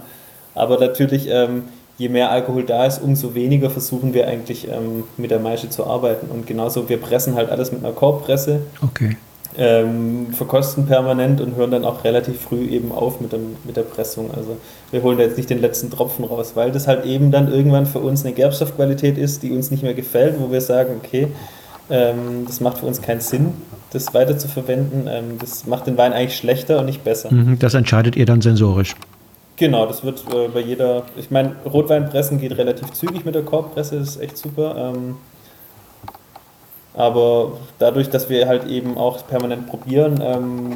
[0.54, 1.64] Aber natürlich, ähm,
[2.02, 5.86] je mehr Alkohol da ist, umso weniger versuchen wir eigentlich ähm, mit der Maische zu
[5.86, 6.26] arbeiten.
[6.30, 8.60] Und genauso, wir pressen halt alles mit einer Korbpresse.
[8.82, 9.16] Okay
[9.56, 13.82] ähm, verkosten permanent und hören dann auch relativ früh eben auf mit, dem, mit der
[13.82, 14.30] Pressung.
[14.34, 14.56] Also
[14.90, 17.86] wir holen da jetzt nicht den letzten Tropfen raus, weil das halt eben dann irgendwann
[17.86, 21.28] für uns eine Gerbstoffqualität ist, die uns nicht mehr gefällt, wo wir sagen, okay,
[21.90, 23.52] ähm, das macht für uns keinen Sinn,
[23.92, 25.06] das weiter zu verwenden.
[25.08, 27.32] Ähm, das macht den Wein eigentlich schlechter und nicht besser.
[27.32, 28.94] Mhm, das entscheidet ihr dann sensorisch.
[29.56, 33.98] Genau, das wird äh, bei jeder, ich meine, Rotweinpressen geht relativ zügig mit der Korbpresse,
[33.98, 34.74] das ist echt super.
[34.76, 35.16] Ähm,
[36.94, 40.72] aber dadurch, dass wir halt eben auch permanent probieren, ähm,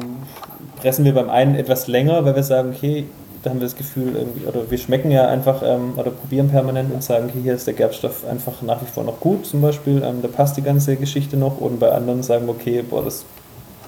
[0.79, 3.05] pressen wir beim einen etwas länger, weil wir sagen, okay,
[3.43, 4.15] da haben wir das Gefühl,
[4.47, 7.75] oder wir schmecken ja einfach ähm, oder probieren permanent und sagen, okay, hier ist der
[7.75, 11.37] Gerbstoff einfach nach wie vor noch gut, zum Beispiel, ähm, da passt die ganze Geschichte
[11.37, 11.61] noch.
[11.61, 13.25] Und bei anderen sagen wir, okay, boah, das,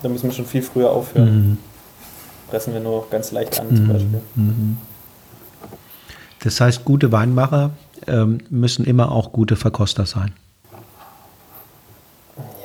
[0.04, 1.36] da müssen wir schon viel früher aufhören.
[1.36, 1.58] Mhm.
[2.50, 3.94] Pressen wir nur ganz leicht an, zum mhm.
[3.94, 4.22] Beispiel.
[4.36, 4.78] Mhm.
[6.42, 7.72] Das heißt, gute Weinmacher
[8.08, 10.32] ähm, müssen immer auch gute Verkoster sein.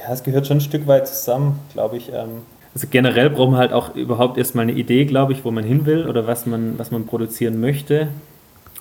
[0.00, 2.10] Ja, es gehört schon ein Stück weit zusammen, glaube ich.
[2.12, 2.42] Ähm.
[2.74, 5.86] Also generell braucht man halt auch überhaupt erstmal eine Idee, glaube ich, wo man hin
[5.86, 8.08] will oder was man, was man produzieren möchte.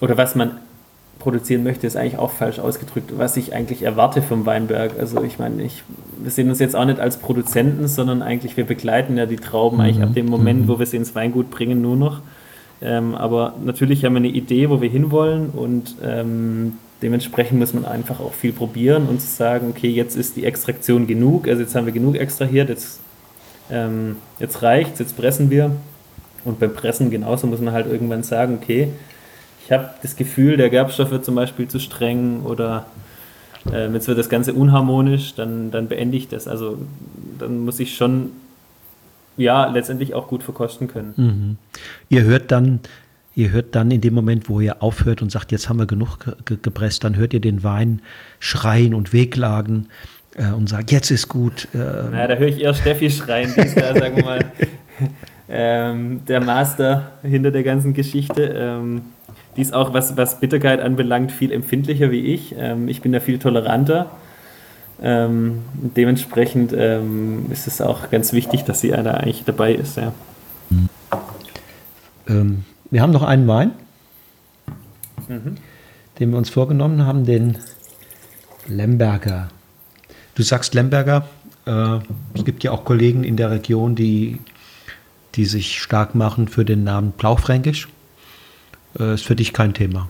[0.01, 0.59] Oder was man
[1.23, 4.99] produzieren möchte, ist eigentlich auch falsch ausgedrückt, was ich eigentlich erwarte vom Weinberg.
[4.99, 5.83] Also ich meine, ich,
[6.21, 9.77] wir sehen uns jetzt auch nicht als Produzenten, sondern eigentlich, wir begleiten ja die Trauben
[9.77, 9.83] mhm.
[9.83, 10.67] eigentlich ab dem Moment, mhm.
[10.67, 12.21] wo wir sie ins Weingut bringen, nur noch.
[12.81, 16.73] Ähm, aber natürlich haben wir eine Idee, wo wir hinwollen und ähm,
[17.03, 21.49] Dementsprechend muss man einfach auch viel probieren und sagen, okay, jetzt ist die Extraktion genug,
[21.49, 23.01] also jetzt haben wir genug extrahiert, jetzt,
[23.69, 25.71] ähm, jetzt reicht jetzt pressen wir.
[26.45, 28.87] Und beim Pressen genauso muss man halt irgendwann sagen, okay,
[29.65, 32.85] ich habe das Gefühl, der Gerbstoff wird zum Beispiel zu streng oder
[33.71, 36.47] äh, jetzt wird das Ganze unharmonisch, dann, dann beende ich das.
[36.47, 36.77] Also
[37.39, 38.31] dann muss ich schon
[39.37, 41.13] ja letztendlich auch gut verkosten können.
[41.15, 41.57] Mhm.
[42.09, 42.81] Ihr hört dann
[43.35, 46.19] Ihr hört dann in dem Moment, wo ihr aufhört und sagt, jetzt haben wir genug
[46.45, 48.03] ge gepresst, dann hört ihr den Wein
[48.39, 49.87] schreien und wehklagen
[50.35, 51.67] äh, und sagt, jetzt ist gut.
[51.73, 54.45] Äh, naja, da höre ich eher Steffi schreien, die ist da, sagen wir mal,
[55.49, 58.53] ähm, der Master hinter der ganzen Geschichte.
[58.55, 59.01] Ähm,
[59.55, 62.55] die ist auch, was, was Bitterkeit anbelangt, viel empfindlicher wie ich.
[62.57, 64.09] Ähm, ich bin da viel toleranter.
[65.01, 69.97] Ähm, dementsprechend ähm, ist es auch ganz wichtig, dass sie da eigentlich dabei ist.
[69.97, 70.13] Ja.
[72.27, 73.71] Ähm, wir haben noch einen Wein,
[75.27, 75.55] mhm.
[76.19, 77.57] den wir uns vorgenommen haben, den
[78.67, 79.49] Lemberger.
[80.35, 81.27] Du sagst Lemberger.
[81.65, 81.99] Äh,
[82.33, 84.39] es gibt ja auch Kollegen in der Region, die
[85.35, 87.87] die sich stark machen für den Namen Blaufränkisch.
[88.99, 90.09] Äh, ist für dich kein Thema.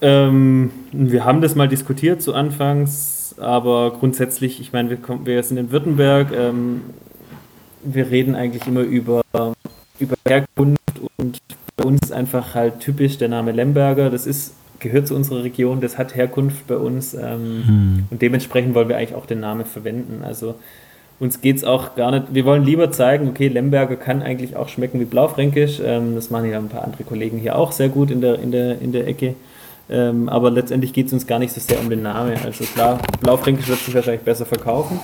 [0.00, 5.58] Ähm, wir haben das mal diskutiert zu Anfangs, aber grundsätzlich, ich meine, wir, wir sind
[5.58, 6.82] in Württemberg, ähm,
[7.84, 9.22] wir reden eigentlich immer über,
[9.98, 11.38] über Herkunft und
[11.76, 14.10] bei uns ist einfach halt typisch der Name Lemberger.
[14.10, 18.04] Das ist, gehört zu unserer Region, das hat Herkunft bei uns ähm, hm.
[18.10, 20.22] und dementsprechend wollen wir eigentlich auch den Namen verwenden.
[20.24, 20.56] Also
[21.20, 24.68] uns geht es auch gar nicht, wir wollen lieber zeigen, okay, Lemberger kann eigentlich auch
[24.68, 25.80] schmecken wie Blaufränkisch.
[25.84, 28.50] Ähm, das machen ja ein paar andere Kollegen hier auch sehr gut in der, in
[28.50, 29.34] der, in der Ecke.
[29.90, 32.34] Ähm, aber letztendlich geht es uns gar nicht so sehr um den Namen.
[32.44, 34.98] Also klar, Blaufränkisch wird sich wahrscheinlich besser verkaufen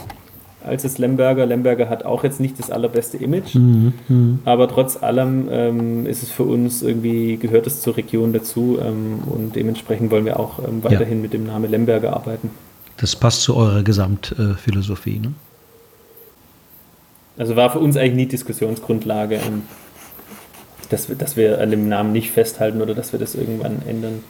[0.64, 1.46] als das Lemberger.
[1.46, 4.38] Lemberger hat auch jetzt nicht das allerbeste Image, mhm, mhm.
[4.44, 9.20] aber trotz allem ähm, ist es für uns irgendwie, gehört es zur Region dazu ähm,
[9.26, 11.22] und dementsprechend wollen wir auch ähm, weiterhin ja.
[11.22, 12.50] mit dem Namen Lemberger arbeiten.
[12.96, 15.32] Das passt zu eurer Gesamtphilosophie, ne?
[17.38, 19.62] Also war für uns eigentlich nie Diskussionsgrundlage, ähm,
[20.90, 24.24] dass, wir, dass wir an dem Namen nicht festhalten oder dass wir das irgendwann ändern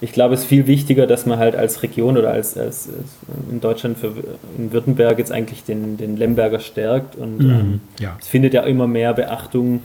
[0.00, 3.16] ich glaube, es ist viel wichtiger, dass man halt als Region oder als, als, als
[3.50, 4.12] in Deutschland für
[4.58, 8.16] in Württemberg jetzt eigentlich den, den Lemberger stärkt und mhm, ähm, ja.
[8.20, 9.80] es findet ja immer mehr Beachtung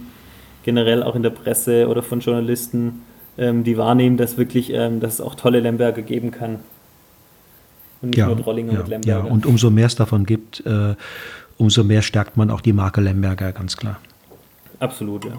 [0.63, 3.03] generell auch in der Presse oder von Journalisten,
[3.37, 6.59] ähm, die wahrnehmen, dass wirklich, ähm, dass es auch tolle Lemberger geben kann
[8.01, 9.25] und nicht ja, nur Drollinger ja, mit Lemberger.
[9.25, 10.95] Ja, und umso mehr es davon gibt, äh,
[11.61, 13.99] umso mehr stärkt man auch die Marke Lemberger, ganz klar.
[14.79, 15.38] Absolut, ja.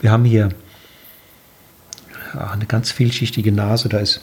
[0.00, 0.50] Wir haben hier
[2.34, 3.88] eine ganz vielschichtige Nase.
[3.88, 4.20] Da ist,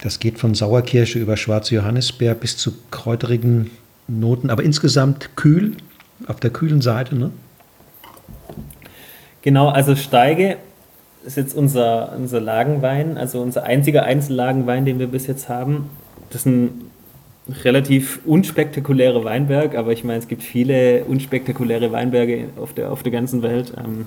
[0.00, 3.72] das geht von Sauerkirsche über schwarze Johannisbeer bis zu kräuterigen
[4.06, 5.76] Noten, aber insgesamt kühl,
[6.28, 7.16] auf der kühlen Seite.
[7.16, 7.32] Ne?
[9.42, 10.58] Genau, also Steige
[11.24, 15.90] ist jetzt unser, unser Lagenwein, also unser einziger Einzellagenwein, den wir bis jetzt haben.
[16.30, 16.91] Das ist ein
[17.64, 23.12] relativ unspektakulärer Weinberg, aber ich meine, es gibt viele unspektakuläre Weinberge auf der, auf der
[23.12, 23.72] ganzen Welt.
[23.76, 24.06] Ähm,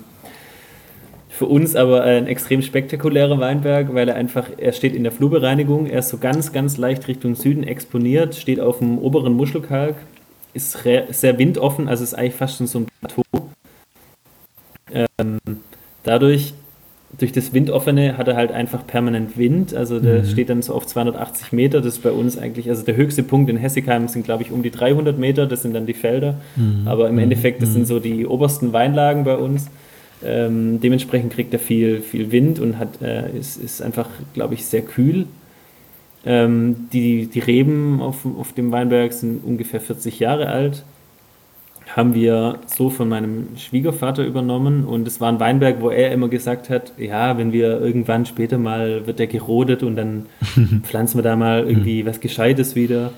[1.28, 5.86] für uns aber ein extrem spektakulärer Weinberg, weil er einfach, er steht in der Flurbereinigung,
[5.86, 9.96] er ist so ganz, ganz leicht Richtung Süden exponiert, steht auf dem oberen Muschelkalk,
[10.54, 10.78] ist
[11.10, 13.22] sehr windoffen, also ist eigentlich fast schon so ein Plateau.
[15.18, 15.38] Ähm,
[16.04, 16.54] dadurch,
[17.18, 20.26] durch das Windoffene hat er halt einfach permanent Wind, also der mhm.
[20.26, 23.48] steht dann so auf 280 Meter, das ist bei uns eigentlich, also der höchste Punkt
[23.48, 26.82] in Hessigheim sind glaube ich um die 300 Meter, das sind dann die Felder, mhm.
[26.86, 27.74] aber im Endeffekt, das mhm.
[27.74, 29.68] sind so die obersten Weinlagen bei uns.
[30.24, 34.64] Ähm, dementsprechend kriegt er viel, viel Wind und hat, äh, ist, ist einfach, glaube ich,
[34.64, 35.26] sehr kühl.
[36.24, 40.84] Ähm, die, die Reben auf, auf dem Weinberg sind ungefähr 40 Jahre alt.
[41.86, 46.28] Haben wir so von meinem Schwiegervater übernommen und es war ein Weinberg, wo er immer
[46.28, 50.26] gesagt hat, ja, wenn wir irgendwann später mal, wird der gerodet und dann
[50.82, 53.12] pflanzen wir da mal irgendwie was Gescheites wieder.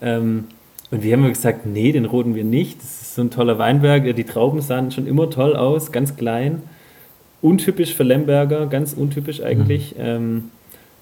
[0.00, 0.44] Ähm,
[0.90, 2.80] und wir haben gesagt, nee, den roten wir nicht.
[2.80, 4.14] Das ist so ein toller Weinberg.
[4.14, 6.62] Die Trauben sahen schon immer toll aus, ganz klein.
[7.42, 9.96] Untypisch für Lemberger, ganz untypisch eigentlich.
[9.96, 10.00] Mhm.
[10.00, 10.44] Ähm,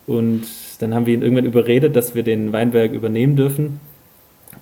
[0.07, 0.43] und
[0.81, 3.81] dann haben wir ihn irgendwann überredet, dass wir den Weinberg übernehmen dürfen.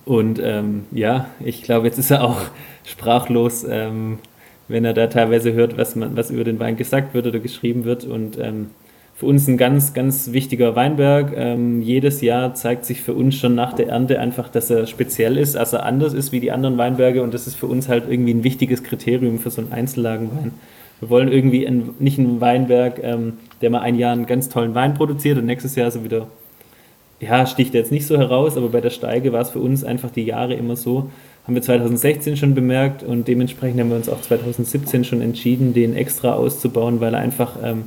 [0.05, 2.41] Und ähm, ja, ich glaube, jetzt ist er auch
[2.85, 4.19] sprachlos, ähm,
[4.67, 7.85] wenn er da teilweise hört, was, man, was über den Wein gesagt wird oder geschrieben
[7.85, 8.05] wird.
[8.05, 8.67] Und ähm,
[9.15, 11.33] für uns ein ganz, ganz wichtiger Weinberg.
[11.35, 15.37] Ähm, jedes Jahr zeigt sich für uns schon nach der Ernte einfach, dass er speziell
[15.37, 18.33] ist, also anders ist wie die anderen Weinberge und das ist für uns halt irgendwie
[18.33, 20.51] ein wichtiges Kriterium für so einen Einzellagenwein.
[20.99, 24.73] Wir wollen irgendwie ein, nicht einen Weinberg, ähm, der mal ein Jahr einen ganz tollen
[24.73, 26.27] Wein produziert und nächstes Jahr so wieder,
[27.19, 30.11] ja, sticht jetzt nicht so heraus, aber bei der Steige war es für uns einfach
[30.11, 31.09] die Jahre immer so.
[31.45, 35.95] Haben wir 2016 schon bemerkt und dementsprechend haben wir uns auch 2017 schon entschieden, den
[35.95, 37.85] extra auszubauen, weil er einfach ähm,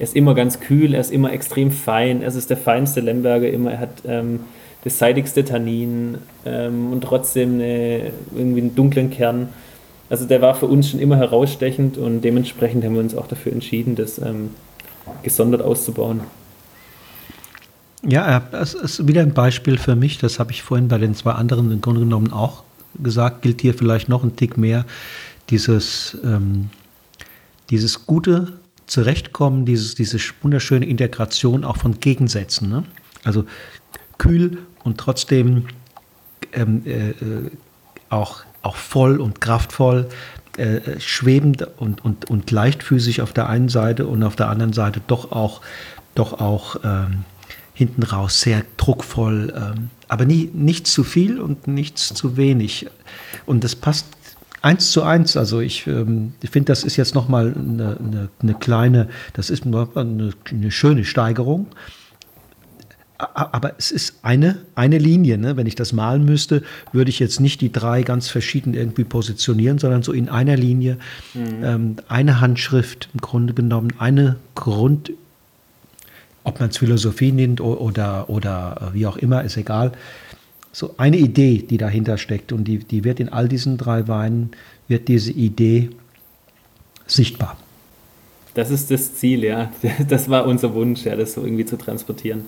[0.00, 3.50] er ist immer ganz kühl, er ist immer extrem fein, er ist der feinste Lemberger
[3.50, 4.40] immer, er hat ähm,
[4.82, 6.16] das seidigste Tannin
[6.46, 9.50] ähm, und trotzdem eine, irgendwie einen dunklen Kern.
[10.08, 13.52] Also der war für uns schon immer herausstechend und dementsprechend haben wir uns auch dafür
[13.52, 14.52] entschieden, das ähm,
[15.22, 16.22] gesondert auszubauen.
[18.02, 21.32] Ja, es ist wieder ein Beispiel für mich, das habe ich vorhin bei den zwei
[21.32, 22.62] anderen im Grunde genommen auch
[23.02, 24.86] gesagt, gilt hier vielleicht noch ein Tick mehr,
[25.50, 26.70] dieses, ähm,
[27.68, 28.54] dieses gute
[28.86, 32.70] Zurechtkommen, dieses, diese wunderschöne Integration auch von Gegensätzen.
[32.70, 32.84] Ne?
[33.22, 33.44] Also
[34.18, 35.66] kühl und trotzdem
[36.52, 37.50] ähm, äh, äh,
[38.08, 40.08] auch, auch voll und kraftvoll,
[40.56, 45.00] äh, schwebend und, und, und leichtfüßig auf der einen Seite und auf der anderen Seite
[45.06, 45.60] doch auch,
[46.14, 47.24] doch auch ähm,
[47.80, 52.86] hinten raus sehr druckvoll, ähm, aber nie, nichts zu viel und nichts zu wenig.
[53.46, 54.06] Und das passt
[54.62, 58.54] Eins zu eins, also ich, ähm, ich finde, das ist jetzt nochmal eine, eine, eine
[58.54, 59.88] kleine, das ist eine,
[60.50, 61.68] eine schöne Steigerung.
[63.16, 65.38] aber es ist eine, eine Linie.
[65.38, 65.56] Ne?
[65.56, 66.62] Wenn ich das malen müsste,
[66.92, 70.98] würde ich jetzt nicht die drei ganz verschieden irgendwie positionieren, sondern so in einer Linie
[71.32, 71.64] mhm.
[71.64, 75.10] ähm, eine Handschrift im Grunde genommen, eine Grund,
[76.50, 79.92] ob man es Philosophie nennt oder, oder wie auch immer, ist egal.
[80.72, 84.50] So eine Idee, die dahinter steckt und die, die wird in all diesen drei Weinen,
[84.88, 85.90] wird diese Idee
[87.06, 87.56] sichtbar.
[88.54, 89.72] Das ist das Ziel, ja.
[90.08, 92.46] Das war unser Wunsch, ja, das so irgendwie zu transportieren.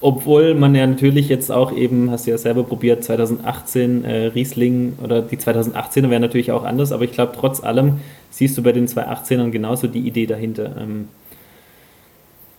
[0.00, 4.94] Obwohl man ja natürlich jetzt auch eben, hast du ja selber probiert, 2018 äh, Riesling
[5.02, 8.00] oder die 2018er wären natürlich auch anders, aber ich glaube, trotz allem
[8.30, 10.76] siehst du bei den 2018ern genauso die Idee dahinter.
[10.80, 11.08] Ähm,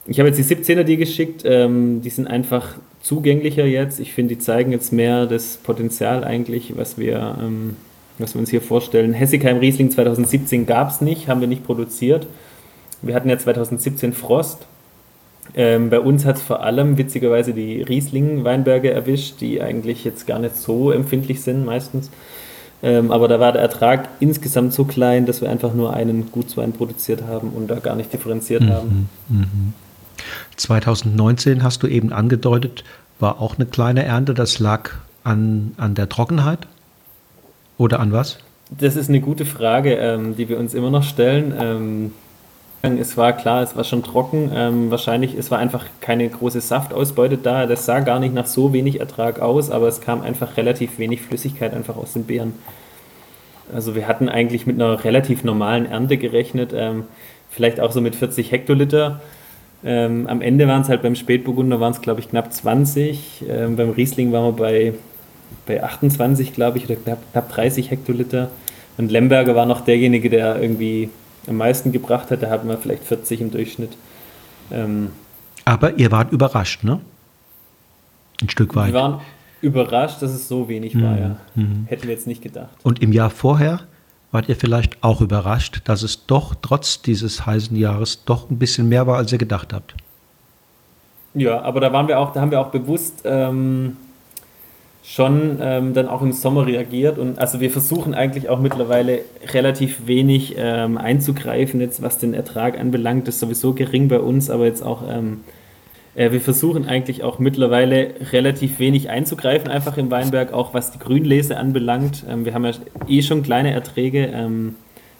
[0.06, 4.00] ich habe jetzt die 17er dir geschickt, ähm, die sind einfach zugänglicher jetzt.
[4.00, 7.76] Ich finde, die zeigen jetzt mehr das Potenzial eigentlich, was wir, ähm,
[8.18, 9.14] was wir uns hier vorstellen.
[9.14, 12.28] Hessigheim Riesling 2017 gab es nicht, haben wir nicht produziert.
[13.02, 14.66] Wir hatten ja 2017 Frost
[15.56, 20.40] ähm, bei uns hat es vor allem witzigerweise die Riesling-Weinberge erwischt, die eigentlich jetzt gar
[20.40, 22.10] nicht so empfindlich sind meistens.
[22.82, 26.74] Ähm, aber da war der Ertrag insgesamt so klein, dass wir einfach nur einen Gutswein
[26.74, 29.10] produziert haben und da gar nicht differenziert mhm, haben.
[29.30, 29.74] Mhm.
[30.58, 32.84] 2019 hast du eben angedeutet,
[33.20, 34.34] war auch eine kleine Ernte.
[34.34, 34.92] Das lag
[35.24, 36.60] an, an der Trockenheit
[37.78, 38.40] oder an was?
[38.70, 41.54] Das ist eine gute Frage, ähm, die wir uns immer noch stellen.
[41.58, 42.12] Ähm,
[42.82, 44.52] es war klar, es war schon trocken.
[44.54, 47.66] Ähm, wahrscheinlich, es war einfach keine große Saftausbeute da.
[47.66, 51.22] Das sah gar nicht nach so wenig Ertrag aus, aber es kam einfach relativ wenig
[51.22, 52.54] Flüssigkeit einfach aus den Beeren.
[53.74, 57.06] Also wir hatten eigentlich mit einer relativ normalen Ernte gerechnet, ähm,
[57.50, 59.22] vielleicht auch so mit 40 Hektoliter.
[59.86, 63.44] Ähm, am Ende waren es halt beim Spätburgunder waren es glaube ich knapp 20.
[63.50, 64.94] Ähm, beim Riesling waren wir bei,
[65.66, 68.50] bei 28 glaube ich oder knapp, knapp 30 Hektoliter.
[68.98, 71.10] Und Lemberger war noch derjenige, der irgendwie
[71.48, 73.98] am meisten gebracht hat, da hatten wir vielleicht 40 im Durchschnitt.
[74.72, 75.10] Ähm,
[75.66, 77.00] Aber ihr wart überrascht, ne?
[78.42, 78.94] Ein Stück weit.
[78.94, 79.22] Wir waren
[79.62, 81.04] überrascht, dass es so wenig mhm.
[81.04, 81.36] war, ja.
[81.56, 81.86] Mhm.
[81.88, 82.70] Hätten wir jetzt nicht gedacht.
[82.84, 83.82] Und im Jahr vorher
[84.34, 88.90] wart ihr vielleicht auch überrascht, dass es doch trotz dieses heißen Jahres doch ein bisschen
[88.90, 89.94] mehr war, als ihr gedacht habt.
[91.36, 93.96] Ja, aber da waren wir auch, da haben wir auch bewusst ähm,
[95.04, 97.20] schon ähm, dann auch im Sommer reagiert.
[97.20, 99.20] Und also wir versuchen eigentlich auch mittlerweile
[99.52, 103.28] relativ wenig ähm, einzugreifen, jetzt was den Ertrag anbelangt.
[103.28, 105.42] Das ist sowieso gering bei uns, aber jetzt auch, ähm,
[106.16, 111.00] äh, wir versuchen eigentlich auch mittlerweile relativ wenig einzugreifen, einfach im Weinberg, auch was die
[111.00, 112.24] Grünlese anbelangt.
[112.30, 112.72] Ähm, wir haben ja
[113.08, 114.28] eh schon kleine Erträge.
[114.28, 114.76] Ähm,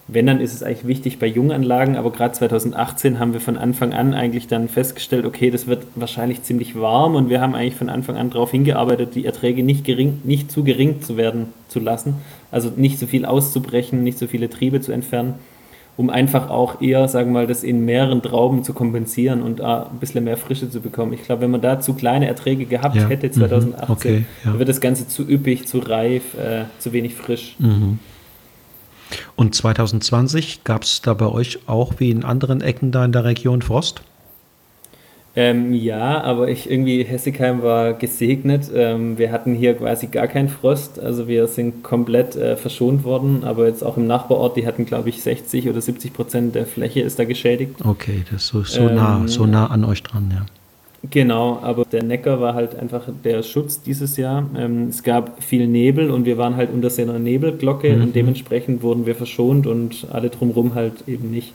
[0.06, 3.94] wenn, dann ist es eigentlich wichtig bei Junganlagen, aber gerade 2018 haben wir von Anfang
[3.94, 7.88] an eigentlich dann festgestellt, okay, das wird wahrscheinlich ziemlich warm und wir haben eigentlich von
[7.88, 12.16] Anfang an darauf hingearbeitet, die Erträge nicht, gering, nicht zu gering zu werden zu lassen,
[12.50, 15.36] also nicht so viel auszubrechen, nicht so viele Triebe zu entfernen,
[15.96, 19.98] um einfach auch eher, sagen wir mal, das in mehreren Trauben zu kompensieren und ein
[20.00, 21.12] bisschen mehr Frische zu bekommen.
[21.12, 23.08] Ich glaube, wenn man da zu kleine Erträge gehabt ja.
[23.08, 23.92] hätte 2018, mhm.
[23.92, 24.50] okay, ja.
[24.50, 27.54] dann wird das Ganze zu üppig, zu reif, äh, zu wenig frisch.
[27.58, 27.98] Mhm.
[29.36, 33.24] Und 2020 gab es da bei euch auch wie in anderen Ecken da in der
[33.24, 34.02] Region Frost?
[35.36, 38.70] Ähm, ja, aber ich irgendwie, Hessigheim war gesegnet.
[38.72, 41.00] Ähm, wir hatten hier quasi gar keinen Frost.
[41.00, 43.42] Also wir sind komplett äh, verschont worden.
[43.42, 47.00] Aber jetzt auch im Nachbarort, die hatten, glaube ich, 60 oder 70 Prozent der Fläche
[47.00, 47.74] ist da geschädigt.
[47.84, 50.46] Okay, das ist so, so, ähm, nah, so nah an euch dran, ja.
[51.10, 54.48] Genau, aber der Neckar war halt einfach der Schutz dieses Jahr.
[54.56, 58.02] Ähm, es gab viel Nebel und wir waren halt unter seiner Nebelglocke mhm.
[58.02, 61.52] und dementsprechend wurden wir verschont und alle drumherum halt eben nicht.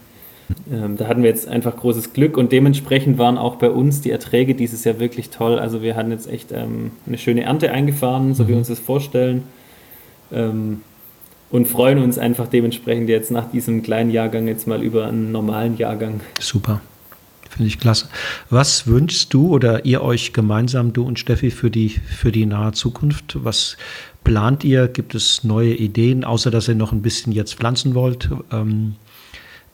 [0.72, 4.10] Ähm, da hatten wir jetzt einfach großes Glück und dementsprechend waren auch bei uns die
[4.10, 5.58] Erträge dieses Jahr wirklich toll.
[5.58, 8.48] Also wir hatten jetzt echt ähm, eine schöne Ernte eingefahren, so mhm.
[8.48, 9.42] wie wir uns das vorstellen.
[10.32, 10.82] Ähm,
[11.50, 15.76] und freuen uns einfach dementsprechend jetzt nach diesem kleinen Jahrgang jetzt mal über einen normalen
[15.76, 16.20] Jahrgang.
[16.38, 16.80] Super.
[17.48, 18.08] Finde ich klasse.
[18.48, 22.70] Was wünschst du oder ihr euch gemeinsam, du und Steffi, für die, für die nahe
[22.72, 23.38] Zukunft?
[23.42, 23.76] Was
[24.22, 24.86] plant ihr?
[24.86, 28.30] Gibt es neue Ideen, außer dass ihr noch ein bisschen jetzt pflanzen wollt?
[28.52, 28.94] Ähm,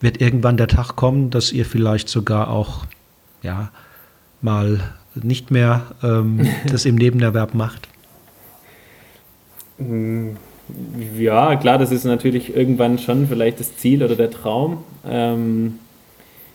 [0.00, 2.86] wird irgendwann der Tag kommen, dass ihr vielleicht sogar auch
[3.42, 3.70] ja,
[4.40, 4.80] mal
[5.14, 7.88] nicht mehr ähm, das im Nebenerwerb macht?
[11.18, 14.78] Ja, klar, das ist natürlich irgendwann schon vielleicht das Ziel oder der Traum.
[15.08, 15.78] Ähm,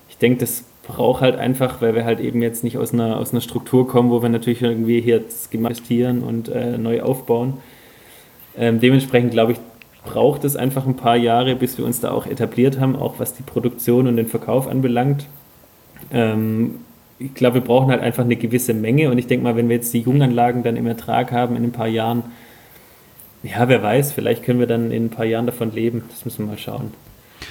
[0.09, 3.31] ich denke, das braucht halt einfach, weil wir halt eben jetzt nicht aus einer, aus
[3.31, 7.57] einer Struktur kommen, wo wir natürlich irgendwie hier investieren und äh, neu aufbauen.
[8.57, 9.59] Ähm, dementsprechend glaube ich,
[10.03, 13.33] braucht es einfach ein paar Jahre, bis wir uns da auch etabliert haben, auch was
[13.33, 15.27] die Produktion und den Verkauf anbelangt.
[16.11, 16.75] Ähm,
[17.19, 19.75] ich glaube, wir brauchen halt einfach eine gewisse Menge und ich denke mal, wenn wir
[19.75, 22.23] jetzt die Junganlagen dann im Ertrag haben in ein paar Jahren,
[23.43, 26.03] ja, wer weiß, vielleicht können wir dann in ein paar Jahren davon leben.
[26.09, 26.91] Das müssen wir mal schauen,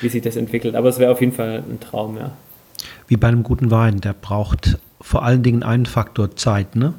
[0.00, 0.74] wie sich das entwickelt.
[0.74, 2.32] Aber es wäre auf jeden Fall ein Traum, ja
[3.10, 4.00] wie bei einem guten Wein.
[4.00, 6.76] Der braucht vor allen Dingen einen Faktor Zeit.
[6.76, 6.94] Ne?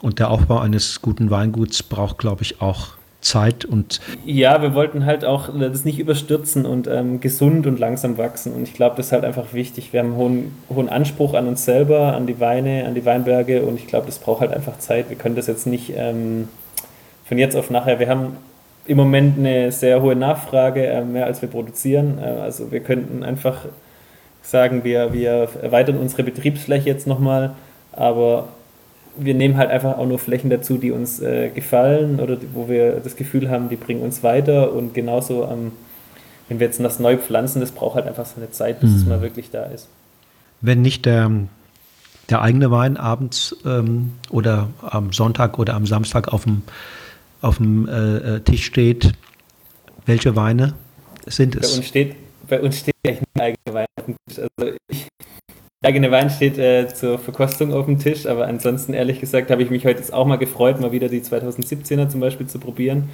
[0.00, 4.00] Und der Aufbau eines guten Weinguts braucht, glaube ich, auch Zeit und.
[4.24, 8.52] Ja, wir wollten halt auch das nicht überstürzen und ähm, gesund und langsam wachsen.
[8.52, 9.92] Und ich glaube, das ist halt einfach wichtig.
[9.92, 13.62] Wir haben einen hohen, hohen Anspruch an uns selber, an die Weine, an die Weinberge
[13.62, 15.10] und ich glaube, das braucht halt einfach Zeit.
[15.10, 16.48] Wir können das jetzt nicht ähm,
[17.24, 17.98] von jetzt auf nachher.
[18.00, 18.36] Wir haben
[18.86, 22.18] im Moment eine sehr hohe Nachfrage, äh, mehr als wir produzieren.
[22.18, 23.66] Äh, also wir könnten einfach
[24.42, 27.52] sagen, wir, wir erweitern unsere Betriebsfläche jetzt nochmal,
[27.92, 28.48] aber
[29.16, 32.68] wir nehmen halt einfach auch nur Flächen dazu, die uns äh, gefallen oder die, wo
[32.68, 35.72] wir das Gefühl haben, die bringen uns weiter und genauso ähm,
[36.50, 38.96] wenn wir jetzt das neu pflanzen, das braucht halt einfach so eine Zeit, bis mhm.
[38.96, 39.88] es mal wirklich da ist.
[40.60, 41.30] Wenn nicht der,
[42.28, 46.62] der eigene Wein abends ähm, oder am Sonntag oder am Samstag auf dem,
[47.40, 49.12] auf dem äh, äh Tisch steht,
[50.06, 50.74] welche Weine
[51.26, 51.70] sind es?
[51.70, 52.16] Bei uns steht,
[52.48, 54.38] bei uns steht eigentlich ein eigener Wein auf dem Tisch.
[54.38, 55.06] Also ich,
[55.82, 59.70] eigene Wein steht äh, zur Verkostung auf dem Tisch, aber ansonsten, ehrlich gesagt, habe ich
[59.70, 63.08] mich heute auch mal gefreut, mal wieder die 2017er zum Beispiel zu probieren,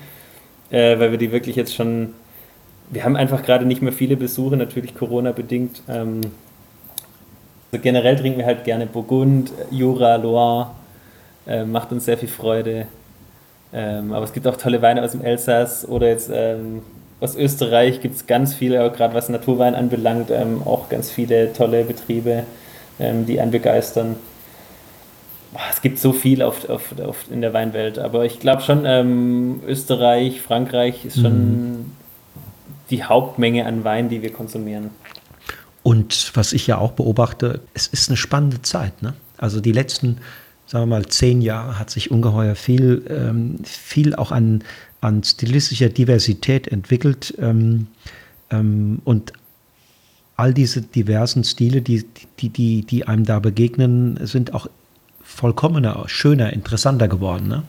[0.70, 2.14] äh, weil wir die wirklich jetzt schon,
[2.90, 5.82] wir haben einfach gerade nicht mehr viele Besuche, natürlich Corona-bedingt.
[5.88, 6.22] Ähm,
[7.70, 10.72] also generell trinken wir halt gerne Burgund, Jura, Loire,
[11.46, 12.88] äh, macht uns sehr viel Freude.
[13.72, 16.82] Ähm, aber es gibt auch tolle Weine aus dem Elsass oder jetzt ähm,
[17.20, 21.84] aus Österreich gibt es ganz viele, gerade was Naturwein anbelangt, ähm, auch ganz viele tolle
[21.84, 22.44] Betriebe,
[22.98, 24.16] ähm, die einen begeistern.
[25.52, 28.84] Boah, es gibt so viel auf, auf, auf, in der Weinwelt, aber ich glaube schon,
[28.84, 31.92] ähm, Österreich, Frankreich ist schon mhm.
[32.90, 34.90] die Hauptmenge an Wein, die wir konsumieren.
[35.82, 39.02] Und was ich ja auch beobachte, es ist eine spannende Zeit.
[39.02, 39.14] Ne?
[39.38, 40.18] Also die letzten,
[40.66, 44.64] sagen wir mal, zehn Jahre hat sich ungeheuer viel, ähm, viel auch an
[45.00, 47.34] an stilistischer Diversität entwickelt.
[47.38, 47.88] Ähm,
[48.50, 49.32] ähm, und
[50.36, 52.04] all diese diversen Stile, die,
[52.38, 54.68] die, die, die einem da begegnen, sind auch
[55.22, 57.48] vollkommener, schöner, interessanter geworden.
[57.48, 57.62] Ne?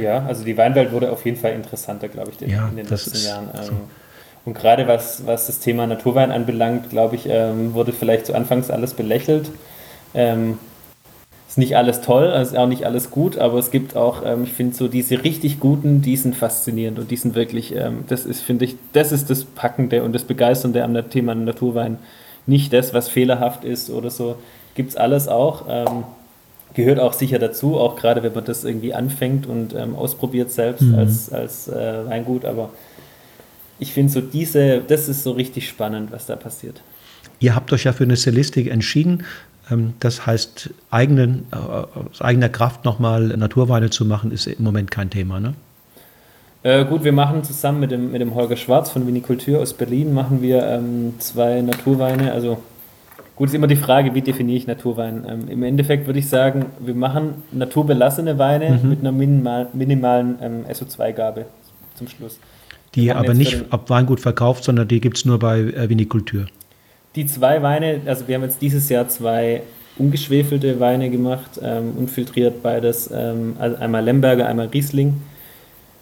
[0.00, 3.18] Ja, also die Weinwelt wurde auf jeden Fall interessanter, glaube ich, ja, in den letzten
[3.18, 3.48] Jahren.
[3.62, 3.72] So.
[3.72, 3.78] Ähm,
[4.44, 8.70] und gerade was, was das Thema Naturwein anbelangt, glaube ich, ähm, wurde vielleicht zu Anfangs
[8.70, 9.50] alles belächelt.
[10.14, 10.58] Ähm,
[11.48, 14.52] ist nicht alles toll, ist auch nicht alles gut, aber es gibt auch, ähm, ich
[14.52, 18.40] finde so diese richtig guten, die sind faszinierend und die sind wirklich, ähm, das ist,
[18.40, 21.98] finde ich, das ist das Packende und das Begeisternde am Thema Naturwein.
[22.46, 24.36] Nicht das, was fehlerhaft ist oder so,
[24.74, 25.64] gibt es alles auch.
[25.68, 26.04] Ähm,
[26.74, 30.82] gehört auch sicher dazu, auch gerade wenn man das irgendwie anfängt und ähm, ausprobiert selbst
[30.82, 30.96] mhm.
[30.96, 32.70] als, als äh, Weingut, aber
[33.78, 36.82] ich finde so diese, das ist so richtig spannend, was da passiert.
[37.40, 39.24] Ihr habt euch ja für eine Stilistik entschieden.
[39.70, 44.90] Ähm, das heißt, eigenen, äh, aus eigener Kraft nochmal Naturweine zu machen, ist im Moment
[44.90, 45.54] kein Thema, ne?
[46.62, 50.14] Äh, gut, wir machen zusammen mit dem, mit dem Holger Schwarz von Vinikultur aus Berlin,
[50.14, 52.32] machen wir ähm, zwei Naturweine.
[52.32, 52.56] Also
[53.36, 55.26] gut, ist immer die Frage, wie definiere ich Naturwein?
[55.28, 58.88] Ähm, Im Endeffekt würde ich sagen, wir machen naturbelassene Weine mhm.
[58.88, 61.44] mit einer minimal, minimalen ähm, SO2-Gabe
[61.96, 62.38] zum Schluss.
[62.94, 66.46] Die aber nicht ab Weingut verkauft, sondern die gibt es nur bei äh, Vinikultur.
[67.16, 69.62] Die zwei Weine, also wir haben jetzt dieses Jahr zwei
[69.96, 75.20] ungeschwefelte Weine gemacht, ähm, unfiltriert beides, ähm, also einmal Lemberger, einmal Riesling.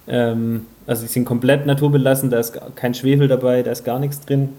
[0.08, 4.20] Ähm, also die sind komplett naturbelassen, da ist kein Schwefel dabei, da ist gar nichts
[4.20, 4.50] drin.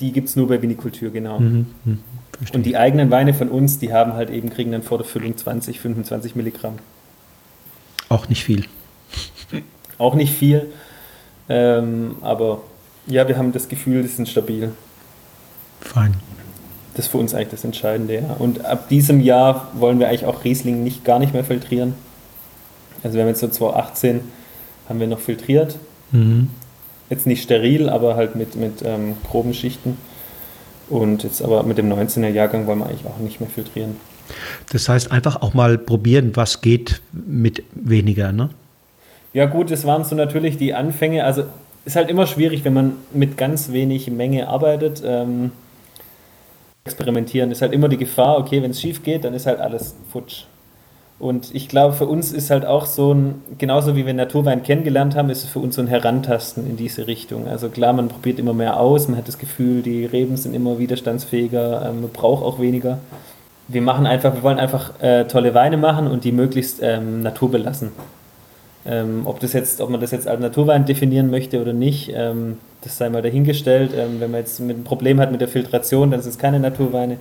[0.00, 1.40] Die gibt es nur bei Vinikultur, genau.
[1.40, 1.96] Mhm, mh,
[2.52, 5.36] und die eigenen Weine von uns, die haben halt eben, kriegen dann vor der Füllung
[5.36, 6.74] 20, 25 Milligramm.
[8.08, 8.64] Auch nicht viel.
[9.98, 10.66] Auch nicht viel,
[11.48, 12.62] ähm, aber
[13.06, 14.72] ja, wir haben das Gefühl, die sind stabil.
[15.80, 16.14] Fein.
[16.94, 18.36] Das ist für uns eigentlich das Entscheidende, ja.
[18.38, 21.94] Und ab diesem Jahr wollen wir eigentlich auch Riesling nicht, gar nicht mehr filtrieren.
[23.02, 24.20] Also wir haben jetzt so 2018
[24.88, 25.78] haben wir noch filtriert.
[26.10, 26.48] Mhm.
[27.08, 29.96] Jetzt nicht steril, aber halt mit, mit ähm, groben Schichten.
[30.88, 33.96] Und jetzt aber mit dem 19er Jahrgang wollen wir eigentlich auch nicht mehr filtrieren.
[34.72, 38.50] Das heißt, einfach auch mal probieren, was geht mit weniger, ne?
[39.32, 41.24] Ja, gut, das waren so natürlich die Anfänge.
[41.24, 41.44] Also
[41.84, 45.02] ist halt immer schwierig, wenn man mit ganz wenig Menge arbeitet.
[45.04, 45.52] Ähm,
[46.84, 49.94] experimentieren ist halt immer die Gefahr, okay, wenn es schief geht, dann ist halt alles
[50.10, 50.44] futsch.
[51.18, 55.14] Und ich glaube, für uns ist halt auch so ein, genauso wie wir Naturwein kennengelernt
[55.14, 57.46] haben, ist es für uns so ein Herantasten in diese Richtung.
[57.46, 60.78] Also klar, man probiert immer mehr aus, man hat das Gefühl, die Reben sind immer
[60.78, 63.00] widerstandsfähiger, ähm, man braucht auch weniger.
[63.68, 67.92] Wir machen einfach, wir wollen einfach äh, tolle Weine machen und die möglichst ähm, naturbelassen.
[68.86, 72.56] Ähm, ob, das jetzt, ob man das jetzt als Naturwein definieren möchte oder nicht, ähm,
[72.82, 73.92] das sei mal dahingestellt.
[73.94, 76.60] Ähm, wenn man jetzt mit ein Problem hat mit der Filtration, dann sind es keine
[76.60, 77.18] Naturweine.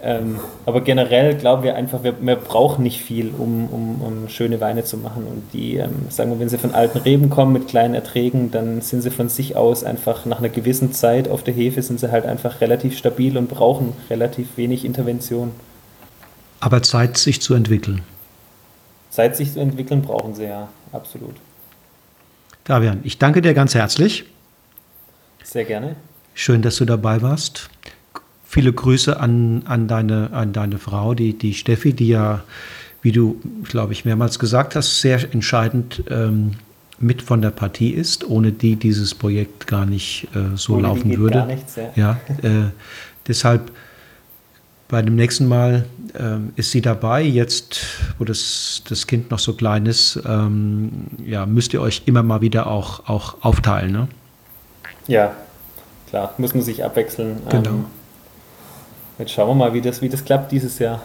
[0.00, 4.60] Ähm, aber generell glauben wir einfach, wir, wir brauchen nicht viel, um, um, um, schöne
[4.60, 5.24] Weine zu machen.
[5.24, 8.80] Und die, ähm, sagen wir, wenn sie von alten Reben kommen mit kleinen Erträgen, dann
[8.80, 12.12] sind sie von sich aus einfach nach einer gewissen Zeit auf der Hefe sind sie
[12.12, 15.50] halt einfach relativ stabil und brauchen relativ wenig Intervention.
[16.60, 18.02] Aber Zeit, sich zu entwickeln.
[19.10, 21.34] Zeit, sich zu entwickeln, brauchen sie ja, absolut.
[22.64, 24.26] Fabian, ich danke dir ganz herzlich.
[25.48, 25.96] Sehr gerne.
[26.34, 27.70] Schön, dass du dabei warst.
[28.44, 32.44] Viele Grüße an, an, deine, an deine Frau, die, die Steffi, die ja,
[33.00, 36.52] wie du, glaube ich, mehrmals gesagt hast, sehr entscheidend ähm,
[36.98, 41.16] mit von der Partie ist, ohne die dieses Projekt gar nicht äh, so ohne laufen
[41.16, 41.38] würde.
[41.38, 41.92] Gar nichts, ja.
[41.96, 42.70] ja äh,
[43.26, 43.72] deshalb
[44.88, 45.86] bei dem nächsten Mal
[46.18, 47.22] ähm, ist sie dabei.
[47.22, 47.86] Jetzt,
[48.18, 52.42] wo das, das Kind noch so klein ist, ähm, ja, müsst ihr euch immer mal
[52.42, 53.92] wieder auch, auch aufteilen.
[53.92, 54.08] Ne?
[55.08, 55.32] Ja,
[56.08, 57.38] klar, muss man sich abwechseln.
[57.48, 57.70] Genau.
[57.70, 57.84] Ähm,
[59.18, 61.02] jetzt schauen wir mal, wie das, wie das klappt dieses Jahr.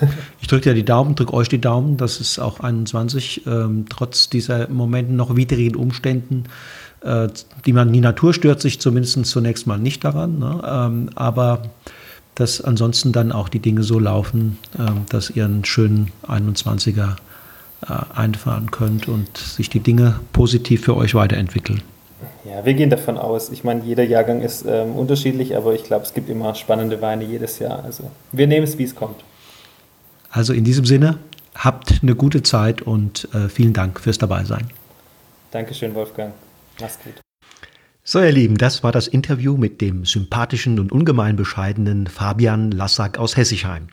[0.40, 4.30] Ich drücke dir die Daumen, drücke euch die Daumen, dass es auch 21 ähm, trotz
[4.30, 6.44] dieser Momenten noch widrigen Umständen,
[7.02, 7.28] äh,
[7.66, 10.62] die man, die Natur stört sich zumindest zunächst mal nicht daran, ne?
[10.64, 11.64] ähm, aber
[12.34, 17.16] dass ansonsten dann auch die Dinge so laufen, ähm, dass ihr einen schönen 21er
[17.86, 21.82] äh, einfahren könnt und sich die Dinge positiv für euch weiterentwickeln.
[22.44, 23.50] Ja, wir gehen davon aus.
[23.50, 27.24] Ich meine, jeder Jahrgang ist ähm, unterschiedlich, aber ich glaube, es gibt immer spannende Weine
[27.24, 27.84] jedes Jahr.
[27.84, 29.22] Also wir nehmen es, wie es kommt.
[30.30, 31.18] Also in diesem Sinne,
[31.54, 34.68] habt eine gute Zeit und äh, vielen Dank fürs Dabeisein.
[35.50, 36.32] Dankeschön, Wolfgang.
[36.80, 37.14] Mach's gut.
[38.04, 43.18] So, ihr Lieben, das war das Interview mit dem sympathischen und ungemein bescheidenen Fabian Lassack
[43.18, 43.88] aus Hessichheim.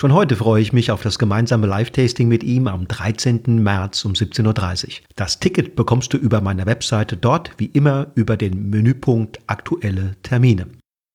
[0.00, 3.60] Schon heute freue ich mich auf das gemeinsame Live-Tasting mit ihm am 13.
[3.60, 4.92] März um 17.30 Uhr.
[5.16, 10.68] Das Ticket bekommst du über meine Webseite dort, wie immer, über den Menüpunkt Aktuelle Termine.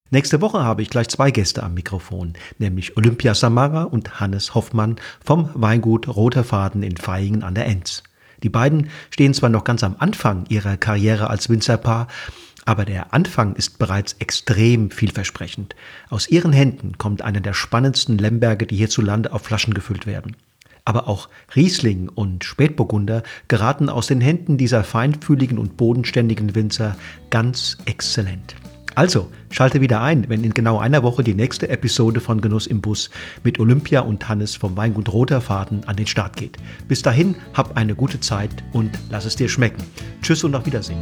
[0.09, 4.97] Nächste Woche habe ich gleich zwei Gäste am Mikrofon, nämlich Olympia Samara und Hannes Hoffmann
[5.23, 8.03] vom Weingut Roter Faden in Vaihingen an der Enz.
[8.43, 12.09] Die beiden stehen zwar noch ganz am Anfang ihrer Karriere als Winzerpaar,
[12.65, 15.75] aber der Anfang ist bereits extrem vielversprechend.
[16.09, 20.35] Aus ihren Händen kommt einer der spannendsten Lemberge, die hierzulande auf Flaschen gefüllt werden.
[20.85, 26.97] Aber auch Riesling und Spätburgunder geraten aus den Händen dieser feinfühligen und bodenständigen Winzer
[27.29, 28.55] ganz exzellent.
[28.95, 32.81] Also, schalte wieder ein, wenn in genau einer Woche die nächste Episode von Genuss im
[32.81, 33.09] Bus
[33.43, 36.57] mit Olympia und Hannes vom Weingut Roter Faden an den Start geht.
[36.87, 39.83] Bis dahin, hab eine gute Zeit und lass es dir schmecken.
[40.21, 40.99] Tschüss und auf Wiedersehen.